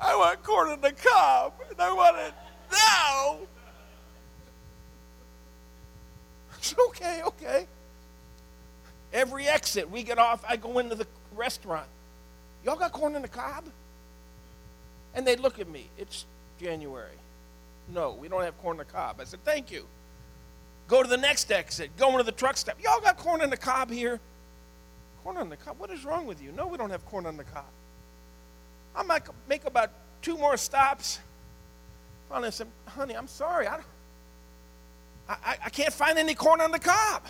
I 0.00 0.16
want 0.16 0.42
corn 0.42 0.68
on 0.70 0.80
the 0.80 0.92
cob, 0.92 1.54
and 1.70 1.80
I 1.80 1.92
want 1.92 2.16
it 2.18 2.34
now. 2.72 3.38
It's 6.58 6.74
okay, 6.88 7.20
okay. 7.26 7.66
Every 9.12 9.46
exit 9.46 9.90
we 9.90 10.02
get 10.02 10.18
off, 10.18 10.42
I 10.48 10.56
go 10.56 10.78
into 10.78 10.94
the 10.94 11.06
restaurant. 11.36 11.86
Y'all 12.64 12.76
got 12.76 12.90
corn 12.92 13.14
on 13.16 13.20
the 13.20 13.28
cob? 13.28 13.64
And 15.14 15.26
they 15.26 15.36
look 15.36 15.60
at 15.60 15.68
me. 15.68 15.90
It's 15.98 16.24
January. 16.58 17.18
No, 17.92 18.12
we 18.12 18.28
don't 18.28 18.42
have 18.42 18.56
corn 18.62 18.74
on 18.74 18.78
the 18.78 18.84
cob. 18.86 19.20
I 19.20 19.24
said, 19.24 19.44
Thank 19.44 19.70
you. 19.70 19.84
Go 20.88 21.02
to 21.02 21.08
the 21.08 21.18
next 21.18 21.50
exit. 21.52 21.96
Go 21.96 22.12
into 22.12 22.24
the 22.24 22.32
truck 22.32 22.56
stop. 22.56 22.76
Y'all 22.82 23.00
got 23.00 23.18
corn 23.18 23.42
on 23.42 23.50
the 23.50 23.56
cob 23.56 23.90
here? 23.90 24.20
Corn 25.24 25.38
on 25.38 25.48
the 25.48 25.56
cob? 25.56 25.78
What 25.78 25.90
is 25.90 26.04
wrong 26.04 26.26
with 26.26 26.42
you? 26.42 26.52
No, 26.52 26.66
we 26.66 26.76
don't 26.76 26.90
have 26.90 27.04
corn 27.06 27.24
on 27.24 27.38
the 27.38 27.44
cob. 27.44 27.64
I 28.94 29.02
might 29.02 29.22
make 29.48 29.64
about 29.64 29.90
two 30.20 30.36
more 30.36 30.56
stops. 30.58 31.18
Finally, 32.28 32.48
I 32.48 32.50
said, 32.50 32.68
honey, 32.86 33.16
I'm 33.16 33.26
sorry. 33.26 33.66
I, 33.66 33.80
I, 35.28 35.56
I 35.64 35.70
can't 35.70 35.92
find 35.92 36.18
any 36.18 36.34
corn 36.34 36.60
on 36.60 36.70
the 36.70 36.78
cob. 36.78 37.22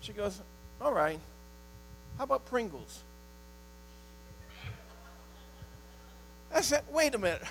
She 0.00 0.12
goes, 0.12 0.40
all 0.80 0.92
right. 0.92 1.18
How 2.18 2.24
about 2.24 2.44
Pringles? 2.44 3.02
I 6.54 6.60
said, 6.60 6.82
wait 6.92 7.14
a 7.14 7.18
minute. 7.18 7.42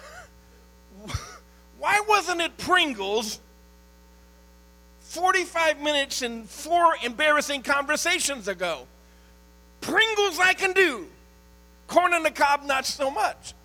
Why 1.79 2.03
wasn't 2.07 2.41
it 2.41 2.55
Pringles 2.57 3.39
45 5.09 5.81
minutes 5.81 6.21
and 6.21 6.47
four 6.47 6.93
embarrassing 7.03 7.63
conversations 7.63 8.47
ago. 8.47 8.85
Pringles 9.81 10.37
I 10.37 10.53
can 10.53 10.71
do, 10.71 11.07
corn 11.87 12.13
on 12.13 12.21
the 12.21 12.29
cob 12.29 12.63
not 12.63 12.85
so 12.85 13.09
much. 13.09 13.55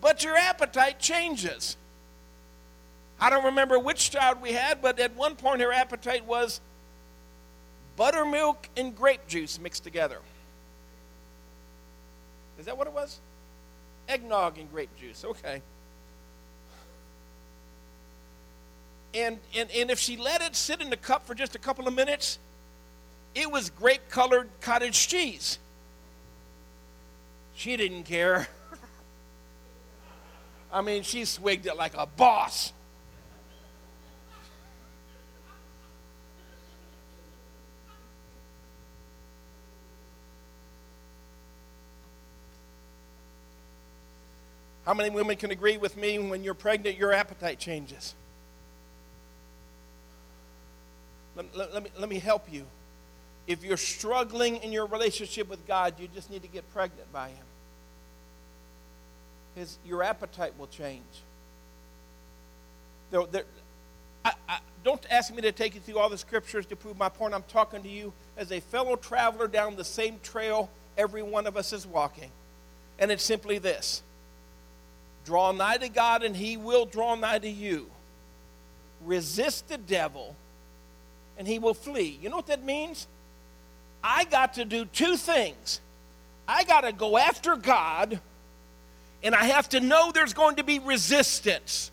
But 0.00 0.24
your 0.24 0.38
appetite 0.38 0.98
changes. 0.98 1.76
I 3.20 3.28
don't 3.28 3.44
remember 3.44 3.78
which 3.78 4.10
child 4.10 4.40
we 4.40 4.52
had, 4.52 4.80
but 4.80 4.98
at 4.98 5.14
one 5.14 5.36
point 5.36 5.60
her 5.60 5.70
appetite 5.70 6.24
was 6.24 6.62
buttermilk 7.96 8.70
and 8.74 8.96
grape 8.96 9.26
juice 9.28 9.60
mixed 9.60 9.84
together. 9.84 10.18
Is 12.58 12.64
that 12.64 12.78
what 12.78 12.86
it 12.86 12.94
was? 12.94 13.20
Eggnog 14.08 14.56
and 14.56 14.70
grape 14.72 14.96
juice. 14.96 15.26
Okay. 15.26 15.60
And, 19.14 19.38
and, 19.56 19.70
and 19.70 19.90
if 19.90 19.98
she 19.98 20.16
let 20.16 20.42
it 20.42 20.56
sit 20.56 20.80
in 20.80 20.90
the 20.90 20.96
cup 20.96 21.26
for 21.26 21.34
just 21.34 21.54
a 21.54 21.58
couple 21.58 21.86
of 21.86 21.94
minutes, 21.94 22.38
it 23.34 23.50
was 23.50 23.70
grape 23.70 24.08
colored 24.10 24.48
cottage 24.60 25.08
cheese. 25.08 25.58
She 27.54 27.76
didn't 27.76 28.04
care. 28.04 28.48
I 30.72 30.82
mean, 30.82 31.04
she 31.04 31.24
swigged 31.24 31.66
it 31.66 31.76
like 31.76 31.92
a 31.96 32.06
boss. 32.06 32.72
How 44.84 44.92
many 44.92 45.08
women 45.08 45.36
can 45.36 45.50
agree 45.50 45.78
with 45.78 45.96
me 45.96 46.18
when 46.18 46.44
you're 46.44 46.52
pregnant, 46.52 46.98
your 46.98 47.12
appetite 47.12 47.58
changes? 47.58 48.14
Let, 51.36 51.56
let, 51.56 51.74
let, 51.74 51.82
me, 51.82 51.90
let 51.98 52.08
me 52.08 52.18
help 52.18 52.52
you. 52.52 52.64
If 53.46 53.62
you're 53.62 53.76
struggling 53.76 54.56
in 54.56 54.72
your 54.72 54.86
relationship 54.86 55.48
with 55.48 55.66
God, 55.66 55.94
you 55.98 56.08
just 56.14 56.30
need 56.30 56.42
to 56.42 56.48
get 56.48 56.70
pregnant 56.72 57.12
by 57.12 57.28
Him. 57.28 57.44
His, 59.54 59.78
your 59.84 60.02
appetite 60.02 60.54
will 60.58 60.66
change. 60.66 61.02
There, 63.10 63.24
there, 63.30 63.44
I, 64.24 64.32
I, 64.48 64.58
don't 64.82 65.04
ask 65.10 65.32
me 65.34 65.42
to 65.42 65.52
take 65.52 65.74
you 65.74 65.80
through 65.80 65.98
all 65.98 66.08
the 66.08 66.18
scriptures 66.18 66.66
to 66.66 66.76
prove 66.76 66.96
my 66.96 67.08
point. 67.08 67.34
I'm 67.34 67.44
talking 67.44 67.82
to 67.82 67.88
you 67.88 68.12
as 68.36 68.50
a 68.50 68.60
fellow 68.60 68.96
traveler 68.96 69.46
down 69.46 69.76
the 69.76 69.84
same 69.84 70.18
trail 70.22 70.70
every 70.96 71.22
one 71.22 71.46
of 71.46 71.56
us 71.56 71.72
is 71.72 71.86
walking. 71.86 72.30
And 72.98 73.10
it's 73.10 73.24
simply 73.24 73.58
this 73.58 74.02
draw 75.24 75.52
nigh 75.52 75.78
to 75.78 75.88
God, 75.88 76.22
and 76.22 76.36
He 76.36 76.56
will 76.56 76.86
draw 76.86 77.14
nigh 77.14 77.38
to 77.38 77.48
you. 77.48 77.90
Resist 79.04 79.68
the 79.68 79.78
devil, 79.78 80.36
and 81.38 81.46
he 81.46 81.58
will 81.58 81.74
flee. 81.74 82.18
You 82.22 82.28
know 82.28 82.36
what 82.36 82.46
that 82.46 82.64
means? 82.64 83.06
I 84.02 84.24
got 84.24 84.54
to 84.54 84.64
do 84.64 84.84
two 84.84 85.16
things. 85.16 85.80
I 86.46 86.64
got 86.64 86.82
to 86.82 86.92
go 86.92 87.16
after 87.16 87.56
God, 87.56 88.20
and 89.22 89.34
I 89.34 89.44
have 89.44 89.68
to 89.70 89.80
know 89.80 90.12
there's 90.12 90.34
going 90.34 90.56
to 90.56 90.64
be 90.64 90.78
resistance. 90.78 91.90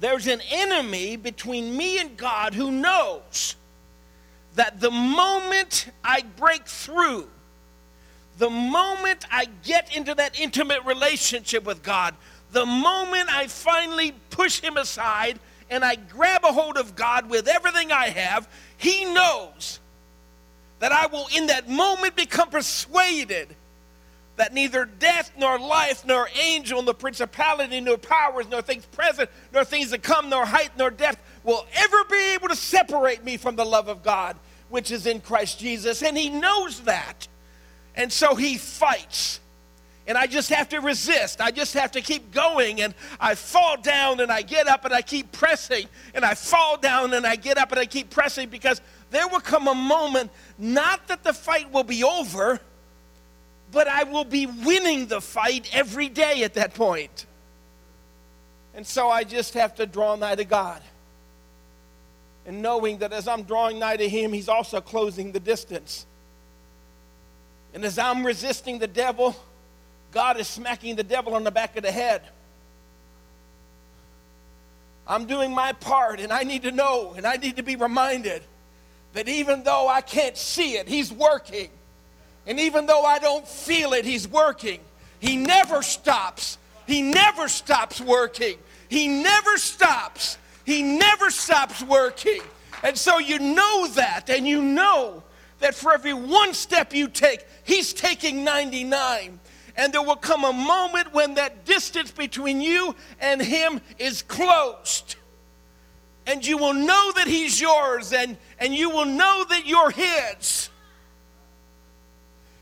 There's 0.00 0.26
an 0.26 0.40
enemy 0.50 1.16
between 1.16 1.76
me 1.76 1.98
and 2.00 2.16
God 2.16 2.52
who 2.52 2.70
knows 2.70 3.54
that 4.56 4.80
the 4.80 4.90
moment 4.90 5.90
I 6.02 6.22
break 6.36 6.66
through, 6.66 7.28
the 8.38 8.50
moment 8.50 9.24
I 9.30 9.46
get 9.62 9.94
into 9.96 10.14
that 10.14 10.38
intimate 10.38 10.84
relationship 10.84 11.64
with 11.64 11.82
God, 11.82 12.14
the 12.52 12.66
moment 12.66 13.32
I 13.32 13.46
finally 13.46 14.12
push 14.30 14.60
Him 14.60 14.76
aside 14.76 15.38
and 15.70 15.84
I 15.84 15.96
grab 15.96 16.44
a 16.44 16.52
hold 16.52 16.76
of 16.76 16.94
God 16.96 17.28
with 17.28 17.48
everything 17.48 17.92
I 17.92 18.08
have, 18.08 18.48
He 18.76 19.04
knows 19.04 19.80
that 20.78 20.92
I 20.92 21.06
will, 21.06 21.26
in 21.34 21.46
that 21.46 21.68
moment, 21.68 22.16
become 22.16 22.50
persuaded 22.50 23.54
that 24.36 24.52
neither 24.52 24.84
death, 24.84 25.32
nor 25.38 25.58
life, 25.58 26.04
nor 26.04 26.28
angel, 26.38 26.82
nor 26.82 26.94
principality, 26.94 27.80
nor 27.80 27.96
powers, 27.96 28.46
nor 28.48 28.62
things 28.62 28.84
present, 28.86 29.30
nor 29.52 29.64
things 29.64 29.90
to 29.90 29.98
come, 29.98 30.28
nor 30.28 30.44
height, 30.44 30.70
nor 30.76 30.90
depth 30.90 31.22
will 31.42 31.66
ever 31.74 32.04
be 32.04 32.34
able 32.34 32.48
to 32.48 32.56
separate 32.56 33.24
me 33.24 33.36
from 33.36 33.56
the 33.56 33.64
love 33.64 33.88
of 33.88 34.02
God, 34.02 34.36
which 34.68 34.90
is 34.90 35.06
in 35.06 35.20
Christ 35.20 35.58
Jesus. 35.58 36.02
And 36.02 36.16
He 36.16 36.28
knows 36.28 36.80
that. 36.82 37.26
And 37.94 38.12
so 38.12 38.34
He 38.34 38.58
fights 38.58 39.40
and 40.06 40.16
I 40.16 40.26
just 40.26 40.50
have 40.50 40.68
to 40.68 40.80
resist. 40.80 41.40
I 41.40 41.50
just 41.50 41.74
have 41.74 41.92
to 41.92 42.00
keep 42.00 42.32
going. 42.32 42.80
And 42.80 42.94
I 43.18 43.34
fall 43.34 43.76
down 43.80 44.20
and 44.20 44.30
I 44.30 44.42
get 44.42 44.68
up 44.68 44.84
and 44.84 44.94
I 44.94 45.02
keep 45.02 45.32
pressing. 45.32 45.88
And 46.14 46.24
I 46.24 46.34
fall 46.34 46.76
down 46.76 47.12
and 47.12 47.26
I 47.26 47.36
get 47.36 47.58
up 47.58 47.72
and 47.72 47.80
I 47.80 47.86
keep 47.86 48.10
pressing 48.10 48.48
because 48.48 48.80
there 49.10 49.26
will 49.26 49.40
come 49.40 49.66
a 49.66 49.74
moment, 49.74 50.30
not 50.58 51.08
that 51.08 51.24
the 51.24 51.32
fight 51.32 51.72
will 51.72 51.84
be 51.84 52.04
over, 52.04 52.60
but 53.72 53.88
I 53.88 54.04
will 54.04 54.24
be 54.24 54.46
winning 54.46 55.06
the 55.06 55.20
fight 55.20 55.68
every 55.72 56.08
day 56.08 56.44
at 56.44 56.54
that 56.54 56.74
point. 56.74 57.26
And 58.74 58.86
so 58.86 59.08
I 59.08 59.24
just 59.24 59.54
have 59.54 59.74
to 59.76 59.86
draw 59.86 60.14
nigh 60.16 60.36
to 60.36 60.44
God. 60.44 60.82
And 62.46 62.62
knowing 62.62 62.98
that 62.98 63.12
as 63.12 63.26
I'm 63.26 63.42
drawing 63.42 63.80
nigh 63.80 63.96
to 63.96 64.08
Him, 64.08 64.32
He's 64.32 64.48
also 64.48 64.80
closing 64.80 65.32
the 65.32 65.40
distance. 65.40 66.06
And 67.74 67.84
as 67.84 67.98
I'm 67.98 68.24
resisting 68.24 68.78
the 68.78 68.86
devil, 68.86 69.34
God 70.12 70.38
is 70.38 70.48
smacking 70.48 70.96
the 70.96 71.04
devil 71.04 71.34
on 71.34 71.44
the 71.44 71.50
back 71.50 71.76
of 71.76 71.82
the 71.82 71.92
head. 71.92 72.22
I'm 75.06 75.26
doing 75.26 75.52
my 75.52 75.72
part, 75.72 76.20
and 76.20 76.32
I 76.32 76.42
need 76.42 76.62
to 76.62 76.72
know, 76.72 77.14
and 77.16 77.26
I 77.26 77.36
need 77.36 77.56
to 77.56 77.62
be 77.62 77.76
reminded 77.76 78.42
that 79.12 79.28
even 79.28 79.62
though 79.62 79.88
I 79.88 80.00
can't 80.00 80.36
see 80.36 80.72
it, 80.72 80.88
He's 80.88 81.12
working. 81.12 81.70
And 82.46 82.58
even 82.60 82.86
though 82.86 83.04
I 83.04 83.18
don't 83.18 83.46
feel 83.46 83.92
it, 83.92 84.04
He's 84.04 84.26
working. 84.26 84.80
He 85.20 85.36
never 85.36 85.82
stops. 85.82 86.58
He 86.86 87.02
never 87.02 87.48
stops 87.48 88.00
working. 88.00 88.58
He 88.88 89.08
never 89.08 89.56
stops. 89.56 90.38
He 90.64 90.82
never 90.82 91.30
stops 91.30 91.82
working. 91.82 92.42
And 92.82 92.96
so 92.96 93.18
you 93.18 93.38
know 93.38 93.88
that, 93.94 94.28
and 94.28 94.46
you 94.46 94.62
know 94.62 95.22
that 95.60 95.74
for 95.74 95.92
every 95.94 96.14
one 96.14 96.52
step 96.52 96.92
you 96.92 97.08
take, 97.08 97.44
He's 97.64 97.92
taking 97.92 98.44
99. 98.44 99.40
And 99.76 99.92
there 99.92 100.02
will 100.02 100.16
come 100.16 100.44
a 100.44 100.52
moment 100.52 101.12
when 101.12 101.34
that 101.34 101.64
distance 101.64 102.10
between 102.10 102.60
you 102.60 102.94
and 103.20 103.40
Him 103.40 103.80
is 103.98 104.22
closed. 104.22 105.16
And 106.26 106.44
you 106.44 106.56
will 106.58 106.72
know 106.72 107.12
that 107.16 107.26
He's 107.26 107.60
yours, 107.60 108.12
and, 108.12 108.36
and 108.58 108.74
you 108.74 108.90
will 108.90 109.04
know 109.04 109.44
that 109.48 109.66
you're 109.66 109.90
His. 109.90 110.70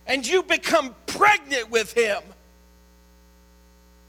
And 0.07 0.27
you 0.27 0.43
become 0.43 0.95
pregnant 1.07 1.71
with 1.71 1.93
Him. 1.93 2.23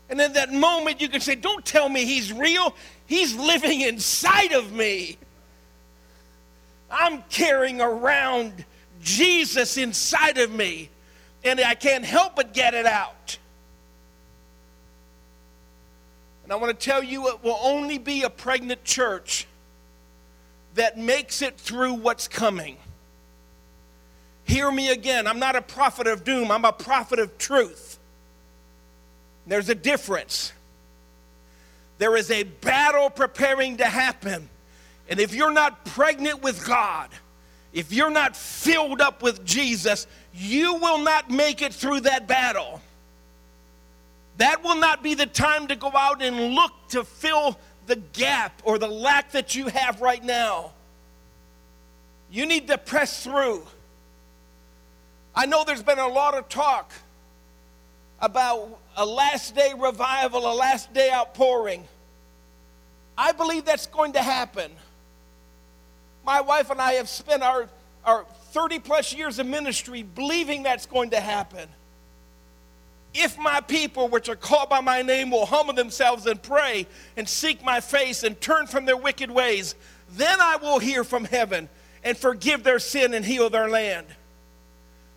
And 0.10 0.20
in 0.20 0.34
that 0.34 0.52
moment, 0.52 1.00
you 1.02 1.08
can 1.08 1.22
say, 1.22 1.36
Don't 1.36 1.64
tell 1.66 1.88
me 1.88 2.06
He's 2.06 2.34
real. 2.34 2.76
He's 3.06 3.36
living 3.36 3.82
inside 3.82 4.52
of 4.52 4.72
me. 4.72 5.18
I'm 6.90 7.24
carrying 7.30 7.82
around 7.82 8.66
Jesus 9.02 9.78
inside 9.78 10.38
of 10.38 10.52
me, 10.52 10.90
and 11.46 11.60
I 11.62 11.76
can't 11.76 12.04
help 12.04 12.36
but 12.36 12.54
get 12.54 12.74
it 12.74 12.86
out. 12.86 13.38
And 16.44 16.52
I 16.52 16.56
want 16.58 16.78
to 16.78 16.86
tell 16.86 17.04
you, 17.04 17.28
it 17.30 17.44
will 17.44 17.60
only 17.62 17.98
be 17.98 18.24
a 18.24 18.30
pregnant 18.30 18.84
church 18.84 19.48
that 20.74 20.98
makes 20.98 21.42
it 21.42 21.58
through 21.58 21.94
what's 21.94 22.28
coming. 22.28 22.78
Hear 24.44 24.72
me 24.72 24.90
again. 24.92 25.26
I'm 25.26 25.40
not 25.40 25.56
a 25.56 25.62
prophet 25.62 26.08
of 26.08 26.24
doom, 26.24 26.52
I'm 26.52 26.66
a 26.66 26.74
prophet 26.74 27.20
of 27.20 27.38
truth. 27.38 28.00
There's 29.48 29.70
a 29.70 29.76
difference. 29.76 30.52
There 31.98 32.18
is 32.18 32.30
a 32.30 32.44
battle 32.44 33.10
preparing 33.10 33.78
to 33.78 33.86
happen. 33.86 34.50
And 35.08 35.20
if 35.20 35.34
you're 35.34 35.54
not 35.54 35.86
pregnant 35.86 36.42
with 36.42 36.66
God, 36.66 37.10
if 37.74 37.92
you're 37.92 38.10
not 38.10 38.36
filled 38.36 39.02
up 39.02 39.22
with 39.22 39.46
Jesus, 39.46 40.08
you 40.36 40.76
will 40.76 40.98
not 40.98 41.32
make 41.32 41.62
it 41.62 41.74
through 41.74 42.02
that 42.02 42.28
battle. 42.28 42.82
That 44.38 44.64
will 44.64 44.76
not 44.76 45.02
be 45.02 45.14
the 45.14 45.26
time 45.26 45.68
to 45.68 45.76
go 45.76 45.92
out 45.94 46.22
and 46.22 46.54
look 46.54 46.74
to 46.90 47.06
fill 47.06 47.58
the 47.88 47.96
gap 47.96 48.62
or 48.66 48.78
the 48.78 48.88
lack 48.88 49.32
that 49.32 49.56
you 49.56 49.68
have 49.68 50.02
right 50.02 50.24
now. 50.24 50.72
You 52.30 52.46
need 52.46 52.68
to 52.68 52.78
press 52.78 53.24
through. 53.24 53.66
I 55.34 55.46
know 55.46 55.64
there's 55.64 55.84
been 55.84 56.00
a 56.00 56.08
lot 56.08 56.34
of 56.38 56.50
talk 56.50 56.92
about 58.20 58.80
a 58.98 59.06
last 59.06 59.56
day 59.56 59.74
revival, 59.78 60.52
a 60.52 60.56
last 60.56 60.94
day 60.94 61.12
outpouring. 61.12 61.88
I 63.18 63.32
believe 63.32 63.64
that's 63.64 63.88
going 63.88 64.14
to 64.14 64.22
happen. 64.22 64.72
My 66.26 66.42
wife 66.42 66.72
and 66.72 66.82
I 66.82 66.94
have 66.94 67.08
spent 67.08 67.44
our, 67.44 67.70
our 68.04 68.26
30 68.56 68.80
plus 68.80 69.14
years 69.14 69.38
of 69.38 69.46
ministry 69.46 70.02
believing 70.02 70.64
that's 70.64 70.86
going 70.86 71.10
to 71.10 71.20
happen. 71.20 71.68
If 73.14 73.38
my 73.38 73.60
people, 73.60 74.08
which 74.08 74.30
are 74.30 74.38
called 74.38 74.70
by 74.70 74.80
my 74.80 75.02
name, 75.02 75.30
will 75.30 75.46
humble 75.46 75.74
themselves 75.74 76.26
and 76.26 76.42
pray 76.42 76.88
and 77.18 77.28
seek 77.28 77.62
my 77.66 77.82
face 77.82 78.24
and 78.24 78.40
turn 78.40 78.68
from 78.68 78.86
their 78.86 78.96
wicked 78.96 79.30
ways, 79.30 79.76
then 80.12 80.40
I 80.40 80.56
will 80.56 80.80
hear 80.80 81.04
from 81.04 81.26
heaven 81.26 81.68
and 82.02 82.18
forgive 82.18 82.64
their 82.64 82.80
sin 82.80 83.14
and 83.14 83.26
heal 83.26 83.50
their 83.50 83.70
land. 83.70 84.08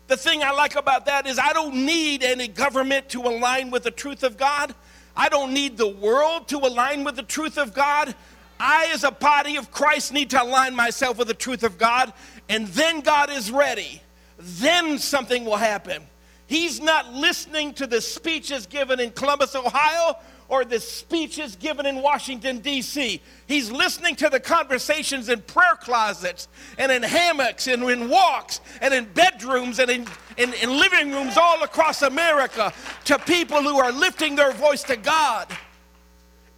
The 0.07 0.17
thing 0.17 0.43
I 0.43 0.51
like 0.51 0.75
about 0.75 1.05
that 1.05 1.25
is 1.25 1.39
I 1.39 1.53
don't 1.53 1.85
need 1.85 2.23
any 2.23 2.49
government 2.49 3.07
to 3.09 3.21
align 3.21 3.71
with 3.71 3.83
the 3.83 3.91
truth 3.91 4.23
of 4.23 4.35
God. 4.35 4.75
I 5.15 5.29
don't 5.29 5.53
need 5.53 5.77
the 5.77 5.87
world 5.87 6.49
to 6.49 6.57
align 6.57 7.05
with 7.05 7.15
the 7.15 7.23
truth 7.23 7.57
of 7.57 7.73
God. 7.73 8.13
I, 8.59 8.89
as 8.93 9.05
a 9.05 9.11
body 9.11 9.55
of 9.55 9.71
Christ, 9.71 10.11
need 10.11 10.31
to 10.31 10.43
align 10.43 10.75
myself 10.75 11.17
with 11.17 11.29
the 11.29 11.33
truth 11.33 11.63
of 11.63 11.77
God, 11.77 12.11
and 12.49 12.67
then 12.69 13.01
God 13.01 13.29
is 13.29 13.51
ready. 13.51 14.01
Then 14.37 14.97
something 14.97 15.45
will 15.45 15.57
happen. 15.57 16.03
He's 16.47 16.81
not 16.81 17.13
listening 17.13 17.73
to 17.75 17.85
the 17.85 18.01
speeches 18.01 18.65
given 18.65 18.99
in 18.99 19.11
Columbus, 19.11 19.55
Ohio, 19.55 20.17
or 20.47 20.65
the 20.65 20.79
speeches 20.79 21.55
given 21.55 21.85
in 21.85 22.01
Washington, 22.01 22.57
D.C. 22.57 23.21
He's 23.45 23.71
listening 23.71 24.15
to 24.15 24.29
the 24.29 24.39
conversations 24.39 25.29
in 25.29 25.41
prayer 25.41 25.75
closets 25.79 26.47
and 26.79 26.91
in 26.91 27.03
hammocks 27.03 27.67
and 27.67 27.83
in 27.83 28.09
walks 28.09 28.61
and 28.81 28.91
in 28.91 29.05
bedrooms 29.05 29.77
and 29.77 29.91
in, 29.91 30.07
in, 30.37 30.53
in 30.55 30.71
living 30.71 31.11
rooms 31.11 31.37
all 31.37 31.61
across 31.61 32.01
America 32.01 32.73
to 33.05 33.19
people 33.19 33.61
who 33.61 33.77
are 33.77 33.91
lifting 33.91 34.35
their 34.35 34.51
voice 34.53 34.81
to 34.83 34.95
God. 34.95 35.47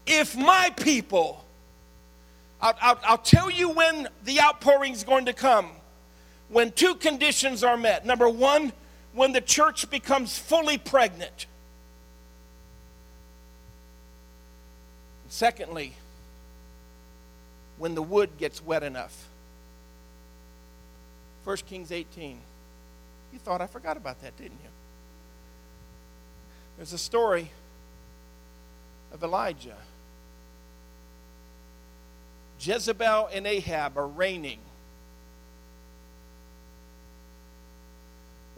If 0.07 0.37
my 0.37 0.69
people, 0.77 1.43
I'll, 2.61 2.77
I'll, 2.81 2.99
I'll 3.03 3.17
tell 3.17 3.51
you 3.51 3.69
when 3.71 4.07
the 4.23 4.39
outpouring 4.39 4.93
is 4.93 5.03
going 5.03 5.25
to 5.25 5.33
come. 5.33 5.69
When 6.51 6.71
two 6.71 6.95
conditions 6.95 7.63
are 7.63 7.77
met. 7.77 8.05
Number 8.05 8.27
one, 8.29 8.73
when 9.13 9.31
the 9.31 9.41
church 9.41 9.89
becomes 9.89 10.37
fully 10.37 10.77
pregnant. 10.77 11.45
Secondly, 15.29 15.93
when 17.77 17.95
the 17.95 18.01
wood 18.01 18.31
gets 18.37 18.61
wet 18.63 18.83
enough. 18.83 19.29
1 21.45 21.57
Kings 21.67 21.91
18. 21.91 22.37
You 23.31 23.39
thought 23.39 23.61
I 23.61 23.67
forgot 23.67 23.95
about 23.95 24.21
that, 24.21 24.35
didn't 24.37 24.59
you? 24.61 24.69
There's 26.75 26.91
a 26.91 26.97
story 26.97 27.49
of 29.13 29.23
Elijah. 29.23 29.77
Jezebel 32.59 33.29
and 33.33 33.47
Ahab 33.47 33.97
are 33.97 34.07
reigning. 34.07 34.59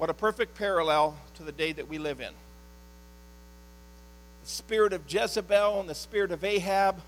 What 0.03 0.09
a 0.09 0.13
perfect 0.13 0.55
parallel 0.55 1.15
to 1.35 1.43
the 1.43 1.53
day 1.53 1.71
that 1.71 1.87
we 1.87 1.97
live 1.97 2.19
in 2.19 2.33
the 4.41 4.49
spirit 4.49 4.91
of 4.91 5.03
Jezebel 5.07 5.79
and 5.79 5.87
the 5.87 5.95
spirit 5.95 6.33
of 6.33 6.43
Ahab 6.43 6.99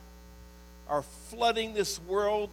are 0.88 1.02
flooding 1.02 1.74
this 1.74 2.00
world 2.00 2.50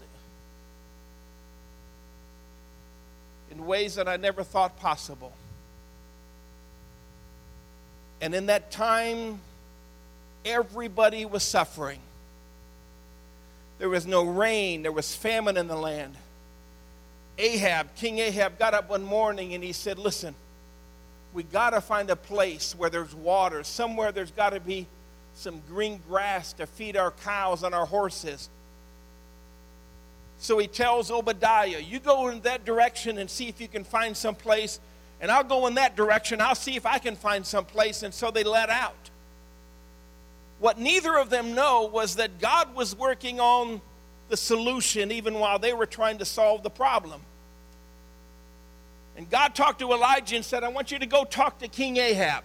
in 3.53 3.67
ways 3.67 3.95
that 3.95 4.09
I 4.09 4.17
never 4.17 4.43
thought 4.43 4.77
possible. 4.81 5.33
And 8.21 8.35
in 8.35 8.47
that 8.47 8.73
time, 8.73 9.39
everybody 10.45 11.25
was 11.25 11.45
suffering. 11.45 12.01
There 13.79 13.89
was 13.89 14.09
no 14.09 14.25
rain, 14.25 14.83
there 14.83 14.91
was 14.91 15.15
famine 15.15 15.57
in 15.57 15.69
the 15.69 15.77
land. 15.77 16.17
Ahab, 17.39 17.95
King 17.97 18.19
Ahab, 18.19 18.59
got 18.59 18.75
up 18.75 18.91
one 18.91 19.03
morning 19.03 19.55
and 19.55 19.65
he 19.65 19.73
said, 19.73 19.99
Listen, 19.99 20.35
we 21.33 21.43
got 21.43 21.71
to 21.71 21.81
find 21.81 22.11
a 22.11 22.17
place 22.17 22.75
where 22.77 22.91
there's 22.91 23.15
water. 23.15 23.65
Somewhere 23.65 24.13
there's 24.13 24.31
got 24.31 24.51
to 24.51 24.61
be 24.61 24.87
some 25.35 25.63
green 25.69 26.01
grass 26.09 26.53
to 26.55 26.67
feed 26.67 26.97
our 26.97 27.11
cows 27.11 27.63
and 27.63 27.75
our 27.75 27.87
horses. 27.87 28.51
So 30.39 30.59
he 30.59 30.67
tells 30.67 31.11
Obadiah, 31.11 31.79
You 31.79 32.01
go 32.01 32.29
in 32.29 32.41
that 32.43 32.65
direction 32.65 33.19
and 33.19 33.31
see 33.31 33.49
if 33.49 33.61
you 33.61 33.69
can 33.69 33.85
find 33.85 34.17
some 34.17 34.35
place, 34.35 34.81
and 35.21 35.31
I'll 35.31 35.45
go 35.45 35.67
in 35.69 35.75
that 35.75 35.97
direction. 35.97 36.41
I'll 36.41 36.55
see 36.55 36.77
if 36.77 36.85
I 36.85 36.99
can 36.99 37.17
find 37.17 37.47
some 37.47 37.65
place. 37.65 38.03
And 38.03 38.13
so 38.13 38.31
they 38.31 38.45
let 38.45 38.69
out. 38.69 39.11
What 40.59 40.79
neither 40.79 41.17
of 41.17 41.31
them 41.31 41.55
know 41.55 41.85
was 41.93 42.17
that 42.17 42.41
God 42.41 42.75
was 42.75 42.95
working 42.95 43.41
on 43.41 43.81
the 44.29 44.37
solution 44.37 45.11
even 45.13 45.35
while 45.35 45.59
they 45.59 45.73
were 45.73 45.87
trying 45.87 46.19
to 46.19 46.25
solve 46.25 46.63
the 46.63 46.71
problem. 46.71 47.21
And 49.17 49.29
God 49.29 49.55
talked 49.55 49.81
to 49.81 49.93
Elijah 49.93 50.37
and 50.37 50.45
said, 50.45 50.65
I 50.65 50.69
want 50.69 50.91
you 50.91 50.99
to 50.99 51.07
go 51.07 51.25
talk 51.25 51.59
to 51.59 51.69
King 51.69 51.99
Ahab. 51.99 52.45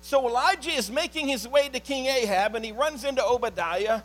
So 0.00 0.26
Elijah 0.26 0.70
is 0.70 0.90
making 0.90 1.28
his 1.28 1.46
way 1.46 1.68
to 1.68 1.80
King 1.80 2.06
Ahab 2.06 2.54
and 2.54 2.64
he 2.64 2.72
runs 2.72 3.04
into 3.04 3.24
Obadiah 3.24 4.02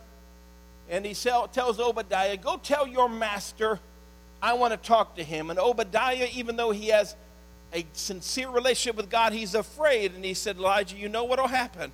and 0.90 1.06
he 1.06 1.14
tells 1.14 1.80
Obadiah, 1.80 2.36
Go 2.36 2.56
tell 2.56 2.86
your 2.86 3.08
master 3.08 3.78
I 4.42 4.54
want 4.54 4.72
to 4.72 4.76
talk 4.76 5.14
to 5.16 5.22
him. 5.22 5.50
And 5.50 5.58
Obadiah, 5.58 6.28
even 6.34 6.56
though 6.56 6.72
he 6.72 6.88
has 6.88 7.14
a 7.72 7.86
sincere 7.92 8.50
relationship 8.50 8.96
with 8.96 9.08
God, 9.08 9.32
he's 9.32 9.54
afraid. 9.54 10.14
And 10.14 10.24
he 10.24 10.34
said, 10.34 10.56
Elijah, 10.56 10.96
you 10.96 11.08
know 11.08 11.22
what 11.24 11.38
will 11.38 11.46
happen? 11.46 11.92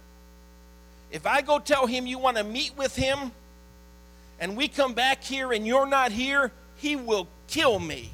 If 1.10 1.26
I 1.26 1.40
go 1.40 1.58
tell 1.58 1.86
him 1.86 2.06
you 2.06 2.18
want 2.18 2.36
to 2.36 2.44
meet 2.44 2.76
with 2.76 2.94
him 2.94 3.32
and 4.40 4.56
we 4.56 4.68
come 4.68 4.94
back 4.94 5.24
here 5.24 5.52
and 5.52 5.66
you're 5.66 5.86
not 5.86 6.12
here, 6.12 6.52
he 6.76 6.96
will 6.96 7.28
kill 7.46 7.78
me. 7.78 8.10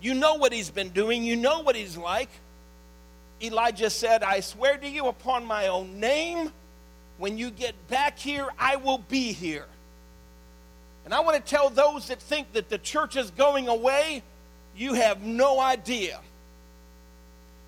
You 0.00 0.14
know 0.14 0.34
what 0.34 0.52
he's 0.52 0.70
been 0.70 0.90
doing, 0.90 1.24
you 1.24 1.36
know 1.36 1.60
what 1.60 1.76
he's 1.76 1.96
like. 1.96 2.30
Elijah 3.42 3.90
said, 3.90 4.22
I 4.22 4.40
swear 4.40 4.78
to 4.78 4.88
you 4.88 5.06
upon 5.08 5.44
my 5.44 5.68
own 5.68 6.00
name, 6.00 6.50
when 7.18 7.38
you 7.38 7.50
get 7.50 7.74
back 7.88 8.18
here, 8.18 8.48
I 8.58 8.76
will 8.76 8.98
be 8.98 9.32
here. 9.32 9.66
And 11.04 11.14
I 11.14 11.20
want 11.20 11.36
to 11.36 11.42
tell 11.42 11.70
those 11.70 12.08
that 12.08 12.20
think 12.20 12.52
that 12.54 12.68
the 12.68 12.78
church 12.78 13.16
is 13.16 13.30
going 13.30 13.68
away, 13.68 14.22
you 14.76 14.94
have 14.94 15.22
no 15.22 15.60
idea. 15.60 16.20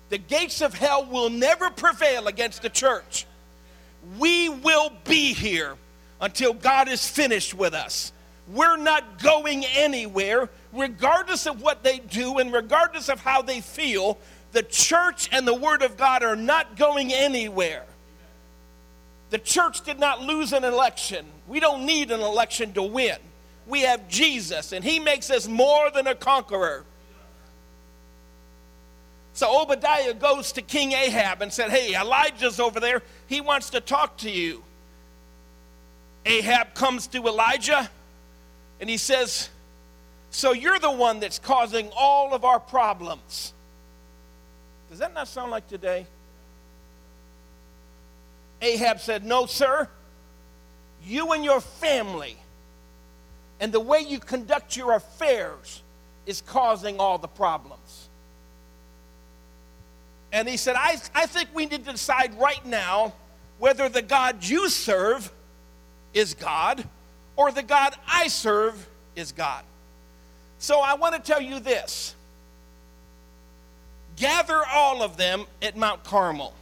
The 0.09 0.17
gates 0.17 0.61
of 0.61 0.73
hell 0.73 1.05
will 1.05 1.29
never 1.29 1.69
prevail 1.69 2.27
against 2.27 2.61
the 2.61 2.69
church. 2.69 3.25
We 4.17 4.49
will 4.49 4.91
be 5.03 5.33
here 5.33 5.75
until 6.19 6.53
God 6.53 6.87
is 6.87 7.07
finished 7.07 7.53
with 7.53 7.73
us. 7.73 8.11
We're 8.51 8.77
not 8.77 9.21
going 9.21 9.63
anywhere, 9.65 10.49
regardless 10.73 11.45
of 11.45 11.61
what 11.61 11.83
they 11.83 11.99
do 11.99 12.39
and 12.39 12.51
regardless 12.51 13.09
of 13.09 13.19
how 13.19 13.43
they 13.43 13.61
feel. 13.61 14.17
The 14.51 14.63
church 14.63 15.29
and 15.31 15.47
the 15.47 15.53
Word 15.53 15.83
of 15.83 15.97
God 15.97 16.23
are 16.23 16.35
not 16.35 16.75
going 16.75 17.13
anywhere. 17.13 17.85
The 19.29 19.37
church 19.37 19.81
did 19.81 19.99
not 19.99 20.23
lose 20.23 20.53
an 20.53 20.63
election. 20.63 21.27
We 21.47 21.59
don't 21.59 21.85
need 21.85 22.09
an 22.09 22.21
election 22.21 22.73
to 22.73 22.81
win. 22.81 23.17
We 23.67 23.81
have 23.81 24.09
Jesus, 24.09 24.71
and 24.71 24.83
He 24.83 24.99
makes 24.99 25.29
us 25.29 25.47
more 25.47 25.91
than 25.91 26.07
a 26.07 26.15
conqueror. 26.15 26.83
So 29.39 29.61
Obadiah 29.61 30.13
goes 30.13 30.51
to 30.51 30.61
King 30.61 30.91
Ahab 30.91 31.41
and 31.41 31.53
said, 31.53 31.69
Hey, 31.69 31.95
Elijah's 31.95 32.59
over 32.59 32.81
there. 32.81 33.01
He 33.27 33.39
wants 33.39 33.69
to 33.69 33.79
talk 33.79 34.17
to 34.17 34.29
you. 34.29 34.61
Ahab 36.25 36.73
comes 36.73 37.07
to 37.07 37.25
Elijah 37.25 37.89
and 38.81 38.89
he 38.89 38.97
says, 38.97 39.47
So 40.29 40.51
you're 40.51 40.77
the 40.77 40.91
one 40.91 41.21
that's 41.21 41.39
causing 41.39 41.89
all 41.95 42.33
of 42.33 42.43
our 42.43 42.59
problems. 42.59 43.53
Does 44.89 44.99
that 44.99 45.13
not 45.13 45.29
sound 45.29 45.51
like 45.51 45.69
today? 45.69 46.05
Ahab 48.61 48.99
said, 48.99 49.23
No, 49.23 49.45
sir. 49.45 49.87
You 51.05 51.31
and 51.31 51.45
your 51.45 51.61
family 51.61 52.35
and 53.61 53.71
the 53.71 53.79
way 53.79 54.01
you 54.01 54.19
conduct 54.19 54.75
your 54.75 54.95
affairs 54.95 55.81
is 56.25 56.41
causing 56.41 56.99
all 56.99 57.17
the 57.17 57.29
problems. 57.29 57.78
And 60.31 60.47
he 60.47 60.57
said, 60.57 60.75
I, 60.77 60.97
I 61.15 61.25
think 61.25 61.49
we 61.53 61.65
need 61.65 61.85
to 61.85 61.91
decide 61.91 62.37
right 62.39 62.63
now 62.65 63.13
whether 63.57 63.89
the 63.89 64.01
God 64.01 64.43
you 64.43 64.69
serve 64.69 65.31
is 66.13 66.33
God 66.33 66.87
or 67.35 67.51
the 67.51 67.63
God 67.63 67.95
I 68.07 68.27
serve 68.27 68.87
is 69.15 69.31
God. 69.31 69.63
So 70.59 70.81
I 70.81 70.95
want 70.95 71.15
to 71.15 71.21
tell 71.21 71.41
you 71.41 71.59
this 71.59 72.15
gather 74.15 74.61
all 74.69 75.01
of 75.01 75.15
them 75.15 75.45
at 75.61 75.77
Mount 75.77 76.03
Carmel. 76.03 76.53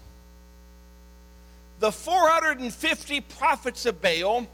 The 1.79 1.91
450 1.91 3.21
prophets 3.21 3.85
of 3.85 4.01
Baal 4.01 4.47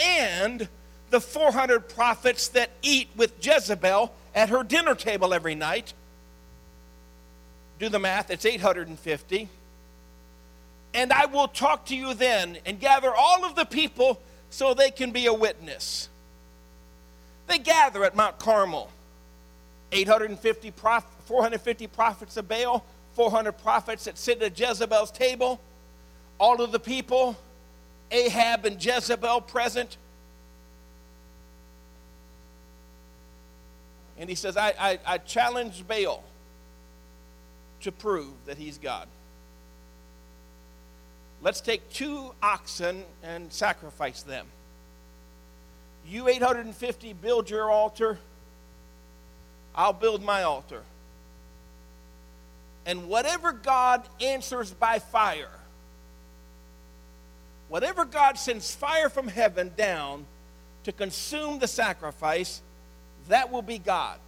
and 0.00 0.68
the 1.10 1.20
400 1.20 1.88
prophets 1.88 2.48
that 2.48 2.70
eat 2.82 3.08
with 3.16 3.44
Jezebel 3.44 4.12
at 4.34 4.48
her 4.48 4.62
dinner 4.62 4.94
table 4.94 5.34
every 5.34 5.54
night. 5.54 5.92
Do 7.78 7.88
the 7.88 7.98
math, 7.98 8.30
it's 8.30 8.44
850. 8.44 9.48
And 10.94 11.12
I 11.12 11.26
will 11.26 11.48
talk 11.48 11.86
to 11.86 11.96
you 11.96 12.14
then 12.14 12.58
and 12.64 12.80
gather 12.80 13.14
all 13.14 13.44
of 13.44 13.54
the 13.54 13.66
people 13.66 14.20
so 14.48 14.72
they 14.72 14.90
can 14.90 15.10
be 15.10 15.26
a 15.26 15.34
witness. 15.34 16.08
They 17.48 17.58
gather 17.58 18.04
at 18.04 18.16
Mount 18.16 18.38
Carmel. 18.38 18.90
850 19.92 20.70
prof- 20.70 21.04
450 21.26 21.86
prophets 21.88 22.36
of 22.36 22.48
Baal, 22.48 22.84
400 23.14 23.52
prophets 23.52 24.04
that 24.04 24.18
sit 24.18 24.42
at 24.42 24.58
Jezebel's 24.58 25.10
table, 25.10 25.60
all 26.38 26.60
of 26.62 26.72
the 26.72 26.80
people, 26.80 27.36
Ahab 28.10 28.64
and 28.64 28.82
Jezebel 28.84 29.42
present. 29.42 29.96
And 34.18 34.28
he 34.28 34.34
says, 34.34 34.56
I, 34.56 34.72
I, 34.78 34.98
I 35.06 35.18
challenge 35.18 35.84
Baal 35.86 36.24
to 37.80 37.92
prove 37.92 38.32
that 38.46 38.58
he's 38.58 38.78
God. 38.78 39.08
Let's 41.42 41.60
take 41.60 41.90
two 41.92 42.32
oxen 42.42 43.04
and 43.22 43.52
sacrifice 43.52 44.22
them. 44.22 44.46
You 46.08 46.28
850 46.28 47.12
build 47.14 47.50
your 47.50 47.70
altar, 47.70 48.18
I'll 49.74 49.92
build 49.92 50.22
my 50.22 50.44
altar. 50.44 50.82
And 52.86 53.08
whatever 53.08 53.52
God 53.52 54.08
answers 54.20 54.72
by 54.72 55.00
fire, 55.00 55.50
whatever 57.68 58.04
God 58.04 58.38
sends 58.38 58.74
fire 58.74 59.08
from 59.08 59.26
heaven 59.26 59.72
down 59.76 60.24
to 60.84 60.92
consume 60.92 61.58
the 61.58 61.66
sacrifice, 61.66 62.62
that 63.28 63.50
will 63.50 63.62
be 63.62 63.78
God. 63.78 64.20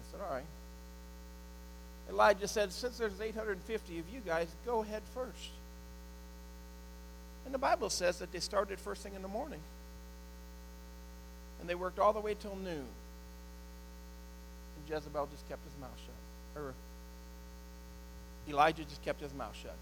I 0.00 0.05
said, 0.16 0.24
All 0.26 0.34
right. 0.34 0.44
Elijah 2.08 2.48
said, 2.48 2.72
Since 2.72 2.98
there's 2.98 3.20
850 3.20 3.98
of 3.98 4.08
you 4.08 4.20
guys, 4.20 4.48
go 4.64 4.82
ahead 4.82 5.02
first. 5.14 5.50
And 7.44 7.54
the 7.54 7.58
Bible 7.58 7.90
says 7.90 8.18
that 8.18 8.32
they 8.32 8.40
started 8.40 8.78
first 8.78 9.02
thing 9.02 9.14
in 9.14 9.22
the 9.22 9.28
morning. 9.28 9.60
And 11.60 11.68
they 11.68 11.74
worked 11.74 11.98
all 11.98 12.12
the 12.12 12.20
way 12.20 12.34
till 12.34 12.56
noon. 12.56 12.86
And 14.76 14.88
Jezebel 14.88 15.28
just 15.30 15.48
kept 15.48 15.64
his 15.64 15.80
mouth 15.80 15.96
shut. 15.96 16.62
Or 16.62 16.74
Elijah 18.48 18.84
just 18.84 19.02
kept 19.02 19.20
his 19.20 19.32
mouth 19.32 19.56
shut. 19.62 19.76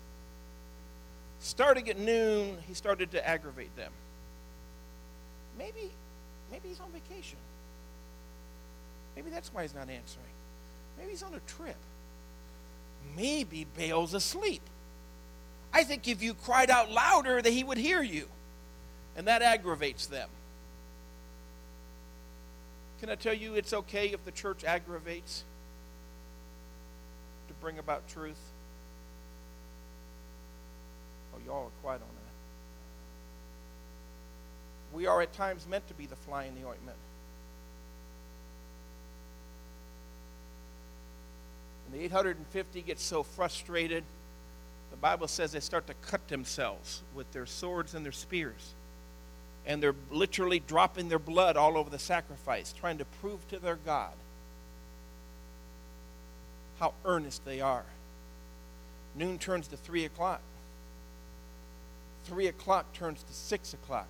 Starting 1.41 1.89
at 1.89 1.99
noon, 1.99 2.59
he 2.67 2.75
started 2.75 3.11
to 3.13 3.27
aggravate 3.27 3.75
them. 3.77 3.93
Maybe, 5.59 5.91
maybe 6.51 6.69
he's 6.69 6.81
on 6.81 6.91
vacation. 6.91 7.39
Maybe 9.17 9.31
that's 9.31 9.53
why 9.53 9.63
he's 9.63 9.75
not 9.75 9.89
answering. 9.89 10.27
Maybe 10.99 11.11
he's 11.11 11.23
on 11.23 11.35
a 11.35 11.41
trip. 11.41 11.77
Maybe 13.17 13.67
Baal's 13.77 14.15
asleep. 14.15 14.63
I 15.73 15.85
think 15.85 16.09
if 16.09 16.23
you 16.23 16.35
cried 16.35 16.71
out 16.71 16.91
louder, 16.91 17.43
that 17.43 17.53
he 17.53 17.65
would 17.65 17.79
hear 17.79 18.03
you. 18.03 18.29
And 19.17 19.27
that 19.29 19.43
aggravates 19.43 20.07
them. 20.07 20.29
Can 23.01 23.11
I 23.11 23.17
tell 23.17 23.35
you 23.35 23.55
it's 23.55 23.73
okay 23.73 24.07
if 24.09 24.25
the 24.25 24.31
church 24.31 24.65
aggravates 24.65 25.45
to 27.49 27.55
bring 27.55 27.79
about 27.79 28.09
truth? 28.09 28.41
Oh, 31.35 31.39
y'all 31.45 31.67
are 31.67 31.83
quiet 31.83 32.01
on 32.01 32.09
that. 32.09 32.25
We 34.97 35.07
are 35.07 35.21
at 35.21 35.33
times 35.33 35.67
meant 35.69 35.87
to 35.89 35.95
be 35.95 36.07
the 36.07 36.17
fly 36.17 36.45
in 36.45 36.55
the 36.55 36.67
ointment. 36.67 36.97
The 41.95 42.05
850 42.05 42.83
get 42.83 42.99
so 42.99 43.23
frustrated, 43.23 44.03
the 44.91 44.97
Bible 44.97 45.29
says 45.29 45.53
they 45.53 45.61
start 45.61 45.87
to 45.87 45.95
cut 46.03 46.27
themselves 46.29 47.03
with 47.15 47.33
their 47.33 47.47
swords 47.47 47.95
and 47.95 48.05
their 48.05 48.13
spears. 48.13 48.75
And 49.65 49.83
they're 49.83 49.95
literally 50.11 50.59
dropping 50.59 51.09
their 51.09 51.19
blood 51.19 51.57
all 51.57 51.79
over 51.79 51.89
the 51.89 51.99
sacrifice, 51.99 52.75
trying 52.79 52.99
to 52.99 53.05
prove 53.21 53.47
to 53.49 53.59
their 53.59 53.77
God 53.77 54.13
how 56.81 56.95
earnest 57.05 57.45
they 57.45 57.61
are. 57.61 57.85
Noon 59.15 59.39
turns 59.39 59.69
to 59.69 59.77
3 59.77 60.05
o'clock. 60.05 60.41
3 62.25 62.49
o'clock 62.49 62.93
turns 62.93 63.23
to 63.23 63.33
6 63.33 63.75
o'clock. 63.75 64.09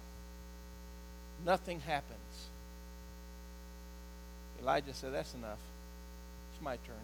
Nothing 1.44 1.80
happens. 1.80 2.18
Elijah 4.62 4.94
said, 4.94 5.12
That's 5.12 5.34
enough. 5.34 5.58
It's 6.52 6.62
my 6.62 6.76
turn. 6.76 6.96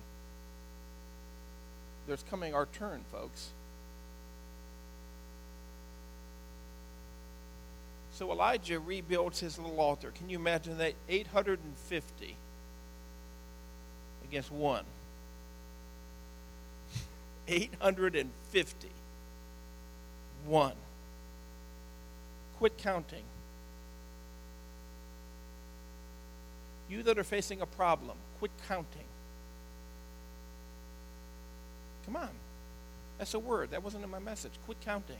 There's 2.10 2.24
coming 2.24 2.54
our 2.54 2.66
turn, 2.66 3.04
folks. 3.12 3.50
So 8.14 8.32
Elijah 8.32 8.80
rebuilds 8.80 9.38
his 9.38 9.60
little 9.60 9.78
altar. 9.78 10.10
Can 10.10 10.28
you 10.28 10.36
imagine 10.36 10.76
that? 10.78 10.94
850 11.08 12.36
against 14.24 14.50
one. 14.50 14.82
850. 17.46 18.88
One. 20.46 20.74
Quit 22.58 22.76
counting. 22.76 23.22
You 26.88 27.04
that 27.04 27.20
are 27.20 27.24
facing 27.24 27.60
a 27.60 27.66
problem, 27.66 28.16
quit 28.40 28.50
counting. 28.66 29.09
Come 32.10 32.22
on. 32.22 32.28
That's 33.18 33.34
a 33.34 33.38
word. 33.38 33.70
That 33.70 33.84
wasn't 33.84 34.02
in 34.02 34.10
my 34.10 34.18
message. 34.18 34.52
Quit 34.64 34.78
counting. 34.84 35.16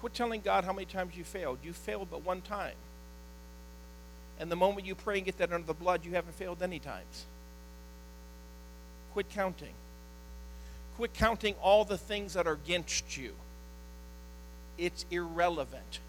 Quit 0.00 0.12
telling 0.12 0.40
God 0.40 0.64
how 0.64 0.72
many 0.72 0.86
times 0.86 1.16
you 1.16 1.22
failed. 1.22 1.58
You 1.62 1.72
failed 1.72 2.08
but 2.10 2.24
one 2.24 2.40
time. 2.40 2.74
And 4.40 4.50
the 4.50 4.56
moment 4.56 4.86
you 4.86 4.94
pray 4.96 5.18
and 5.18 5.24
get 5.24 5.38
that 5.38 5.52
under 5.52 5.66
the 5.66 5.74
blood, 5.74 6.04
you 6.04 6.12
haven't 6.12 6.34
failed 6.34 6.62
any 6.62 6.80
times. 6.80 7.26
Quit 9.12 9.28
counting. 9.30 9.74
Quit 10.96 11.14
counting 11.14 11.54
all 11.62 11.84
the 11.84 11.98
things 11.98 12.32
that 12.32 12.46
are 12.46 12.54
against 12.54 13.16
you. 13.16 13.32
it's 14.78 15.04
irrelevant. 15.10 16.00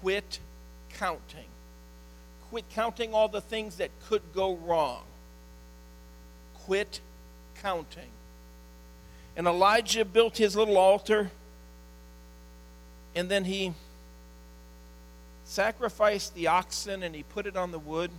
Quit 0.00 0.38
counting. 0.90 1.48
Quit 2.50 2.66
counting 2.70 3.14
all 3.14 3.28
the 3.28 3.40
things 3.40 3.76
that 3.76 3.90
could 4.08 4.22
go 4.34 4.54
wrong. 4.56 5.02
Quit 6.64 7.00
counting. 7.62 8.08
And 9.36 9.46
Elijah 9.46 10.04
built 10.04 10.36
his 10.36 10.54
little 10.56 10.76
altar, 10.76 11.30
and 13.14 13.30
then 13.30 13.44
he 13.44 13.72
sacrificed 15.44 16.34
the 16.34 16.46
oxen 16.46 17.02
and 17.02 17.14
he 17.14 17.22
put 17.22 17.46
it 17.46 17.56
on 17.56 17.72
the 17.72 17.78
wood. 17.78 18.10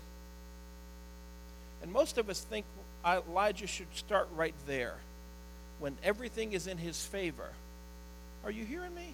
And 1.81 1.91
most 1.91 2.17
of 2.17 2.29
us 2.29 2.41
think 2.41 2.65
Elijah 3.05 3.67
should 3.67 3.87
start 3.95 4.27
right 4.35 4.53
there 4.67 4.95
when 5.79 5.97
everything 6.03 6.53
is 6.53 6.67
in 6.67 6.77
his 6.77 7.03
favor. 7.03 7.49
Are 8.45 8.51
you 8.51 8.65
hearing 8.65 8.93
me? 8.93 9.13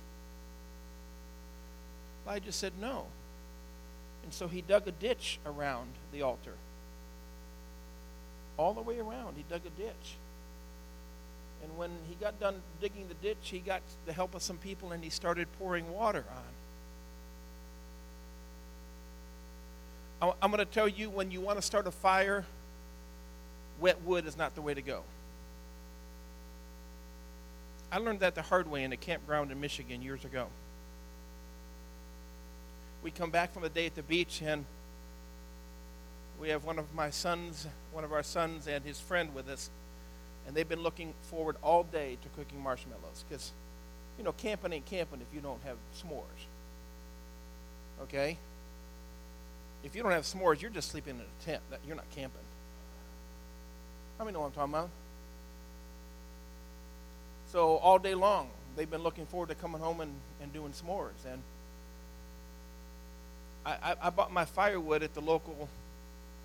Elijah 2.26 2.52
said 2.52 2.74
no. 2.80 3.06
And 4.24 4.34
so 4.34 4.48
he 4.48 4.62
dug 4.62 4.88
a 4.88 4.92
ditch 4.92 5.40
around 5.46 5.88
the 6.12 6.22
altar. 6.22 6.54
All 8.60 8.74
the 8.74 8.82
way 8.82 9.00
around, 9.00 9.38
he 9.38 9.46
dug 9.50 9.62
a 9.66 9.70
ditch. 9.82 10.18
And 11.64 11.78
when 11.78 11.92
he 12.10 12.16
got 12.16 12.38
done 12.42 12.56
digging 12.82 13.08
the 13.08 13.14
ditch, 13.14 13.38
he 13.44 13.60
got 13.60 13.82
the 14.06 14.12
help 14.12 14.36
of 14.36 14.42
some 14.42 14.58
people 14.58 14.92
and 14.92 15.02
he 15.02 15.10
started 15.10 15.48
pouring 15.58 15.90
water 15.94 16.26
on. 20.22 20.34
I'm 20.42 20.52
going 20.52 20.60
to 20.60 20.66
tell 20.66 20.90
you 20.90 21.10
when 21.10 21.32
you 21.32 21.40
want 21.40 21.58
to 21.58 21.62
start 21.62 21.88
a 21.88 21.92
fire, 21.92 22.44
wet 23.80 24.02
wood 24.04 24.26
is 24.26 24.38
not 24.38 24.56
the 24.56 24.62
way 24.62 24.74
to 24.74 24.82
go. 24.82 25.04
I 27.94 28.00
learned 28.00 28.20
that 28.20 28.36
the 28.36 28.42
hard 28.42 28.70
way 28.70 28.84
in 28.84 28.92
a 28.92 28.98
campground 28.98 29.54
in 29.54 29.62
Michigan 29.62 30.02
years 30.02 30.26
ago. 30.26 30.48
We 33.04 33.12
come 33.12 33.30
back 33.30 33.54
from 33.54 33.64
a 33.64 33.70
day 33.70 33.86
at 33.86 33.96
the 33.96 34.04
beach 34.04 34.42
and 34.42 34.66
we 36.40 36.50
have 36.50 36.64
one 36.64 36.80
of 36.80 36.94
my 36.94 37.10
sons, 37.10 37.68
one 37.92 38.04
of 38.04 38.14
our 38.14 38.24
sons, 38.24 38.68
and 38.68 38.84
his 38.84 39.00
friend 39.00 39.34
with 39.36 39.50
us 39.50 39.70
and 40.50 40.58
they've 40.58 40.68
been 40.68 40.82
looking 40.82 41.14
forward 41.22 41.58
all 41.62 41.84
day 41.84 42.18
to 42.24 42.30
cooking 42.30 42.60
marshmallows 42.60 43.24
because, 43.30 43.52
you 44.18 44.24
know, 44.24 44.32
camping 44.32 44.74
ain't 44.74 44.86
camping 44.88 45.22
if 45.22 45.28
you 45.32 45.42
don't 45.42 45.62
have 45.64 45.78
s'mores. 45.96 46.48
Okay? 48.02 48.36
If 49.84 49.96
you 49.96 50.02
don't 50.02 50.12
have 50.12 50.24
s'mores, 50.24 50.60
you're 50.60 50.72
just 50.72 50.90
sleeping 50.90 51.18
in 51.18 51.22
a 51.22 51.46
tent. 51.46 51.62
You're 51.86 51.96
not 51.96 52.10
camping. 52.16 52.42
How 54.18 54.26
many 54.26 54.34
know 54.34 54.40
what 54.40 54.48
I'm 54.48 54.54
talking 54.54 54.74
about? 54.74 54.90
So 57.52 57.78
all 57.78 58.00
day 58.00 58.16
long, 58.16 58.50
they've 58.76 58.90
been 58.90 59.04
looking 59.04 59.28
forward 59.28 59.50
to 59.50 59.56
coming 59.56 59.80
home 59.80 60.02
and, 60.02 60.16
and 60.42 60.52
doing 60.52 60.72
s'mores. 60.72 61.32
And 61.32 61.44
I, 63.68 63.92
I, 63.92 63.96
I 64.08 64.10
bought 64.10 64.34
my 64.34 64.46
firewood 64.46 65.04
at 65.04 65.14
the 65.14 65.22
local 65.22 65.70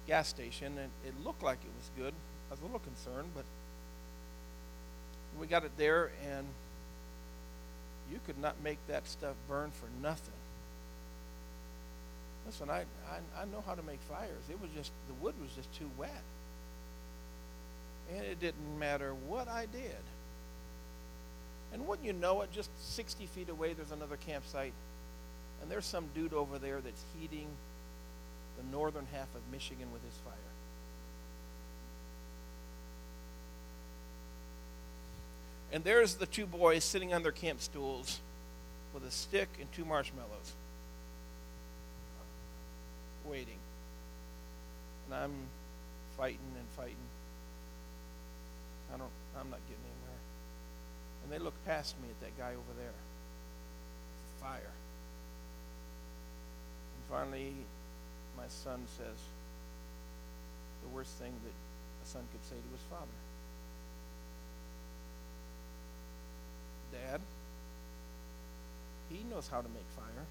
gas 0.07 0.29
station, 0.29 0.79
and 0.79 0.91
it 1.07 1.15
looked 1.25 1.43
like 1.43 1.59
it 1.65 1.71
was 1.77 1.91
good. 1.97 2.15
I 2.51 2.53
was 2.53 2.61
a 2.61 2.65
little 2.65 2.81
concerned, 2.81 3.31
but 3.35 3.45
we 5.41 5.47
got 5.47 5.65
it 5.65 5.73
there, 5.77 6.11
and 6.31 6.47
you 8.11 8.21
could 8.27 8.39
not 8.39 8.55
make 8.63 8.79
that 8.89 9.07
stuff 9.09 9.35
burn 9.49 9.71
for 9.71 9.87
nothing. 10.03 10.35
Listen, 12.47 12.69
I, 12.69 12.81
I, 13.11 13.43
I 13.43 13.45
know 13.47 13.63
how 13.67 13.75
to 13.75 13.83
make 13.83 14.01
fires. 14.01 14.43
It 14.51 14.61
was 14.61 14.71
just, 14.77 14.93
the 15.09 15.15
wood 15.15 15.35
was 15.41 15.51
just 15.53 15.73
too 15.75 15.91
wet. 15.97 16.23
And 18.15 18.25
it 18.25 18.39
didn't 18.39 18.79
matter 18.79 19.15
what 19.27 19.49
I 19.49 19.67
did. 19.67 20.05
And 21.73 21.87
wouldn't 21.87 22.07
you 22.07 22.13
know 22.13 22.43
it, 22.43 22.53
just 22.53 22.71
60 22.95 23.27
feet 23.27 23.49
away, 23.49 23.73
there's 23.73 23.91
another 23.93 24.17
campsite. 24.17 24.75
And 25.63 25.71
there's 25.71 25.87
some 25.87 26.05
dude 26.15 26.35
over 26.35 26.59
there 26.59 26.81
that's 26.81 27.03
heating 27.19 27.49
the 28.57 28.77
northern 28.77 29.07
half 29.13 29.35
of 29.35 29.41
Michigan 29.51 29.93
with 29.93 30.05
his 30.05 30.15
fire. 30.25 30.35
And 35.73 35.83
there's 35.83 36.15
the 36.15 36.27
two 36.27 36.47
boys 36.47 36.85
sitting 36.85 37.13
on 37.13 37.25
their 37.25 37.33
camp 37.33 37.61
stools 37.61 38.21
with 38.95 39.05
a 39.05 39.11
stick 39.11 39.49
and 39.61 39.71
two 39.73 39.85
marshmallows, 39.85 40.53
waiting. 43.25 43.59
And 45.07 45.15
I'm 45.17 45.33
fighting 46.17 46.39
and 46.57 46.69
fighting. 46.77 46.95
I 48.95 48.99
don't, 48.99 49.11
I'm 49.37 49.51
not 49.51 49.59
getting 49.69 49.83
anywhere. 49.83 50.21
And 51.25 51.33
they 51.33 51.39
look 51.39 51.55
past 51.67 51.97
me 52.01 52.09
at 52.09 52.21
that 52.21 52.39
guy 52.39 52.51
over 52.51 52.79
there. 52.79 52.95
Fire. 54.41 54.61
And 56.95 57.03
finally, 57.11 57.53
my 58.37 58.49
son 58.49 58.83
says 58.99 59.17
the 60.83 60.89
worst 60.89 61.13
thing 61.13 61.33
that 61.45 61.53
a 62.05 62.09
son 62.09 62.23
could 62.33 62.45
say 62.45 62.57
to 62.57 62.73
his 62.73 62.83
father. 62.91 63.07
Dad. 66.93 67.21
He 69.11 69.25
knows 69.31 69.49
how 69.49 69.61
to 69.61 69.69
make 69.69 69.85
fire. 69.97 70.27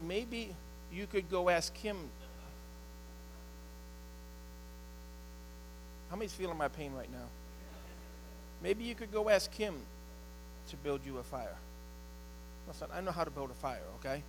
Maybe 0.00 0.54
you 0.92 1.06
could 1.06 1.28
go 1.30 1.48
ask 1.48 1.76
him. 1.76 1.96
How 6.08 6.16
many's 6.16 6.32
feeling 6.32 6.56
my 6.56 6.68
pain 6.68 6.92
right 6.92 7.10
now? 7.10 7.26
Maybe 8.62 8.84
you 8.84 8.94
could 8.94 9.12
go 9.12 9.28
ask 9.28 9.52
him 9.52 9.74
to 10.70 10.76
build 10.76 11.04
you 11.04 11.18
a 11.18 11.22
fire. 11.22 11.56
I 12.92 13.00
know 13.00 13.10
how 13.10 13.24
to 13.24 13.30
build 13.30 13.50
a 13.50 13.54
fire, 13.54 13.80
okay? 14.00 14.22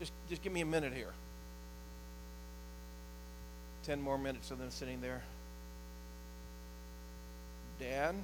Just, 0.00 0.12
just 0.28 0.42
give 0.42 0.52
me 0.52 0.60
a 0.62 0.66
minute 0.66 0.92
here. 0.92 1.12
Ten 3.84 4.00
more 4.00 4.18
minutes 4.18 4.50
of 4.50 4.58
them 4.58 4.70
sitting 4.70 5.00
there. 5.00 5.22
Dad, 7.80 8.14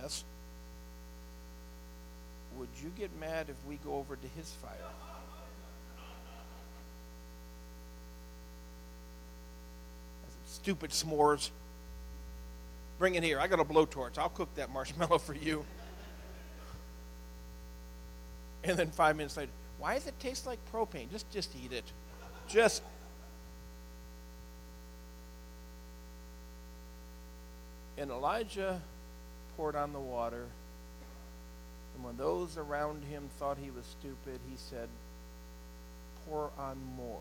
yes, 0.00 0.24
would 2.56 2.68
you 2.82 2.90
get 2.98 3.10
mad 3.18 3.46
if 3.48 3.56
we 3.66 3.76
go 3.76 3.94
over 3.94 4.16
to 4.16 4.28
his 4.36 4.50
fire? 4.50 4.72
Stupid 10.46 10.90
s'mores. 10.90 11.50
Bring 12.98 13.14
it 13.14 13.22
here. 13.22 13.38
I 13.38 13.46
got 13.46 13.60
a 13.60 13.64
blowtorch. 13.64 14.18
I'll 14.18 14.28
cook 14.28 14.52
that 14.56 14.70
marshmallow 14.70 15.18
for 15.18 15.34
you. 15.34 15.64
And 18.68 18.76
then 18.78 18.90
five 18.90 19.16
minutes 19.16 19.36
later, 19.36 19.50
why 19.78 19.94
does 19.94 20.06
it 20.06 20.20
taste 20.20 20.46
like 20.46 20.58
propane? 20.72 21.10
Just 21.10 21.30
just 21.30 21.50
eat 21.56 21.72
it. 21.72 21.84
Just 22.48 22.82
And 27.98 28.12
Elijah 28.12 28.80
poured 29.56 29.74
on 29.74 29.92
the 29.92 29.98
water. 29.98 30.46
And 31.94 32.04
when 32.04 32.16
those 32.16 32.56
around 32.56 33.02
him 33.02 33.28
thought 33.38 33.58
he 33.60 33.70
was 33.70 33.84
stupid, 33.86 34.38
he 34.48 34.56
said, 34.56 34.88
Pour 36.24 36.50
on 36.56 36.76
more. 36.96 37.20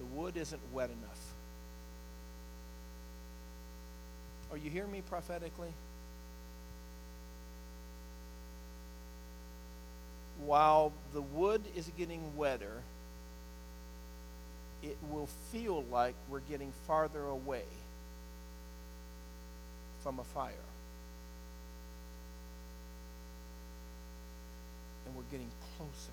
The 0.00 0.06
wood 0.06 0.36
isn't 0.36 0.60
wet 0.72 0.90
enough. 0.90 1.20
Are 4.50 4.56
you 4.56 4.70
hearing 4.70 4.90
me 4.90 5.02
prophetically? 5.08 5.72
While 10.44 10.92
the 11.12 11.22
wood 11.22 11.62
is 11.74 11.90
getting 11.96 12.36
wetter, 12.36 12.82
it 14.82 14.96
will 15.10 15.28
feel 15.50 15.82
like 15.90 16.14
we're 16.28 16.40
getting 16.40 16.72
farther 16.86 17.24
away 17.24 17.64
from 20.02 20.20
a 20.20 20.24
fire. 20.24 20.52
And 25.06 25.16
we're 25.16 25.22
getting 25.30 25.50
closer. 25.76 26.12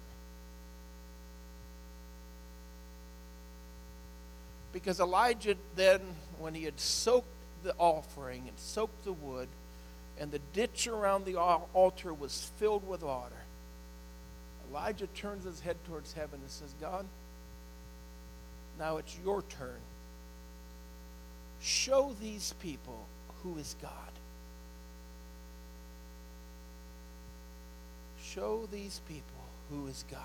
Because 4.72 5.00
Elijah 5.00 5.56
then, 5.76 6.02
when 6.40 6.56
he 6.56 6.64
had 6.64 6.80
soaked 6.80 7.28
the 7.64 7.76
offering 7.78 8.48
and 8.48 8.58
soaked 8.58 9.04
the 9.04 9.14
wood, 9.14 9.48
and 10.20 10.32
the 10.32 10.40
ditch 10.54 10.88
around 10.88 11.26
the 11.26 11.36
altar 11.38 12.14
was 12.14 12.52
filled 12.58 12.88
with 12.88 13.04
water, 13.04 13.43
Elijah 14.70 15.08
turns 15.08 15.46
his 15.46 15.60
head 15.60 15.78
towards 15.88 16.14
heaven 16.14 16.40
and 16.42 16.50
says, 16.50 16.74
God, 16.80 17.06
now 18.80 18.98
it's 18.98 19.18
your 19.24 19.44
turn. 19.44 19.80
Show 21.62 22.16
these 22.22 22.54
people 22.60 23.06
who 23.44 23.58
is 23.58 23.76
God. 23.82 23.92
Show 28.22 28.68
these 28.72 29.00
people 29.08 29.24
who 29.70 29.88
is 29.88 30.04
God. 30.10 30.20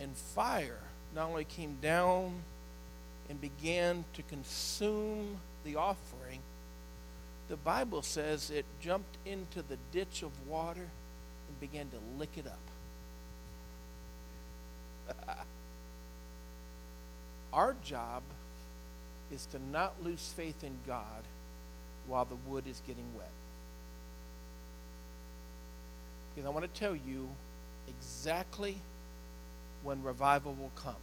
And 0.00 0.16
fire 0.16 0.78
not 1.14 1.28
only 1.28 1.44
came 1.44 1.76
down 1.82 2.32
and 3.28 3.40
began 3.40 4.04
to 4.14 4.22
consume 4.22 5.38
the 5.64 5.76
offering, 5.76 6.40
the 7.48 7.56
Bible 7.56 8.02
says 8.02 8.50
it 8.50 8.64
jumped 8.80 9.16
into 9.26 9.62
the 9.62 9.78
ditch 9.90 10.22
of 10.22 10.30
water 10.46 10.88
and 11.48 11.60
began 11.60 11.88
to 11.90 11.96
lick 12.18 12.30
it 12.36 12.46
up. 12.46 12.58
Our 17.52 17.74
job 17.82 18.22
is 19.32 19.46
to 19.46 19.58
not 19.70 19.94
lose 20.02 20.32
faith 20.36 20.62
in 20.62 20.76
God 20.86 21.22
while 22.06 22.24
the 22.24 22.36
wood 22.46 22.66
is 22.66 22.80
getting 22.86 23.04
wet. 23.16 23.30
Because 26.34 26.46
I 26.46 26.50
want 26.50 26.72
to 26.72 26.80
tell 26.80 26.94
you 26.94 27.28
exactly 27.88 28.78
when 29.82 30.02
revival 30.02 30.54
will 30.54 30.72
come. 30.76 30.94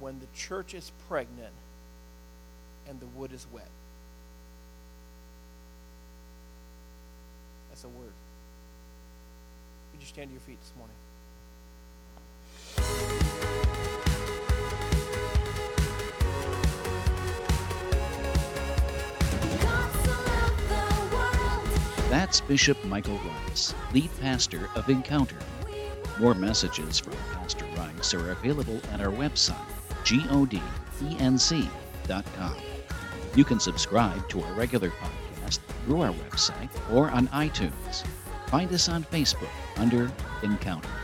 When 0.00 0.20
the 0.20 0.26
church 0.34 0.74
is 0.74 0.92
pregnant 1.08 1.52
and 2.88 3.00
the 3.00 3.06
wood 3.06 3.32
is 3.32 3.46
wet. 3.52 3.68
That's 7.68 7.84
a 7.84 7.88
word. 7.88 8.12
Would 9.98 10.04
you 10.04 10.08
stand 10.10 10.28
to 10.28 10.32
your 10.34 10.40
feet 10.42 10.60
this 10.60 10.72
morning? 10.78 10.94
That's 22.08 22.40
Bishop 22.42 22.84
Michael 22.84 23.18
Rice, 23.48 23.74
lead 23.92 24.08
pastor 24.20 24.70
of 24.76 24.88
Encounter. 24.88 25.34
More 26.20 26.34
messages 26.34 27.00
from 27.00 27.14
Pastor 27.32 27.64
Rice 27.76 28.14
are 28.14 28.30
available 28.30 28.80
at 28.92 29.00
our 29.00 29.10
website, 29.10 29.56
godenc.com. 30.04 30.46
You 33.34 33.44
can 33.44 33.58
subscribe 33.58 34.28
to 34.28 34.42
our 34.42 34.52
regular 34.52 34.90
podcast 34.90 35.58
through 35.84 36.02
our 36.02 36.12
website 36.12 36.70
or 36.94 37.10
on 37.10 37.26
iTunes. 37.28 38.04
Find 38.46 38.72
us 38.72 38.88
on 38.88 39.02
Facebook 39.02 39.50
under 39.78 40.10
Encounter. 40.42 40.97